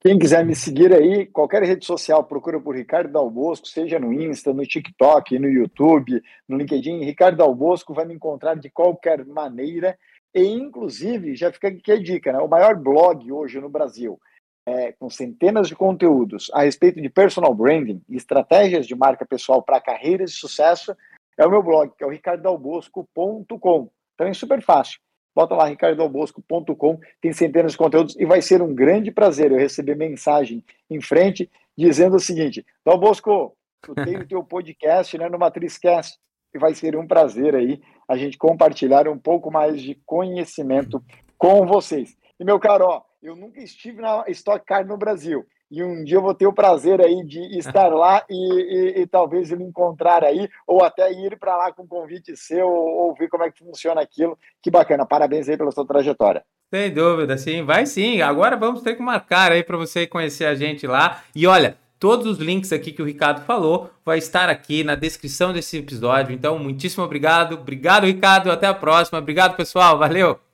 Quem 0.00 0.18
quiser 0.18 0.44
me 0.44 0.54
seguir 0.54 0.92
aí, 0.92 1.26
qualquer 1.26 1.62
rede 1.62 1.86
social, 1.86 2.24
procura 2.24 2.60
por 2.60 2.74
Ricardo 2.74 3.12
Dalbosco, 3.12 3.68
seja 3.68 4.00
no 4.00 4.12
Insta, 4.12 4.52
no 4.52 4.66
TikTok, 4.66 5.38
no 5.38 5.48
YouTube, 5.48 6.20
no 6.48 6.56
LinkedIn. 6.56 7.04
Ricardo 7.04 7.36
Dalbosco 7.36 7.94
vai 7.94 8.04
me 8.04 8.14
encontrar 8.14 8.56
de 8.56 8.68
qualquer 8.68 9.24
maneira. 9.24 9.96
E, 10.34 10.42
inclusive, 10.42 11.36
já 11.36 11.52
fica 11.52 11.68
aqui 11.68 11.92
a 11.92 12.02
dica, 12.02 12.32
né? 12.32 12.38
O 12.40 12.48
maior 12.48 12.74
blog 12.74 13.30
hoje 13.30 13.60
no 13.60 13.68
Brasil, 13.68 14.18
é, 14.66 14.92
com 14.92 15.08
centenas 15.08 15.68
de 15.68 15.76
conteúdos 15.76 16.50
a 16.52 16.62
respeito 16.62 17.00
de 17.00 17.08
personal 17.08 17.54
branding 17.54 18.02
e 18.08 18.16
estratégias 18.16 18.86
de 18.86 18.96
marca 18.96 19.24
pessoal 19.24 19.62
para 19.62 19.80
carreiras 19.80 20.32
de 20.32 20.36
sucesso, 20.36 20.96
é 21.38 21.46
o 21.46 21.50
meu 21.50 21.62
blog, 21.62 21.92
que 21.96 22.02
é 22.02 22.06
o 22.06 22.10
ricardalbosco.com. 22.10 23.90
Então 24.14 24.26
é 24.26 24.34
super 24.34 24.60
fácil. 24.62 24.98
Bota 25.34 25.54
lá 25.54 25.66
ricardalbosco.com, 25.66 27.00
tem 27.20 27.32
centenas 27.32 27.72
de 27.72 27.78
conteúdos 27.78 28.16
e 28.16 28.26
vai 28.26 28.42
ser 28.42 28.60
um 28.60 28.74
grande 28.74 29.10
prazer 29.10 29.50
eu 29.50 29.58
receber 29.58 29.96
mensagem 29.96 30.62
em 30.90 31.00
frente 31.00 31.50
dizendo 31.76 32.16
o 32.16 32.20
seguinte: 32.20 32.64
Dalbosco, 32.84 33.56
tu 33.80 33.94
tem 33.94 34.16
o 34.18 34.26
teu 34.26 34.44
podcast 34.44 35.16
né, 35.16 35.28
no 35.28 35.38
MatrizCast 35.38 36.18
e 36.54 36.58
vai 36.58 36.74
ser 36.74 36.96
um 36.96 37.06
prazer 37.06 37.54
aí 37.54 37.80
a 38.06 38.16
gente 38.16 38.36
compartilhar 38.36 39.08
um 39.08 39.18
pouco 39.18 39.50
mais 39.50 39.80
de 39.80 39.94
conhecimento 40.04 41.02
com 41.38 41.66
vocês. 41.66 42.16
E 42.38 42.44
meu 42.44 42.60
caro, 42.60 42.84
ó, 42.84 43.02
eu 43.22 43.34
nunca 43.34 43.60
estive 43.62 44.02
na 44.02 44.24
Stock 44.28 44.64
Car 44.66 44.86
no 44.86 44.98
Brasil 44.98 45.46
e 45.72 45.82
um 45.82 46.04
dia 46.04 46.18
eu 46.18 46.22
vou 46.22 46.34
ter 46.34 46.46
o 46.46 46.52
prazer 46.52 47.00
aí 47.00 47.24
de 47.24 47.40
estar 47.58 47.88
lá 47.96 48.22
e, 48.28 48.34
e, 48.34 49.00
e 49.00 49.06
talvez 49.06 49.50
me 49.52 49.64
encontrar 49.64 50.22
aí, 50.22 50.46
ou 50.66 50.84
até 50.84 51.10
ir 51.10 51.38
para 51.38 51.56
lá 51.56 51.72
com 51.72 51.84
um 51.84 51.86
convite 51.86 52.36
seu, 52.36 52.68
ou, 52.68 53.06
ou 53.06 53.14
ver 53.14 53.28
como 53.28 53.42
é 53.42 53.50
que 53.50 53.64
funciona 53.64 54.02
aquilo. 54.02 54.38
Que 54.62 54.70
bacana, 54.70 55.06
parabéns 55.06 55.48
aí 55.48 55.56
pela 55.56 55.70
sua 55.70 55.86
trajetória. 55.86 56.44
Sem 56.72 56.92
dúvida, 56.92 57.38
sim, 57.38 57.64
vai 57.64 57.86
sim. 57.86 58.20
Agora 58.20 58.54
vamos 58.54 58.82
ter 58.82 58.96
que 58.96 59.02
marcar 59.02 59.50
aí 59.50 59.64
para 59.64 59.78
você 59.78 60.06
conhecer 60.06 60.44
a 60.44 60.54
gente 60.54 60.86
lá. 60.86 61.22
E 61.34 61.46
olha, 61.46 61.78
todos 61.98 62.26
os 62.26 62.38
links 62.38 62.70
aqui 62.70 62.92
que 62.92 63.00
o 63.00 63.06
Ricardo 63.06 63.40
falou 63.46 63.88
vai 64.04 64.18
estar 64.18 64.50
aqui 64.50 64.84
na 64.84 64.94
descrição 64.94 65.54
desse 65.54 65.78
episódio. 65.78 66.34
Então, 66.34 66.58
muitíssimo 66.58 67.02
obrigado. 67.02 67.54
Obrigado, 67.54 68.04
Ricardo. 68.04 68.50
Até 68.50 68.66
a 68.66 68.74
próxima. 68.74 69.18
Obrigado, 69.18 69.56
pessoal. 69.56 69.98
Valeu. 69.98 70.51